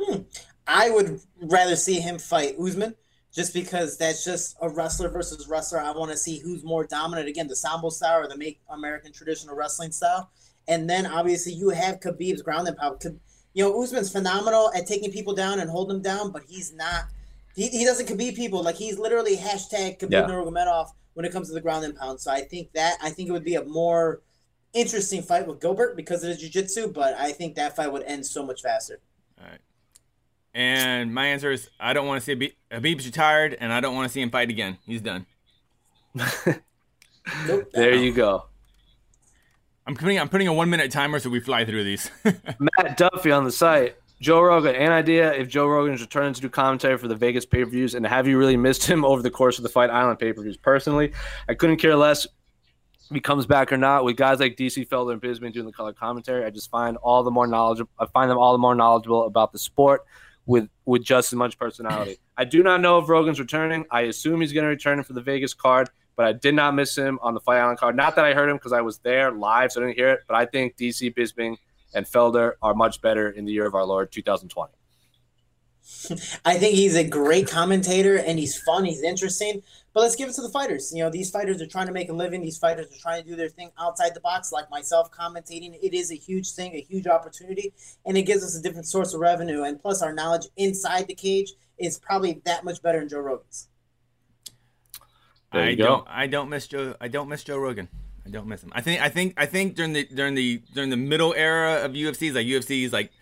Hmm. 0.00 0.22
I 0.66 0.90
would 0.90 1.20
rather 1.40 1.76
see 1.76 2.00
him 2.00 2.18
fight 2.18 2.56
Usman 2.58 2.96
just 3.36 3.52
because 3.52 3.98
that's 3.98 4.24
just 4.24 4.56
a 4.62 4.68
wrestler 4.68 5.10
versus 5.10 5.46
wrestler. 5.46 5.78
I 5.78 5.90
want 5.90 6.10
to 6.10 6.16
see 6.16 6.38
who's 6.38 6.64
more 6.64 6.86
dominant. 6.86 7.28
Again, 7.28 7.46
the 7.46 7.54
Sambo 7.54 7.90
style 7.90 8.20
or 8.20 8.28
the 8.28 8.36
make 8.36 8.60
American 8.70 9.12
traditional 9.12 9.54
wrestling 9.54 9.92
style. 9.92 10.30
And 10.66 10.88
then 10.88 11.04
obviously 11.04 11.52
you 11.52 11.68
have 11.68 12.00
Khabib's 12.00 12.40
ground 12.40 12.66
and 12.66 12.76
pound. 12.78 13.04
You 13.52 13.64
know, 13.64 13.82
Usman's 13.82 14.10
phenomenal 14.10 14.72
at 14.74 14.86
taking 14.86 15.12
people 15.12 15.34
down 15.34 15.60
and 15.60 15.68
holding 15.68 15.96
them 15.96 16.02
down, 16.02 16.32
but 16.32 16.44
he's 16.48 16.72
not. 16.74 17.04
He, 17.54 17.68
he 17.68 17.84
doesn't 17.84 18.08
Khabib 18.08 18.36
people 18.36 18.62
like 18.62 18.76
he's 18.76 18.98
literally 18.98 19.36
hashtag 19.36 19.98
Khabib 19.98 20.10
Yeah. 20.10 20.22
Nurmagomedov 20.22 20.88
when 21.12 21.26
it 21.26 21.32
comes 21.32 21.48
to 21.48 21.54
the 21.54 21.60
ground 21.60 21.84
and 21.84 21.94
pound. 21.94 22.20
So 22.20 22.30
I 22.30 22.40
think 22.40 22.72
that 22.72 22.96
I 23.02 23.10
think 23.10 23.28
it 23.28 23.32
would 23.32 23.44
be 23.44 23.56
a 23.56 23.64
more 23.64 24.22
interesting 24.72 25.22
fight 25.22 25.46
with 25.46 25.60
Gilbert 25.60 25.94
because 25.96 26.22
of 26.22 26.30
his 26.30 26.40
jiu-jitsu, 26.40 26.92
but 26.92 27.14
I 27.14 27.32
think 27.32 27.54
that 27.56 27.76
fight 27.76 27.92
would 27.92 28.02
end 28.04 28.26
so 28.26 28.44
much 28.44 28.62
faster. 28.62 29.00
All 29.40 29.48
right. 29.48 29.60
And 30.56 31.12
my 31.12 31.26
answer 31.26 31.52
is 31.52 31.68
I 31.78 31.92
don't 31.92 32.06
want 32.06 32.22
to 32.22 32.24
see 32.24 32.34
Khabib. 32.34 32.54
Khabib's 32.70 33.04
retired, 33.04 33.54
and 33.60 33.70
I 33.70 33.80
don't 33.80 33.94
want 33.94 34.08
to 34.08 34.12
see 34.12 34.22
him 34.22 34.30
fight 34.30 34.48
again. 34.48 34.78
He's 34.86 35.02
done. 35.02 35.26
Nope. 37.48 37.72
There 37.72 37.92
you 37.92 38.12
go. 38.12 38.44
I'm 39.84 39.96
putting 39.96 40.20
I'm 40.20 40.28
putting 40.28 40.46
a 40.46 40.52
one 40.52 40.70
minute 40.70 40.92
timer 40.92 41.18
so 41.18 41.28
we 41.28 41.40
fly 41.40 41.64
through 41.64 41.82
these. 41.82 42.08
Matt 42.24 42.96
Duffy 42.96 43.32
on 43.32 43.42
the 43.42 43.50
site. 43.50 43.96
Joe 44.20 44.40
Rogan, 44.40 44.76
an 44.76 44.92
idea 44.92 45.32
if 45.34 45.48
Joe 45.48 45.66
Rogan 45.66 45.92
is 45.92 46.00
returning 46.00 46.34
to 46.34 46.40
do 46.40 46.48
commentary 46.48 46.96
for 46.98 47.08
the 47.08 47.16
Vegas 47.16 47.44
pay 47.44 47.64
per 47.64 47.70
views, 47.70 47.96
and 47.96 48.06
have 48.06 48.28
you 48.28 48.38
really 48.38 48.56
missed 48.56 48.86
him 48.86 49.04
over 49.04 49.22
the 49.22 49.30
course 49.30 49.58
of 49.58 49.64
the 49.64 49.68
Fight 49.68 49.90
Island 49.90 50.20
pay 50.20 50.32
per 50.32 50.40
views? 50.40 50.56
Personally, 50.56 51.12
I 51.48 51.54
couldn't 51.54 51.78
care 51.78 51.96
less 51.96 52.26
if 52.26 53.12
he 53.12 53.18
comes 53.18 53.44
back 53.44 53.72
or 53.72 53.76
not. 53.76 54.04
With 54.04 54.16
guys 54.16 54.38
like 54.38 54.56
DC 54.56 54.86
Felder 54.86 55.14
and 55.14 55.20
Bisping 55.20 55.52
doing 55.52 55.66
the 55.66 55.72
color 55.72 55.92
commentary, 55.92 56.44
I 56.44 56.50
just 56.50 56.70
find 56.70 56.96
all 56.98 57.24
the 57.24 57.32
more 57.32 57.48
knowledgeable. 57.48 57.90
I 57.98 58.06
find 58.06 58.30
them 58.30 58.38
all 58.38 58.52
the 58.52 58.58
more 58.58 58.76
knowledgeable 58.76 59.26
about 59.26 59.50
the 59.50 59.58
sport 59.58 60.06
with 60.46 60.68
with 60.84 61.02
just 61.02 61.32
as 61.32 61.36
much 61.36 61.58
personality. 61.58 62.18
I 62.36 62.44
do 62.44 62.62
not 62.62 62.80
know 62.80 62.98
if 62.98 63.08
Rogan's 63.08 63.40
returning. 63.40 63.84
I 63.90 64.02
assume 64.02 64.40
he's 64.40 64.52
going 64.52 64.64
to 64.64 64.68
return 64.68 65.02
for 65.02 65.12
the 65.12 65.20
Vegas 65.20 65.52
card, 65.52 65.90
but 66.14 66.24
I 66.26 66.32
did 66.32 66.54
not 66.54 66.74
miss 66.74 66.96
him 66.96 67.18
on 67.22 67.34
the 67.34 67.40
Fight 67.40 67.58
Island 67.58 67.78
card. 67.78 67.96
Not 67.96 68.16
that 68.16 68.24
I 68.24 68.32
heard 68.32 68.48
him 68.48 68.56
because 68.56 68.72
I 68.72 68.80
was 68.80 68.98
there 68.98 69.32
live, 69.32 69.72
so 69.72 69.80
I 69.80 69.86
didn't 69.86 69.98
hear 69.98 70.10
it. 70.10 70.20
But 70.26 70.36
I 70.36 70.46
think 70.46 70.76
DC 70.76 71.14
Bisping 71.14 71.56
and 71.92 72.06
Felder 72.06 72.52
are 72.62 72.74
much 72.74 73.00
better 73.00 73.28
in 73.30 73.44
the 73.44 73.52
year 73.52 73.66
of 73.66 73.74
our 73.74 73.84
Lord 73.84 74.12
2020. 74.12 74.72
I 76.44 76.58
think 76.58 76.74
he's 76.74 76.96
a 76.96 77.04
great 77.04 77.48
commentator 77.48 78.16
and 78.16 78.38
he's 78.38 78.60
fun, 78.60 78.84
he's 78.84 79.02
interesting. 79.02 79.62
But 79.96 80.02
let's 80.02 80.14
give 80.14 80.28
it 80.28 80.34
to 80.34 80.42
the 80.42 80.50
fighters. 80.50 80.92
You 80.94 81.02
know, 81.02 81.08
these 81.08 81.30
fighters 81.30 81.62
are 81.62 81.66
trying 81.66 81.86
to 81.86 81.92
make 81.94 82.10
a 82.10 82.12
living. 82.12 82.42
These 82.42 82.58
fighters 82.58 82.84
are 82.92 82.98
trying 82.98 83.22
to 83.22 83.28
do 83.30 83.34
their 83.34 83.48
thing 83.48 83.70
outside 83.80 84.12
the 84.12 84.20
box, 84.20 84.52
like 84.52 84.70
myself 84.70 85.10
commentating. 85.10 85.74
It 85.82 85.94
is 85.94 86.10
a 86.12 86.14
huge 86.14 86.52
thing, 86.52 86.74
a 86.74 86.82
huge 86.82 87.06
opportunity, 87.06 87.72
and 88.04 88.14
it 88.14 88.24
gives 88.24 88.44
us 88.44 88.54
a 88.54 88.60
different 88.60 88.86
source 88.86 89.14
of 89.14 89.20
revenue. 89.20 89.62
And 89.62 89.80
plus, 89.80 90.02
our 90.02 90.12
knowledge 90.12 90.48
inside 90.58 91.06
the 91.06 91.14
cage 91.14 91.54
is 91.78 91.98
probably 91.98 92.42
that 92.44 92.62
much 92.62 92.82
better 92.82 92.98
than 92.98 93.08
Joe 93.08 93.20
Rogan's. 93.20 93.68
There 95.54 95.64
you 95.64 95.70
I 95.70 95.74
go. 95.76 95.84
don't 95.84 96.08
I 96.10 96.26
don't 96.26 96.50
miss 96.50 96.66
Joe 96.66 96.94
I 97.00 97.08
don't 97.08 97.30
miss 97.30 97.42
Joe 97.42 97.56
Rogan. 97.56 97.88
I 98.26 98.28
don't 98.28 98.48
miss 98.48 98.62
him. 98.62 98.72
I 98.74 98.82
think 98.82 99.00
I 99.00 99.08
think 99.08 99.32
I 99.38 99.46
think 99.46 99.76
during 99.76 99.94
the 99.94 100.04
during 100.04 100.34
the 100.34 100.62
during 100.74 100.90
the 100.90 100.98
middle 100.98 101.32
era 101.32 101.82
of 101.82 101.92
UFCs 101.92 102.34
like 102.34 102.46
UFCs 102.46 102.92
like 102.92 103.12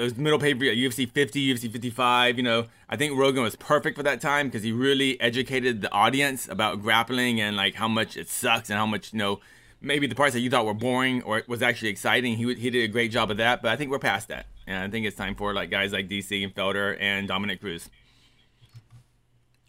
those 0.00 0.16
middle 0.16 0.38
pay 0.38 0.54
per 0.54 0.64
UFC 0.64 1.08
50, 1.08 1.54
UFC 1.54 1.70
55, 1.70 2.38
you 2.38 2.42
know, 2.42 2.66
I 2.88 2.96
think 2.96 3.18
Rogan 3.18 3.42
was 3.42 3.54
perfect 3.56 3.98
for 3.98 4.02
that 4.02 4.20
time 4.20 4.48
because 4.48 4.62
he 4.62 4.72
really 4.72 5.20
educated 5.20 5.82
the 5.82 5.92
audience 5.92 6.48
about 6.48 6.80
grappling 6.80 7.38
and 7.38 7.54
like 7.54 7.74
how 7.74 7.86
much 7.86 8.16
it 8.16 8.28
sucks 8.28 8.70
and 8.70 8.78
how 8.78 8.86
much, 8.86 9.12
you 9.12 9.18
know, 9.18 9.40
maybe 9.82 10.06
the 10.06 10.14
parts 10.14 10.32
that 10.32 10.40
you 10.40 10.48
thought 10.48 10.64
were 10.64 10.72
boring 10.74 11.22
or 11.22 11.42
was 11.46 11.60
actually 11.60 11.90
exciting. 11.90 12.36
He, 12.36 12.54
he 12.54 12.70
did 12.70 12.82
a 12.82 12.88
great 12.88 13.10
job 13.10 13.30
of 13.30 13.36
that, 13.36 13.60
but 13.60 13.70
I 13.70 13.76
think 13.76 13.90
we're 13.90 13.98
past 13.98 14.28
that. 14.28 14.46
And 14.66 14.82
I 14.82 14.88
think 14.88 15.04
it's 15.04 15.16
time 15.16 15.34
for 15.34 15.52
like 15.52 15.70
guys 15.70 15.92
like 15.92 16.08
DC 16.08 16.42
and 16.42 16.54
Felder 16.54 16.96
and 16.98 17.28
Dominick 17.28 17.60
Cruz. 17.60 17.90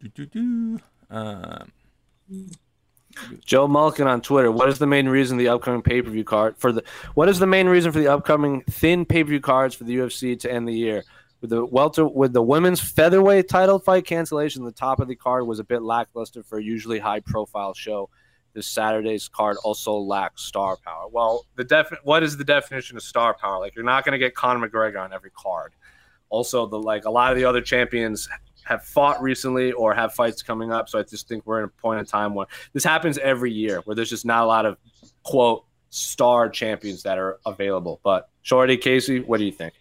Do-do-do. 0.01 0.79
Um, 1.09 1.71
Joe 3.45 3.67
Malkin 3.67 4.07
on 4.07 4.21
Twitter. 4.21 4.51
What 4.51 4.69
is 4.69 4.79
the 4.79 4.87
main 4.87 5.07
reason 5.07 5.37
the 5.37 5.49
upcoming 5.49 5.81
pay 5.81 6.01
per 6.01 6.09
view 6.09 6.23
card 6.23 6.57
for 6.57 6.71
the? 6.71 6.83
What 7.13 7.29
is 7.29 7.39
the 7.39 7.47
main 7.47 7.67
reason 7.67 7.91
for 7.91 7.99
the 7.99 8.07
upcoming 8.07 8.61
thin 8.69 9.05
pay 9.05 9.23
per 9.23 9.29
view 9.29 9.39
cards 9.39 9.75
for 9.75 9.83
the 9.83 9.95
UFC 9.95 10.39
to 10.39 10.51
end 10.51 10.67
the 10.67 10.73
year? 10.73 11.03
With 11.41 11.49
the 11.49 11.65
welter, 11.65 12.07
with 12.07 12.33
the 12.33 12.41
women's 12.41 12.79
featherweight 12.79 13.49
title 13.49 13.79
fight 13.79 14.05
cancellation, 14.05 14.63
the 14.63 14.71
top 14.71 14.99
of 14.99 15.07
the 15.07 15.15
card 15.15 15.47
was 15.47 15.59
a 15.59 15.63
bit 15.63 15.81
lackluster 15.81 16.43
for 16.43 16.59
a 16.59 16.63
usually 16.63 16.99
high 16.99 17.19
profile 17.19 17.73
show. 17.73 18.09
This 18.53 18.67
Saturday's 18.67 19.29
card 19.29 19.57
also 19.63 19.95
lacks 19.95 20.43
star 20.43 20.77
power. 20.85 21.07
Well, 21.07 21.45
the 21.55 21.63
def- 21.63 21.93
what 22.03 22.21
is 22.21 22.37
the 22.37 22.43
definition 22.43 22.97
of 22.97 23.03
star 23.03 23.33
power? 23.33 23.59
Like 23.59 23.75
you're 23.75 23.85
not 23.85 24.03
going 24.05 24.11
to 24.11 24.19
get 24.19 24.35
Conor 24.35 24.67
McGregor 24.67 25.01
on 25.01 25.13
every 25.13 25.31
card. 25.31 25.73
Also, 26.29 26.65
the 26.65 26.77
like 26.77 27.05
a 27.05 27.09
lot 27.09 27.31
of 27.31 27.37
the 27.37 27.45
other 27.45 27.61
champions 27.61 28.29
have 28.63 28.83
fought 28.83 29.21
recently 29.21 29.71
or 29.71 29.93
have 29.93 30.13
fights 30.13 30.41
coming 30.41 30.71
up. 30.71 30.89
So 30.89 30.99
I 30.99 31.03
just 31.03 31.27
think 31.27 31.45
we're 31.45 31.59
in 31.59 31.65
a 31.65 31.67
point 31.67 31.99
in 31.99 32.05
time 32.05 32.33
where 32.33 32.47
this 32.73 32.83
happens 32.83 33.17
every 33.17 33.51
year, 33.51 33.81
where 33.85 33.95
there's 33.95 34.09
just 34.09 34.25
not 34.25 34.43
a 34.43 34.47
lot 34.47 34.65
of 34.65 34.77
quote 35.23 35.65
star 35.89 36.49
champions 36.49 37.03
that 37.03 37.17
are 37.17 37.39
available. 37.45 37.99
But 38.03 38.29
Shorty, 38.41 38.77
Casey, 38.77 39.19
what 39.19 39.37
do 39.37 39.45
you 39.45 39.51
think? 39.51 39.73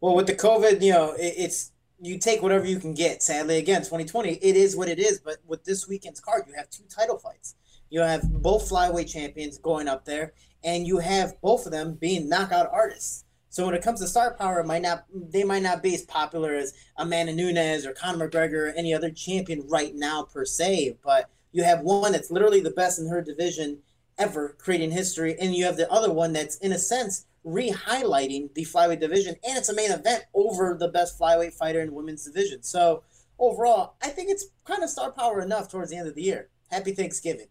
Well, 0.00 0.16
with 0.16 0.26
the 0.26 0.34
COVID, 0.34 0.82
you 0.82 0.92
know, 0.92 1.12
it, 1.12 1.34
it's 1.36 1.72
you 2.00 2.18
take 2.18 2.42
whatever 2.42 2.66
you 2.66 2.78
can 2.80 2.94
get. 2.94 3.22
Sadly, 3.22 3.58
again, 3.58 3.82
2020, 3.82 4.32
it 4.32 4.56
is 4.56 4.76
what 4.76 4.88
it 4.88 4.98
is. 4.98 5.20
But 5.20 5.36
with 5.46 5.64
this 5.64 5.88
weekend's 5.88 6.20
card, 6.20 6.44
you 6.48 6.54
have 6.54 6.68
two 6.70 6.82
title 6.88 7.18
fights. 7.18 7.54
You 7.90 8.00
have 8.00 8.22
both 8.42 8.68
flyweight 8.68 9.10
champions 9.10 9.58
going 9.58 9.86
up 9.86 10.04
there, 10.04 10.32
and 10.64 10.86
you 10.86 10.98
have 10.98 11.40
both 11.40 11.66
of 11.66 11.72
them 11.72 11.94
being 11.94 12.28
knockout 12.28 12.68
artists. 12.72 13.24
So 13.52 13.66
when 13.66 13.74
it 13.74 13.82
comes 13.82 14.00
to 14.00 14.08
star 14.08 14.32
power, 14.32 14.60
it 14.60 14.66
might 14.66 14.80
not 14.80 15.04
they 15.12 15.44
might 15.44 15.62
not 15.62 15.82
be 15.82 15.94
as 15.94 16.00
popular 16.00 16.54
as 16.54 16.72
Amanda 16.96 17.34
Nunes 17.34 17.84
or 17.84 17.92
Conor 17.92 18.26
McGregor 18.26 18.68
or 18.68 18.74
any 18.74 18.94
other 18.94 19.10
champion 19.10 19.68
right 19.68 19.94
now 19.94 20.22
per 20.22 20.46
se. 20.46 20.96
But 21.04 21.28
you 21.52 21.62
have 21.62 21.82
one 21.82 22.12
that's 22.12 22.30
literally 22.30 22.60
the 22.60 22.70
best 22.70 22.98
in 22.98 23.08
her 23.08 23.20
division 23.20 23.80
ever, 24.16 24.56
creating 24.58 24.92
history, 24.92 25.36
and 25.38 25.54
you 25.54 25.66
have 25.66 25.76
the 25.76 25.90
other 25.92 26.10
one 26.10 26.32
that's 26.32 26.56
in 26.56 26.72
a 26.72 26.78
sense 26.78 27.26
re-highlighting 27.44 28.54
the 28.54 28.64
flyweight 28.64 29.00
division, 29.00 29.36
and 29.46 29.58
it's 29.58 29.68
a 29.68 29.74
main 29.74 29.90
event 29.90 30.24
over 30.32 30.74
the 30.80 30.88
best 30.88 31.18
flyweight 31.18 31.52
fighter 31.52 31.82
in 31.82 31.92
women's 31.92 32.24
division. 32.24 32.62
So 32.62 33.02
overall, 33.38 33.96
I 34.02 34.08
think 34.08 34.30
it's 34.30 34.46
kind 34.64 34.82
of 34.82 34.88
star 34.88 35.12
power 35.12 35.42
enough 35.42 35.70
towards 35.70 35.90
the 35.90 35.96
end 35.98 36.08
of 36.08 36.14
the 36.14 36.22
year. 36.22 36.48
Happy 36.70 36.92
Thanksgiving. 36.92 37.48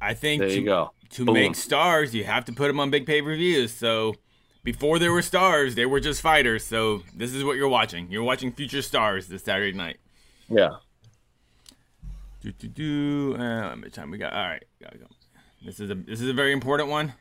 I 0.00 0.14
think 0.14 0.42
There 0.42 0.50
to, 0.50 0.62
go. 0.62 0.92
to 1.10 1.24
Boom. 1.24 1.34
make 1.34 1.56
stars, 1.56 2.14
you 2.14 2.22
have 2.22 2.44
to 2.44 2.52
put 2.52 2.68
them 2.68 2.78
on 2.78 2.90
big 2.90 3.04
pay 3.04 3.20
per 3.20 3.34
views. 3.34 3.72
So 3.72 4.14
before 4.72 5.00
there 5.00 5.10
were 5.10 5.20
stars, 5.20 5.74
they 5.74 5.84
were 5.84 5.98
just 5.98 6.20
fighters. 6.20 6.64
So 6.64 7.02
this 7.16 7.34
is 7.34 7.42
what 7.42 7.56
you're 7.56 7.68
watching. 7.68 8.06
You're 8.08 8.22
watching 8.22 8.52
future 8.52 8.82
stars 8.82 9.26
this 9.26 9.42
Saturday 9.42 9.76
night. 9.76 9.96
Yeah. 10.48 10.76
Do 12.40 12.52
do 12.52 12.68
do. 12.68 13.36
Uh, 13.36 13.70
how 13.70 13.74
much 13.74 13.92
time 13.92 14.12
we 14.12 14.18
got? 14.18 14.32
All 14.32 14.46
right, 14.46 14.62
gotta 14.80 14.98
go. 14.98 15.06
This 15.64 15.80
is 15.80 15.90
a 15.90 15.96
this 15.96 16.20
is 16.20 16.28
a 16.28 16.32
very 16.32 16.52
important 16.52 16.88
one. 16.88 17.14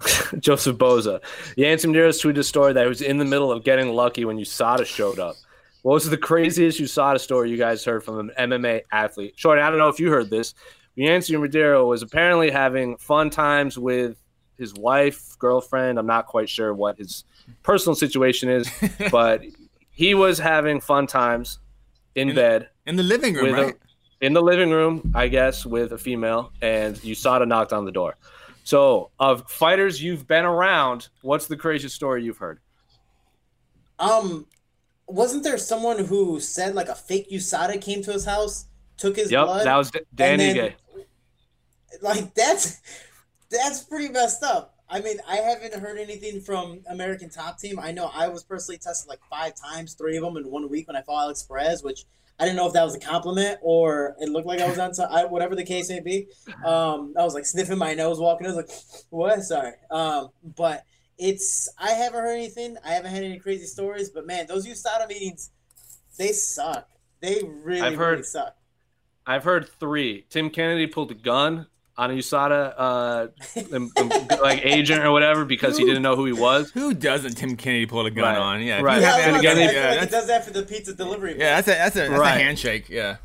Joseph 0.40 0.78
Boza. 0.78 1.20
Yancy 1.58 1.86
Medeiros 1.86 2.24
tweeted 2.24 2.38
a 2.38 2.42
story 2.42 2.72
that 2.72 2.82
he 2.82 2.88
was 2.88 3.02
in 3.02 3.18
the 3.18 3.24
middle 3.26 3.52
of 3.52 3.64
getting 3.64 3.92
lucky 3.92 4.24
when 4.24 4.38
USADA 4.38 4.86
showed 4.86 5.18
up. 5.18 5.36
What 5.82 5.92
was 5.92 6.08
the 6.08 6.16
craziest 6.16 6.80
USADA 6.80 7.20
story 7.20 7.50
you 7.50 7.58
guys 7.58 7.84
heard 7.84 8.02
from 8.02 8.18
an 8.18 8.30
MMA 8.38 8.80
athlete? 8.90 9.34
Shorty, 9.36 9.60
I 9.60 9.68
don't 9.68 9.78
know 9.78 9.88
if 9.88 10.00
you 10.00 10.08
heard 10.08 10.30
this. 10.30 10.54
Yancy 10.96 11.36
Madero 11.36 11.86
was 11.86 12.00
apparently 12.00 12.50
having 12.50 12.96
fun 12.96 13.28
times 13.28 13.78
with 13.78 14.23
his 14.58 14.74
wife, 14.74 15.38
girlfriend. 15.38 15.98
I'm 15.98 16.06
not 16.06 16.26
quite 16.26 16.48
sure 16.48 16.72
what 16.74 16.98
his 16.98 17.24
personal 17.62 17.94
situation 17.94 18.48
is, 18.48 18.70
but 19.10 19.42
he 19.90 20.14
was 20.14 20.38
having 20.38 20.80
fun 20.80 21.06
times 21.06 21.58
in, 22.14 22.30
In- 22.30 22.34
bed 22.34 22.68
In 22.86 22.96
the 22.96 23.02
living 23.02 23.34
room, 23.34 23.52
right? 23.54 23.74
a, 24.20 24.24
in 24.26 24.32
the 24.32 24.42
living 24.42 24.70
room, 24.70 25.12
I 25.14 25.28
guess, 25.28 25.66
with 25.66 25.92
a 25.92 25.98
female, 25.98 26.52
and 26.62 26.96
USADA 26.96 27.46
knocked 27.46 27.72
on 27.72 27.84
the 27.84 27.92
door. 27.92 28.16
So, 28.66 29.10
of 29.20 29.50
fighters 29.50 30.02
you've 30.02 30.26
been 30.26 30.44
around, 30.46 31.08
what's 31.22 31.46
the 31.48 31.56
craziest 31.56 31.94
story 31.94 32.24
you've 32.24 32.38
heard? 32.38 32.60
Um, 33.98 34.46
wasn't 35.06 35.42
there 35.44 35.58
someone 35.58 35.98
who 36.04 36.40
said 36.40 36.74
like 36.74 36.88
a 36.88 36.94
fake 36.94 37.30
USADA 37.30 37.80
came 37.82 38.02
to 38.02 38.12
his 38.12 38.24
house, 38.24 38.66
took 38.96 39.16
his 39.16 39.30
Yep, 39.30 39.44
blood? 39.44 39.66
that 39.66 39.76
was 39.76 39.90
D- 39.90 40.00
Danny 40.14 40.46
then- 40.52 40.54
Gay. 40.54 40.76
like 42.02 42.34
that's 42.34 42.80
that's 43.54 43.82
pretty 43.84 44.08
messed 44.08 44.42
up. 44.42 44.74
I 44.88 45.00
mean, 45.00 45.16
I 45.26 45.36
haven't 45.36 45.74
heard 45.74 45.98
anything 45.98 46.40
from 46.40 46.80
American 46.88 47.30
Top 47.30 47.58
Team. 47.58 47.78
I 47.78 47.90
know 47.92 48.10
I 48.12 48.28
was 48.28 48.44
personally 48.44 48.78
tested 48.78 49.08
like 49.08 49.20
five 49.30 49.54
times, 49.54 49.94
three 49.94 50.16
of 50.16 50.22
them 50.22 50.36
in 50.36 50.50
one 50.50 50.68
week 50.68 50.86
when 50.86 50.96
I 50.96 51.02
fought 51.02 51.22
Alex 51.22 51.42
Perez, 51.42 51.82
which 51.82 52.04
I 52.38 52.44
didn't 52.44 52.56
know 52.56 52.66
if 52.66 52.72
that 52.74 52.84
was 52.84 52.94
a 52.94 53.00
compliment 53.00 53.58
or 53.62 54.14
it 54.20 54.28
looked 54.28 54.46
like 54.46 54.60
I 54.60 54.68
was 54.68 54.78
on 54.78 54.92
I, 55.10 55.24
whatever 55.24 55.54
the 55.54 55.64
case 55.64 55.88
may 55.88 56.00
be. 56.00 56.26
Um, 56.64 57.14
I 57.18 57.24
was 57.24 57.32
like 57.34 57.46
sniffing 57.46 57.78
my 57.78 57.94
nose 57.94 58.18
walking. 58.18 58.46
I 58.46 58.50
was 58.50 58.56
like, 58.56 58.70
"What? 59.10 59.40
Sorry." 59.42 59.72
Um, 59.90 60.28
but 60.56 60.84
it's 61.16 61.68
I 61.78 61.90
haven't 61.90 62.20
heard 62.20 62.34
anything. 62.34 62.76
I 62.84 62.90
haven't 62.90 63.12
had 63.12 63.22
any 63.22 63.38
crazy 63.38 63.66
stories. 63.66 64.10
But 64.10 64.26
man, 64.26 64.46
those 64.46 64.66
USADA 64.66 65.08
meetings, 65.08 65.50
they 66.18 66.32
suck. 66.32 66.88
They 67.20 67.40
really, 67.44 67.80
I've 67.80 67.96
heard- 67.96 68.10
really 68.12 68.22
suck. 68.24 68.56
I've 69.26 69.44
heard 69.44 69.68
three. 69.80 70.26
Tim 70.28 70.50
Kennedy 70.50 70.86
pulled 70.86 71.10
a 71.10 71.14
gun 71.14 71.66
on 71.96 72.10
a 72.10 72.14
USADA 72.14 72.74
uh, 72.76 73.26
like 74.42 74.64
agent 74.64 75.04
or 75.04 75.12
whatever 75.12 75.44
because 75.44 75.78
he 75.78 75.84
didn't 75.84 76.02
know 76.02 76.16
who 76.16 76.24
he 76.26 76.32
was. 76.32 76.70
Who 76.72 76.92
doesn't 76.94 77.34
Tim 77.36 77.56
Kennedy 77.56 77.86
pull 77.86 78.04
a 78.06 78.10
gun 78.10 78.24
Right. 78.24 78.38
on? 78.38 78.62
Yeah, 78.62 78.78
if 78.78 78.82
Right. 78.84 78.96
you 78.96 79.02
Yeah, 79.02 79.10
have 79.16 79.28
I, 79.28 79.32
was 79.32 79.40
about 79.40 79.42
to 79.42 79.48
any- 79.48 79.56
say, 79.56 79.64
I 79.64 79.70
again, 79.70 79.74
feel 79.74 79.82
yeah, 79.82 79.90
like 79.90 80.00
he 80.00 80.06
does 80.10 80.26
that 80.26 80.44
for 80.44 80.50
the 80.52 80.62
pizza 80.62 80.94
delivery. 80.94 81.36
yeah, 81.38 81.60
that's 81.60 81.68
a 81.68 81.70
that's 81.70 81.96
a, 81.96 81.98
that's 82.00 82.10
Right. 82.20 82.36
a 82.40 82.44
handshake. 82.44 82.88
Yeah. 82.88 83.16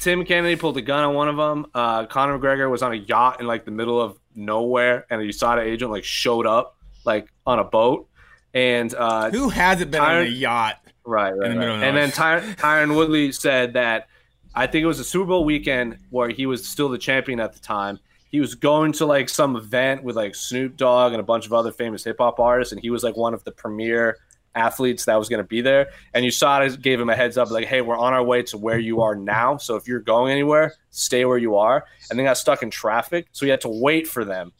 Tim 0.00 0.24
Kennedy 0.24 0.56
pulled 0.56 0.76
a 0.76 0.82
gun 0.82 1.04
on 1.04 1.14
one 1.14 1.28
of 1.28 1.36
them. 1.36 1.66
Uh, 1.72 2.06
Conor 2.06 2.38
McGregor 2.38 2.68
was 2.68 2.82
on 2.82 2.92
a 2.92 2.96
yacht 2.96 3.40
in 3.40 3.46
like 3.46 3.64
the 3.64 3.70
middle 3.70 4.00
of 4.00 4.18
nowhere, 4.34 5.06
and 5.10 5.20
a 5.20 5.24
USADA 5.24 5.62
agent 5.62 5.92
like 5.92 6.02
showed 6.04 6.46
up 6.46 6.76
like 7.04 7.28
on 7.46 7.60
a 7.60 7.64
boat. 7.64 8.08
And 8.52 8.92
uh, 8.94 9.30
Who 9.30 9.48
hasn't 9.50 9.90
been 9.92 10.00
on 10.00 10.22
a 10.22 10.24
yacht? 10.24 10.80
Right, 11.04 11.30
right. 11.30 11.52
the 11.52 11.56
right. 11.58 11.82
And 11.84 11.96
then. 11.96 12.10
Ty- 12.10 12.40
Tyron 12.56 12.96
Woodley 12.96 13.30
said 13.30 13.74
that 13.74 14.08
I 14.54 14.66
think 14.66 14.82
it 14.82 14.86
was 14.86 14.98
a 14.98 15.04
Super 15.04 15.26
Bowl 15.26 15.44
weekend 15.44 15.98
where 16.10 16.30
he 16.30 16.46
was 16.46 16.66
still 16.66 16.88
the 16.88 16.98
champion 16.98 17.38
at 17.38 17.52
the 17.52 17.60
time. 17.60 18.00
He 18.36 18.40
was 18.40 18.54
going 18.54 18.92
to 18.92 19.06
like 19.06 19.30
some 19.30 19.56
event 19.56 20.02
with 20.02 20.14
like 20.14 20.34
Snoop 20.34 20.76
Dogg 20.76 21.12
and 21.12 21.20
a 21.20 21.24
bunch 21.24 21.46
of 21.46 21.54
other 21.54 21.72
famous 21.72 22.04
hip 22.04 22.16
hop 22.18 22.38
artists, 22.38 22.70
and 22.70 22.82
he 22.82 22.90
was 22.90 23.02
like 23.02 23.16
one 23.16 23.32
of 23.32 23.42
the 23.44 23.50
premier 23.50 24.18
athletes 24.54 25.06
that 25.06 25.18
was 25.18 25.30
going 25.30 25.42
to 25.42 25.48
be 25.48 25.62
there. 25.62 25.88
And 26.12 26.22
USADA 26.22 26.82
gave 26.82 27.00
him 27.00 27.08
a 27.08 27.16
heads 27.16 27.38
up, 27.38 27.50
like, 27.50 27.64
"Hey, 27.64 27.80
we're 27.80 27.96
on 27.96 28.12
our 28.12 28.22
way 28.22 28.42
to 28.42 28.58
where 28.58 28.78
you 28.78 29.00
are 29.00 29.14
now. 29.14 29.56
So 29.56 29.76
if 29.76 29.88
you're 29.88 30.00
going 30.00 30.32
anywhere, 30.32 30.74
stay 30.90 31.24
where 31.24 31.38
you 31.38 31.56
are." 31.56 31.86
And 32.10 32.18
then 32.18 32.26
got 32.26 32.36
stuck 32.36 32.62
in 32.62 32.68
traffic, 32.68 33.28
so 33.32 33.46
he 33.46 33.50
had 33.50 33.62
to 33.62 33.70
wait 33.70 34.06
for 34.06 34.22
them 34.22 34.52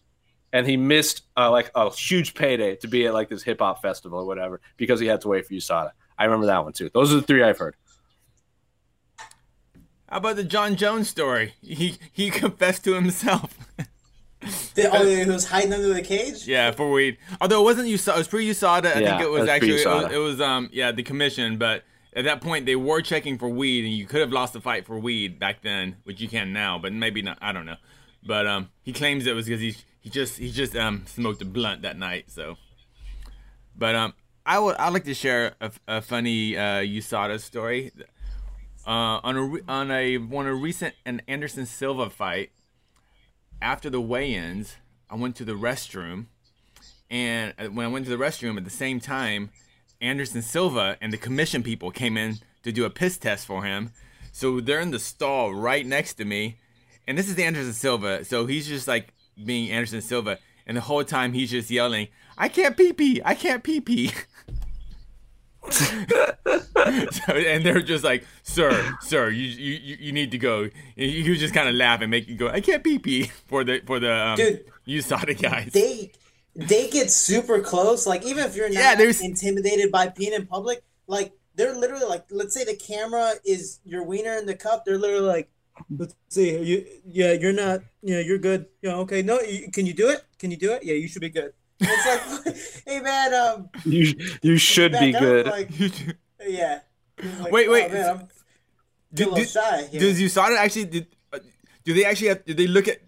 and 0.54 0.66
he 0.66 0.78
missed 0.78 1.20
uh, 1.36 1.50
like 1.50 1.70
a 1.74 1.90
huge 1.90 2.32
payday 2.32 2.76
to 2.76 2.88
be 2.88 3.04
at 3.04 3.12
like 3.12 3.28
this 3.28 3.42
hip 3.42 3.58
hop 3.58 3.82
festival 3.82 4.20
or 4.20 4.24
whatever 4.24 4.62
because 4.78 5.00
he 5.00 5.06
had 5.06 5.20
to 5.20 5.28
wait 5.28 5.44
for 5.44 5.52
USADA. 5.52 5.90
I 6.18 6.24
remember 6.24 6.46
that 6.46 6.64
one 6.64 6.72
too. 6.72 6.88
Those 6.94 7.12
are 7.12 7.16
the 7.16 7.22
three 7.26 7.42
I've 7.42 7.58
heard. 7.58 7.76
How 10.08 10.18
about 10.18 10.36
the 10.36 10.44
Jon 10.44 10.76
Jones 10.76 11.08
story? 11.08 11.54
He 11.60 11.98
he 12.12 12.30
confessed 12.42 12.84
to 12.84 12.94
himself. 12.94 13.56
The, 14.74 14.90
oh, 14.92 15.04
he 15.04 15.24
was 15.24 15.46
hiding 15.46 15.72
under 15.72 15.92
the 15.92 16.02
cage. 16.02 16.46
yeah, 16.46 16.70
for 16.70 16.90
weed. 16.92 17.18
Although 17.40 17.62
it 17.62 17.64
wasn't 17.64 17.88
USADA, 17.88 18.14
it 18.14 18.18
was 18.18 18.28
pre 18.28 18.46
USADA. 18.48 18.86
I 18.94 19.00
Yeah, 19.00 19.00
think 19.00 19.20
it 19.20 19.24
it 19.24 19.30
was 19.30 19.40
was 19.40 19.48
actually 19.48 19.82
it 19.82 19.86
was, 19.86 20.12
it 20.12 20.18
was 20.18 20.40
um 20.40 20.68
yeah 20.72 20.92
the 20.92 21.02
commission, 21.02 21.58
but 21.58 21.82
at 22.14 22.24
that 22.24 22.40
point 22.40 22.66
they 22.66 22.76
were 22.76 23.02
checking 23.02 23.38
for 23.38 23.48
weed, 23.48 23.84
and 23.84 23.92
you 23.92 24.06
could 24.06 24.20
have 24.20 24.32
lost 24.32 24.52
the 24.52 24.60
fight 24.60 24.86
for 24.86 24.98
weed 24.98 25.38
back 25.38 25.62
then, 25.62 25.96
which 26.04 26.20
you 26.20 26.28
can 26.28 26.52
now, 26.52 26.78
but 26.78 26.92
maybe 26.92 27.22
not. 27.22 27.38
I 27.40 27.52
don't 27.52 27.66
know. 27.66 27.76
But 28.24 28.46
um, 28.46 28.70
he 28.82 28.92
claims 28.92 29.26
it 29.26 29.34
was 29.34 29.46
because 29.46 29.60
he 29.60 29.76
he 30.00 30.10
just 30.10 30.38
he 30.38 30.52
just 30.52 30.76
um 30.76 31.04
smoked 31.06 31.42
a 31.42 31.44
blunt 31.44 31.82
that 31.82 31.98
night. 31.98 32.30
So, 32.30 32.56
but 33.76 33.94
um, 33.94 34.14
I 34.44 34.58
would 34.58 34.76
I'd 34.76 34.92
like 34.92 35.04
to 35.04 35.14
share 35.14 35.54
a, 35.60 35.70
a 35.88 36.02
funny 36.02 36.56
uh, 36.56 36.80
USADA 36.82 37.40
story. 37.40 37.92
Uh, 38.86 39.18
on 39.24 39.36
a 39.36 39.70
on 39.70 39.90
a 39.90 40.16
on 40.16 40.46
a 40.46 40.54
recent 40.54 40.94
an 41.04 41.20
Anderson 41.26 41.66
Silva 41.66 42.08
fight, 42.08 42.50
after 43.60 43.90
the 43.90 44.00
weigh-ins, 44.00 44.76
I 45.10 45.16
went 45.16 45.34
to 45.36 45.44
the 45.44 45.54
restroom, 45.54 46.26
and 47.10 47.52
uh, 47.58 47.66
when 47.66 47.84
I 47.84 47.88
went 47.88 48.04
to 48.06 48.16
the 48.16 48.22
restroom 48.22 48.56
at 48.56 48.62
the 48.64 48.70
same 48.70 49.00
time, 49.00 49.50
Anderson 50.00 50.40
Silva 50.40 50.96
and 51.00 51.12
the 51.12 51.16
commission 51.16 51.64
people 51.64 51.90
came 51.90 52.16
in 52.16 52.36
to 52.62 52.70
do 52.70 52.84
a 52.84 52.90
piss 52.90 53.18
test 53.18 53.44
for 53.44 53.64
him. 53.64 53.90
So 54.30 54.60
they're 54.60 54.80
in 54.80 54.92
the 54.92 55.00
stall 55.00 55.52
right 55.52 55.84
next 55.84 56.14
to 56.14 56.24
me, 56.24 56.58
and 57.08 57.18
this 57.18 57.28
is 57.28 57.38
Anderson 57.38 57.72
Silva. 57.72 58.24
So 58.24 58.46
he's 58.46 58.68
just 58.68 58.86
like 58.86 59.12
being 59.44 59.70
Anderson 59.70 60.00
Silva, 60.00 60.38
and 60.64 60.76
the 60.76 60.82
whole 60.82 61.02
time 61.02 61.32
he's 61.32 61.50
just 61.50 61.70
yelling, 61.70 62.06
"I 62.38 62.48
can't 62.48 62.76
pee 62.76 62.92
pee! 62.92 63.20
I 63.24 63.34
can't 63.34 63.64
pee 63.64 63.80
pee!" 63.80 64.12
so, 67.10 67.32
and 67.32 67.64
they're 67.64 67.82
just 67.82 68.04
like, 68.04 68.24
"Sir, 68.42 68.96
sir, 69.00 69.30
you 69.30 69.44
you, 69.44 69.72
you- 69.82 69.96
you 70.00 70.12
need 70.12 70.30
to 70.30 70.38
go." 70.38 70.68
Was 70.96 71.38
just 71.40 71.54
kind 71.54 71.68
of 71.68 71.74
laugh 71.74 72.00
and 72.02 72.10
make 72.10 72.28
you 72.28 72.36
go, 72.36 72.48
"I 72.48 72.60
can't 72.60 72.82
pee 72.84 72.98
pee" 72.98 73.24
for 73.46 73.64
the 73.64 73.80
for 73.86 73.98
the 74.00 74.12
um, 74.12 74.36
Dude, 74.36 74.64
USADA 74.86 75.40
guys. 75.40 75.72
They 75.72 76.12
they 76.54 76.88
get 76.88 77.10
super 77.10 77.60
close. 77.60 78.06
Like 78.06 78.24
even 78.24 78.44
if 78.44 78.56
you're 78.56 78.68
not 78.68 78.78
Yeah, 78.78 78.94
there's- 78.94 79.20
intimidated 79.20 79.90
by 79.92 80.08
being 80.08 80.32
in 80.32 80.46
public, 80.46 80.82
like 81.06 81.32
they're 81.54 81.74
literally 81.74 82.04
like, 82.06 82.24
let's 82.30 82.54
say 82.54 82.64
the 82.64 82.76
camera 82.76 83.32
is 83.44 83.80
your 83.84 84.02
wiener 84.04 84.36
in 84.36 84.46
the 84.46 84.54
cup. 84.54 84.84
They're 84.84 84.98
literally 84.98 85.26
like, 85.26 85.48
let's 85.90 86.14
see, 86.28 86.56
you 86.62 86.84
yeah, 87.06 87.32
you're 87.32 87.52
not, 87.52 87.80
yeah, 88.02 88.20
you're 88.20 88.38
good. 88.38 88.66
Yeah, 88.82 88.96
okay, 88.96 89.22
no, 89.22 89.40
you, 89.40 89.70
can 89.70 89.86
you 89.86 89.94
do 89.94 90.08
it? 90.10 90.22
Can 90.38 90.50
you 90.50 90.56
do 90.58 90.72
it? 90.72 90.84
Yeah, 90.84 90.94
you 90.94 91.08
should 91.08 91.22
be 91.22 91.30
good. 91.30 91.52
And 91.80 91.88
it's 91.92 92.46
like, 92.46 92.56
hey 92.86 93.00
man, 93.00 93.34
um, 93.34 93.68
You 93.84 94.14
you 94.42 94.56
should 94.58 94.92
be 94.92 95.12
back 95.12 95.20
good. 95.20 95.46
Like, 95.46 95.70
yeah. 96.46 96.80
Like, 97.40 97.52
Wait, 97.52 97.70
wait, 97.70 97.86
"Oh, 97.90 97.92
man, 97.94 98.10
I'm 98.10 98.16
a 98.18 98.28
Do- 99.14 99.24
little 99.24 99.36
do- 99.36 99.44
shy. 99.44 99.86
here." 99.90 100.00
Does 100.00 100.20
USADA 100.20 100.56
actually 100.58 100.84
did? 100.86 101.06
uh, 101.32 101.38
Do 101.84 101.94
they 101.94 102.04
actually 102.04 102.28
have? 102.28 102.44
Do 102.44 102.54
they 102.54 102.66
look 102.66 102.88
at? 102.88 102.98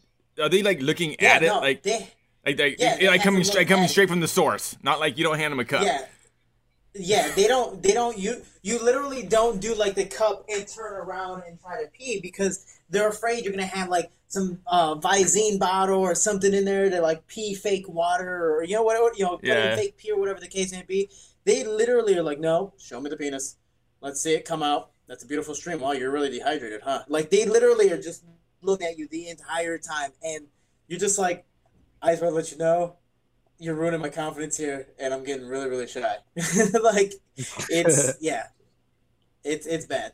Are 0.41 0.49
they 0.49 0.63
like 0.63 0.81
looking 0.81 1.17
yeah, 1.21 1.35
at 1.35 1.43
it 1.43 1.53
like 1.53 1.83
they, 1.83 2.09
like, 2.47 2.59
like, 2.59 2.77
yeah, 2.79 2.97
they 2.97 3.09
like 3.09 3.23
coming 3.23 3.43
to 3.43 3.45
straight 3.49 3.69
coming 3.69 3.85
at 3.85 3.91
it. 3.91 3.93
straight 3.93 4.09
from 4.09 4.21
the 4.21 4.29
source? 4.29 4.77
Not 4.83 5.01
like 5.01 5.19
you 5.19 5.25
don't 5.25 5.39
hand 5.39 5.53
them 5.53 5.61
a 5.61 5.65
cup. 5.65 5.83
Yeah. 5.83 6.05
yeah, 6.95 7.31
they 7.35 7.47
don't. 7.49 7.83
They 7.83 7.93
don't. 7.93 8.17
You 8.19 8.43
you 8.63 8.83
literally 8.83 9.23
don't 9.25 9.61
do 9.61 9.75
like 9.75 9.95
the 9.95 10.05
cup 10.07 10.45
and 10.49 10.67
turn 10.67 10.93
around 10.95 11.43
and 11.47 11.61
try 11.61 11.83
to 11.83 11.89
pee 11.91 12.21
because 12.21 12.65
they're 12.91 13.09
afraid 13.09 13.45
you're 13.45 13.53
gonna 13.53 13.67
have 13.67 13.89
like 13.89 14.11
some 14.29 14.61
uh, 14.67 14.95
Visine 14.97 15.59
bottle 15.59 16.01
or 16.01 16.15
something 16.15 16.53
in 16.53 16.65
there 16.65 16.91
to 16.91 17.01
like 17.01 17.27
pee 17.27 17.55
fake 17.55 17.89
water 17.89 18.55
or 18.55 18.63
you 18.65 18.75
know 18.75 18.83
whatever 18.83 19.11
you 19.17 19.25
know 19.25 19.39
Yeah. 19.43 19.75
fake 19.77 19.97
pee 19.97 20.11
or 20.13 20.19
whatever 20.19 20.41
the 20.41 20.49
case 20.49 20.73
may 20.73 20.83
be. 20.83 21.11
They 21.45 21.65
literally 21.65 22.17
are 22.19 22.23
like, 22.23 22.41
no, 22.41 22.75
show 22.79 23.01
me 23.01 23.09
the 23.09 23.17
penis. 23.17 23.57
Let's 24.03 24.21
see 24.21 24.35
it 24.35 24.45
come 24.45 24.63
out. 24.63 24.91
That's 25.07 25.25
a 25.25 25.27
beautiful 25.27 25.55
stream. 25.55 25.81
Wow, 25.81 25.93
you're 25.93 26.11
really 26.11 26.29
dehydrated, 26.31 26.83
huh? 26.85 27.05
Like 27.09 27.31
they 27.31 27.47
literally 27.47 27.91
are 27.91 28.01
just 28.01 28.25
looking 28.61 28.87
at 28.87 28.99
you 28.99 29.09
the 29.09 29.29
entire 29.29 29.79
time, 29.79 30.11
and 30.23 30.47
you're 30.89 31.01
just 31.01 31.19
like, 31.19 31.47
I 32.03 32.11
just 32.13 32.23
want 32.23 32.33
to 32.33 32.37
let 32.37 32.53
you 32.53 32.59
know, 32.59 32.97
you're 33.59 33.75
ruining 33.75 34.01
my 34.01 34.11
confidence 34.11 34.57
here, 34.59 34.89
and 34.99 35.15
I'm 35.15 35.25
getting 35.25 35.47
really, 35.47 35.69
really 35.69 35.87
shy. 35.87 36.17
like 36.83 37.15
it's 37.71 38.17
yeah, 38.21 38.49
it's 39.43 39.67
it's 39.67 39.87
bad. 39.87 40.13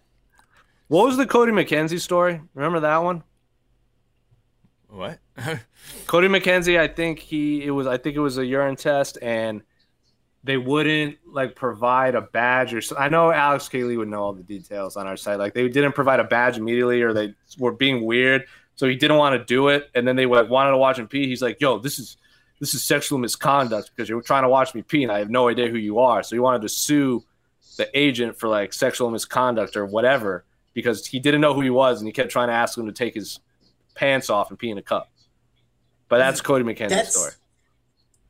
What 0.88 1.06
was 1.06 1.16
the 1.16 1.26
Cody 1.26 1.52
McKenzie 1.52 2.00
story? 2.00 2.40
Remember 2.54 2.80
that 2.80 2.98
one? 2.98 3.22
What? 4.88 5.18
Cody 6.06 6.28
McKenzie, 6.28 6.78
I 6.78 6.88
think 6.88 7.18
he 7.18 7.64
it 7.64 7.70
was 7.70 7.86
I 7.86 7.96
think 7.96 8.16
it 8.16 8.20
was 8.20 8.38
a 8.38 8.44
urine 8.44 8.76
test 8.76 9.18
and 9.22 9.62
they 10.44 10.58
wouldn't 10.58 11.16
like 11.26 11.56
provide 11.56 12.14
a 12.14 12.20
badge 12.20 12.74
or 12.74 12.82
so. 12.82 12.96
I 12.96 13.08
know 13.08 13.32
Alex 13.32 13.68
K. 13.68 13.82
Lee 13.82 13.96
would 13.96 14.08
know 14.08 14.22
all 14.22 14.34
the 14.34 14.42
details 14.42 14.96
on 14.96 15.06
our 15.06 15.16
site. 15.16 15.38
Like 15.38 15.54
they 15.54 15.68
didn't 15.68 15.94
provide 15.94 16.20
a 16.20 16.24
badge 16.24 16.58
immediately 16.58 17.00
or 17.00 17.14
they 17.14 17.34
were 17.58 17.72
being 17.72 18.04
weird. 18.04 18.44
So 18.76 18.86
he 18.86 18.94
didn't 18.94 19.16
want 19.16 19.38
to 19.40 19.44
do 19.44 19.68
it. 19.68 19.90
And 19.94 20.06
then 20.06 20.16
they 20.16 20.26
went, 20.26 20.50
wanted 20.50 20.72
to 20.72 20.76
watch 20.76 20.98
him 20.98 21.08
pee. 21.08 21.26
He's 21.26 21.40
like, 21.40 21.60
yo, 21.60 21.78
this 21.78 21.98
is 21.98 22.18
this 22.60 22.74
is 22.74 22.84
sexual 22.84 23.18
misconduct 23.18 23.90
because 23.94 24.08
you're 24.08 24.20
trying 24.20 24.42
to 24.42 24.48
watch 24.48 24.74
me 24.74 24.82
pee 24.82 25.02
and 25.02 25.10
I 25.10 25.18
have 25.18 25.30
no 25.30 25.48
idea 25.48 25.68
who 25.68 25.78
you 25.78 25.98
are. 25.98 26.22
So 26.22 26.36
he 26.36 26.40
wanted 26.40 26.62
to 26.62 26.68
sue 26.68 27.24
the 27.78 27.88
agent 27.98 28.38
for 28.38 28.48
like 28.48 28.72
sexual 28.72 29.10
misconduct 29.10 29.76
or 29.76 29.86
whatever 29.86 30.44
because 30.74 31.06
he 31.06 31.18
didn't 31.18 31.40
know 31.40 31.54
who 31.54 31.62
he 31.62 31.70
was 31.70 32.00
and 32.00 32.06
he 32.06 32.12
kept 32.12 32.30
trying 32.30 32.48
to 32.48 32.54
ask 32.54 32.76
him 32.76 32.86
to 32.86 32.92
take 32.92 33.14
his 33.14 33.40
pants 33.94 34.28
off 34.28 34.50
and 34.50 34.58
pee 34.58 34.70
in 34.70 34.78
a 34.78 34.82
cup. 34.82 35.10
But 36.08 36.18
that's 36.18 36.40
Cody 36.40 36.64
McKenzie's 36.64 36.90
That's 36.90 37.16
story. 37.16 37.32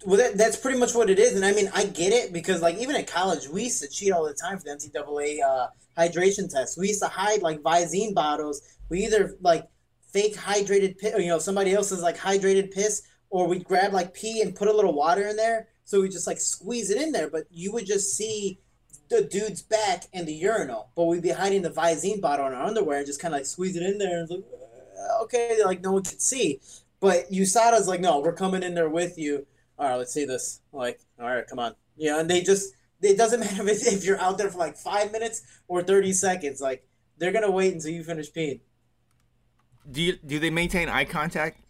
well, 0.07 0.19
that, 0.19 0.39
that's 0.39 0.57
pretty 0.57 0.79
much 0.79 0.95
what 0.95 1.11
it 1.11 1.19
is. 1.19 1.35
And 1.35 1.45
I 1.45 1.53
mean, 1.53 1.71
I 1.75 1.87
get 1.87 2.13
it 2.13 2.33
because 2.33 2.63
like 2.63 2.77
even 2.79 2.95
at 2.95 3.07
college, 3.07 3.49
we 3.49 3.65
used 3.65 3.83
to 3.83 3.89
cheat 3.89 4.13
all 4.13 4.25
the 4.25 4.35
time 4.35 4.59
for 4.59 4.65
the 4.65 4.71
NCAA 4.71 5.43
uh, 5.43 5.69
hydration 5.99 6.51
test. 6.51 6.79
We 6.79 6.89
used 6.89 7.03
to 7.03 7.09
hide 7.09 7.43
like 7.43 7.61
Visine 7.63 8.15
bottles. 8.15 8.63
We 8.89 9.05
either 9.05 9.37
like 9.41 9.69
fake 10.13 10.37
hydrated 10.37 10.99
piss, 10.99 11.15
or, 11.15 11.21
you 11.21 11.29
know, 11.29 11.39
somebody 11.39 11.73
else's 11.73 12.03
like 12.03 12.17
hydrated 12.17 12.73
piss, 12.73 13.03
or 13.31 13.49
we'd 13.49 13.65
grab 13.65 13.93
like 13.93 14.15
pee 14.15 14.43
and 14.43 14.55
put 14.55 14.69
a 14.69 14.73
little 14.73 14.95
water 14.95 15.27
in 15.27 15.37
there. 15.37 15.69
So 15.85 16.01
we 16.01 16.09
just 16.09 16.27
like 16.27 16.39
squeeze 16.39 16.91
it 16.91 17.03
in 17.03 17.13
there, 17.13 17.29
but 17.29 17.45
you 17.51 17.73
would 17.73 17.85
just 17.85 18.17
see 18.17 18.61
the 19.15 19.25
dude's 19.25 19.63
back 19.63 20.05
and 20.13 20.27
the 20.27 20.33
urinal, 20.33 20.91
but 20.97 21.05
we'd 21.05 21.23
be 21.23 21.31
hiding 21.31 21.63
the 21.63 21.71
Visine 21.71 22.21
bottle 22.21 22.47
in 22.47 22.53
our 22.55 22.65
underwear 22.65 22.99
and 22.99 23.07
just 23.07 23.21
kind 23.21 23.33
of 23.35 23.39
like 23.41 23.47
squeeze 23.47 23.77
it 23.77 23.83
in 23.83 23.99
there 23.99 24.19
and 24.21 24.31
like, 24.31 24.41
uh, 24.99 25.23
okay, 25.25 25.59
like 25.65 25.83
no 25.83 25.93
one 25.93 26.03
could 26.03 26.21
see. 26.21 26.61
But 27.01 27.31
USADA's 27.31 27.87
like, 27.89 28.01
no, 28.01 28.21
we're 28.21 28.33
coming 28.33 28.63
in 28.63 28.75
there 28.75 28.89
with 28.89 29.19
you. 29.19 29.47
All 29.79 29.89
right, 29.89 29.97
let's 29.97 30.13
see 30.13 30.25
this. 30.25 30.61
Like, 30.73 31.01
all 31.21 31.27
right, 31.27 31.47
come 31.47 31.59
on. 31.59 31.75
You 31.97 32.11
know, 32.11 32.21
and 32.21 32.31
they 32.31 32.41
just, 32.43 32.73
it 33.03 33.17
doesn't 33.17 33.41
matter 33.45 33.69
if, 33.69 33.87
if 33.87 34.05
you're 34.05 34.21
out 34.21 34.39
there 34.39 34.51
for 34.51 34.59
like 34.59 34.77
five 34.77 35.13
minutes 35.13 35.43
or 35.69 35.83
30 35.83 36.13
seconds. 36.13 36.61
Like, 36.61 36.87
they're 37.19 37.33
going 37.33 37.45
to 37.45 37.51
wait 37.51 37.75
until 37.75 37.91
you 37.91 38.03
finish 38.05 38.31
peeing. 38.33 38.61
do 39.91 40.03
you, 40.03 40.17
do 40.25 40.39
they 40.39 40.51
maintain 40.51 40.89
eye 40.89 41.05
contact? 41.05 41.61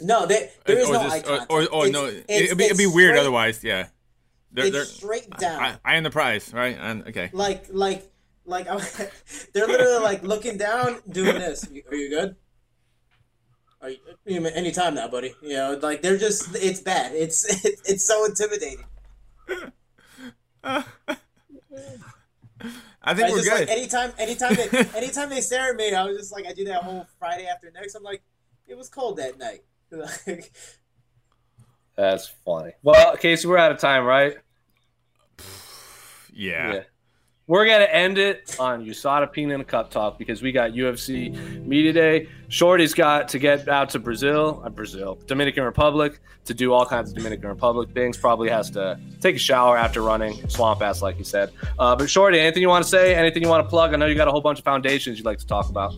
No, 0.00 0.26
they, 0.26 0.50
there 0.66 0.78
is 0.78 0.88
or 0.90 0.94
no 0.94 1.02
just- 1.04 1.14
eye 1.14 1.20
contact. 1.20 1.50
Or, 1.52 1.60
or, 1.72 1.86
It's- 1.86 1.92
no, 1.92 2.06
it's- 2.06 2.24
it'd 2.28 2.58
be, 2.58 2.64
it'd 2.64 2.76
be 2.76 2.86
weird 2.86 3.10
straight- 3.12 3.20
otherwise. 3.20 3.62
Yeah, 3.64 3.88
they're, 4.52 4.66
It's 4.66 4.74
they're 4.74 4.84
straight 4.84 5.30
down. 5.38 5.62
I, 5.62 5.76
I 5.84 5.96
am 5.96 6.04
the 6.04 6.10
prize, 6.10 6.52
right? 6.52 6.76
And 6.80 7.06
okay, 7.08 7.30
like 7.32 7.66
like 7.70 8.10
like 8.46 8.66
they're 9.52 9.66
literally 9.66 10.02
like 10.02 10.22
looking 10.22 10.56
down 10.56 11.00
doing 11.08 11.38
this. 11.38 11.68
Are 11.90 11.94
you 11.94 12.08
good? 12.10 12.36
Are 13.82 13.90
you, 13.90 13.98
mean 14.40 14.46
anytime 14.46 14.94
now 14.94 15.08
buddy. 15.08 15.34
You 15.42 15.54
know 15.54 15.78
like 15.82 16.02
they're 16.02 16.18
just 16.18 16.54
it's 16.54 16.80
bad. 16.80 17.14
It's 17.14 17.44
it's 17.88 18.06
so 18.06 18.24
intimidating. 18.24 18.84
I 23.08 23.14
think 23.14 23.28
I 23.28 23.30
we're 23.30 23.36
just 23.36 23.50
good. 23.50 23.60
like 23.60 23.68
anytime 23.68 24.12
anytime 24.18 24.54
they 24.54 24.68
anytime 24.96 25.28
they 25.30 25.40
stare 25.40 25.70
at 25.70 25.76
me 25.76 25.94
i 25.94 26.02
was 26.02 26.18
just 26.18 26.32
like 26.32 26.44
i 26.44 26.52
do 26.52 26.64
that 26.64 26.82
whole 26.82 27.06
friday 27.20 27.46
after 27.46 27.70
next. 27.70 27.94
I'm 27.94 28.02
like 28.02 28.22
it 28.66 28.76
was 28.76 28.88
cold 28.88 29.18
that 29.18 29.38
night. 29.38 29.62
Like, 29.92 30.52
That's 31.96 32.28
funny. 32.44 32.72
Well, 32.82 33.16
Casey, 33.16 33.48
we're 33.48 33.58
out 33.58 33.72
of 33.72 33.78
time, 33.78 34.04
right? 34.04 34.36
yeah. 36.32 36.80
We're 37.48 37.64
gonna 37.64 37.84
end 37.84 38.18
it 38.18 38.56
on 38.58 38.84
USADA 38.84 39.30
Pina 39.30 39.54
and 39.54 39.66
Cup 39.66 39.92
Talk 39.92 40.18
because 40.18 40.42
we 40.42 40.50
got 40.50 40.72
UFC 40.72 41.32
Media 41.64 41.92
Day. 41.92 42.28
Shorty's 42.48 42.92
got 42.92 43.28
to 43.28 43.38
get 43.38 43.68
out 43.68 43.90
to 43.90 44.00
Brazil, 44.00 44.62
uh, 44.64 44.68
Brazil, 44.68 45.16
Dominican 45.26 45.62
Republic 45.62 46.18
to 46.46 46.54
do 46.54 46.72
all 46.72 46.84
kinds 46.84 47.10
of 47.10 47.16
Dominican 47.16 47.48
Republic 47.48 47.90
things. 47.94 48.16
Probably 48.16 48.48
has 48.50 48.68
to 48.70 48.98
take 49.20 49.36
a 49.36 49.38
shower 49.38 49.76
after 49.76 50.02
running 50.02 50.48
swamp 50.48 50.82
ass, 50.82 51.02
like 51.02 51.18
you 51.18 51.24
said. 51.24 51.52
Uh, 51.78 51.94
but 51.94 52.10
Shorty, 52.10 52.40
anything 52.40 52.62
you 52.62 52.68
want 52.68 52.82
to 52.84 52.90
say? 52.90 53.14
Anything 53.14 53.44
you 53.44 53.48
want 53.48 53.64
to 53.64 53.70
plug? 53.70 53.94
I 53.94 53.96
know 53.96 54.06
you 54.06 54.16
got 54.16 54.26
a 54.26 54.32
whole 54.32 54.40
bunch 54.40 54.58
of 54.58 54.64
foundations 54.64 55.16
you'd 55.16 55.24
like 55.24 55.38
to 55.38 55.46
talk 55.46 55.68
about. 55.68 55.94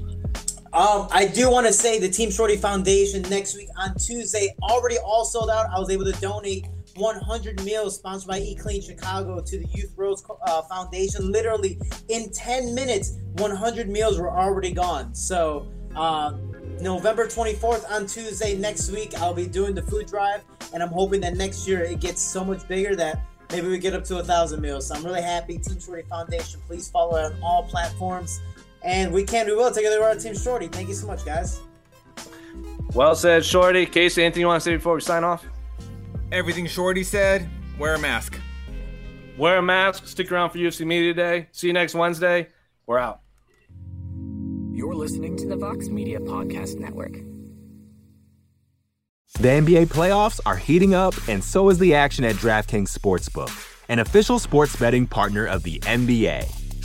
Um, 0.79 1.09
I 1.11 1.26
do 1.26 1.51
want 1.51 1.66
to 1.66 1.72
say 1.72 1.99
the 1.99 2.09
Team 2.09 2.31
Shorty 2.31 2.57
Foundation 2.57 3.22
next 3.22 3.57
week 3.57 3.68
on 3.76 3.97
Tuesday 3.97 4.55
already 4.62 4.97
all 4.99 5.24
sold 5.24 5.51
out. 5.51 5.66
I 5.74 5.81
was 5.81 5.91
able 5.91 6.05
to 6.05 6.12
donate 6.20 6.68
100 6.95 7.64
meals 7.64 7.97
sponsored 7.97 8.29
by 8.29 8.39
Eat 8.39 8.61
Clean 8.61 8.81
Chicago 8.81 9.41
to 9.41 9.59
the 9.59 9.66
Youth 9.74 9.93
Rose 9.97 10.22
uh, 10.47 10.62
Foundation. 10.62 11.33
Literally 11.33 11.81
in 12.07 12.31
10 12.31 12.76
minutes, 12.76 13.16
100 13.39 13.89
meals 13.89 14.20
were 14.20 14.31
already 14.31 14.70
gone. 14.70 15.12
So, 15.16 15.66
um, 15.97 16.55
November 16.81 17.26
24th 17.26 17.91
on 17.91 18.07
Tuesday 18.07 18.57
next 18.57 18.93
week, 18.93 19.20
I'll 19.20 19.35
be 19.35 19.49
doing 19.49 19.74
the 19.74 19.83
food 19.83 20.07
drive, 20.07 20.45
and 20.72 20.81
I'm 20.81 20.91
hoping 20.91 21.20
that 21.22 21.35
next 21.35 21.66
year 21.66 21.83
it 21.83 21.99
gets 21.99 22.22
so 22.22 22.45
much 22.45 22.68
bigger 22.68 22.95
that 22.95 23.20
maybe 23.51 23.66
we 23.66 23.79
get 23.79 23.95
up 23.95 24.05
to 24.05 24.18
a 24.18 24.22
thousand 24.22 24.61
meals. 24.61 24.87
So 24.87 24.95
I'm 24.95 25.05
really 25.05 25.22
happy. 25.22 25.59
Team 25.59 25.81
Shorty 25.81 26.03
Foundation, 26.09 26.61
please 26.68 26.89
follow 26.89 27.18
on 27.18 27.37
all 27.43 27.64
platforms. 27.64 28.41
And 28.83 29.12
we 29.12 29.24
can 29.24 29.47
do 29.47 29.57
well 29.57 29.72
together. 29.72 30.01
We're 30.01 30.09
our 30.09 30.14
Team 30.14 30.37
Shorty. 30.37 30.68
Thank 30.68 30.89
you 30.89 30.95
so 30.95 31.07
much, 31.07 31.24
guys. 31.24 31.61
Well 32.95 33.14
said, 33.14 33.45
Shorty. 33.45 33.87
Casey, 33.87 34.24
anything 34.24 34.41
you 34.41 34.47
want 34.47 34.62
to 34.62 34.64
say 34.64 34.76
before 34.76 34.95
we 34.95 35.01
sign 35.01 35.24
off? 35.24 35.45
Everything 36.33 36.66
Shorty 36.66 37.05
said. 37.05 37.49
Wear 37.79 37.95
a 37.95 37.99
mask. 37.99 38.39
Wear 39.37 39.59
a 39.59 39.62
mask. 39.62 40.07
Stick 40.07 40.33
around 40.33 40.51
for 40.51 40.59
UFC 40.59 40.87
Media 40.87 41.14
Day. 41.14 41.49
See 41.53 41.68
you 41.68 41.72
next 41.72 41.95
Wednesday. 41.95 42.49
We're 42.87 42.99
out. 42.99 43.20
You're 44.72 44.95
listening 44.95 45.37
to 45.39 45.47
the 45.47 45.57
Vox 45.57 45.89
Media 45.89 46.20
Podcast 46.20 46.79
Network. 46.79 47.12
The 49.41 49.49
NBA 49.49 49.87
playoffs 49.87 50.41
are 50.47 50.57
heating 50.57 50.95
up, 50.95 51.14
and 51.29 51.45
so 51.45 51.68
is 51.68 51.79
the 51.79 51.95
action 51.95 52.24
at 52.24 52.37
DraftKings 52.37 52.97
Sportsbook, 52.97 53.51
an 53.89 53.99
official 53.99 54.39
sports 54.39 54.74
betting 54.74 55.07
partner 55.07 55.47
of 55.47 55.62
the 55.62 55.79
NBA. 55.81 56.57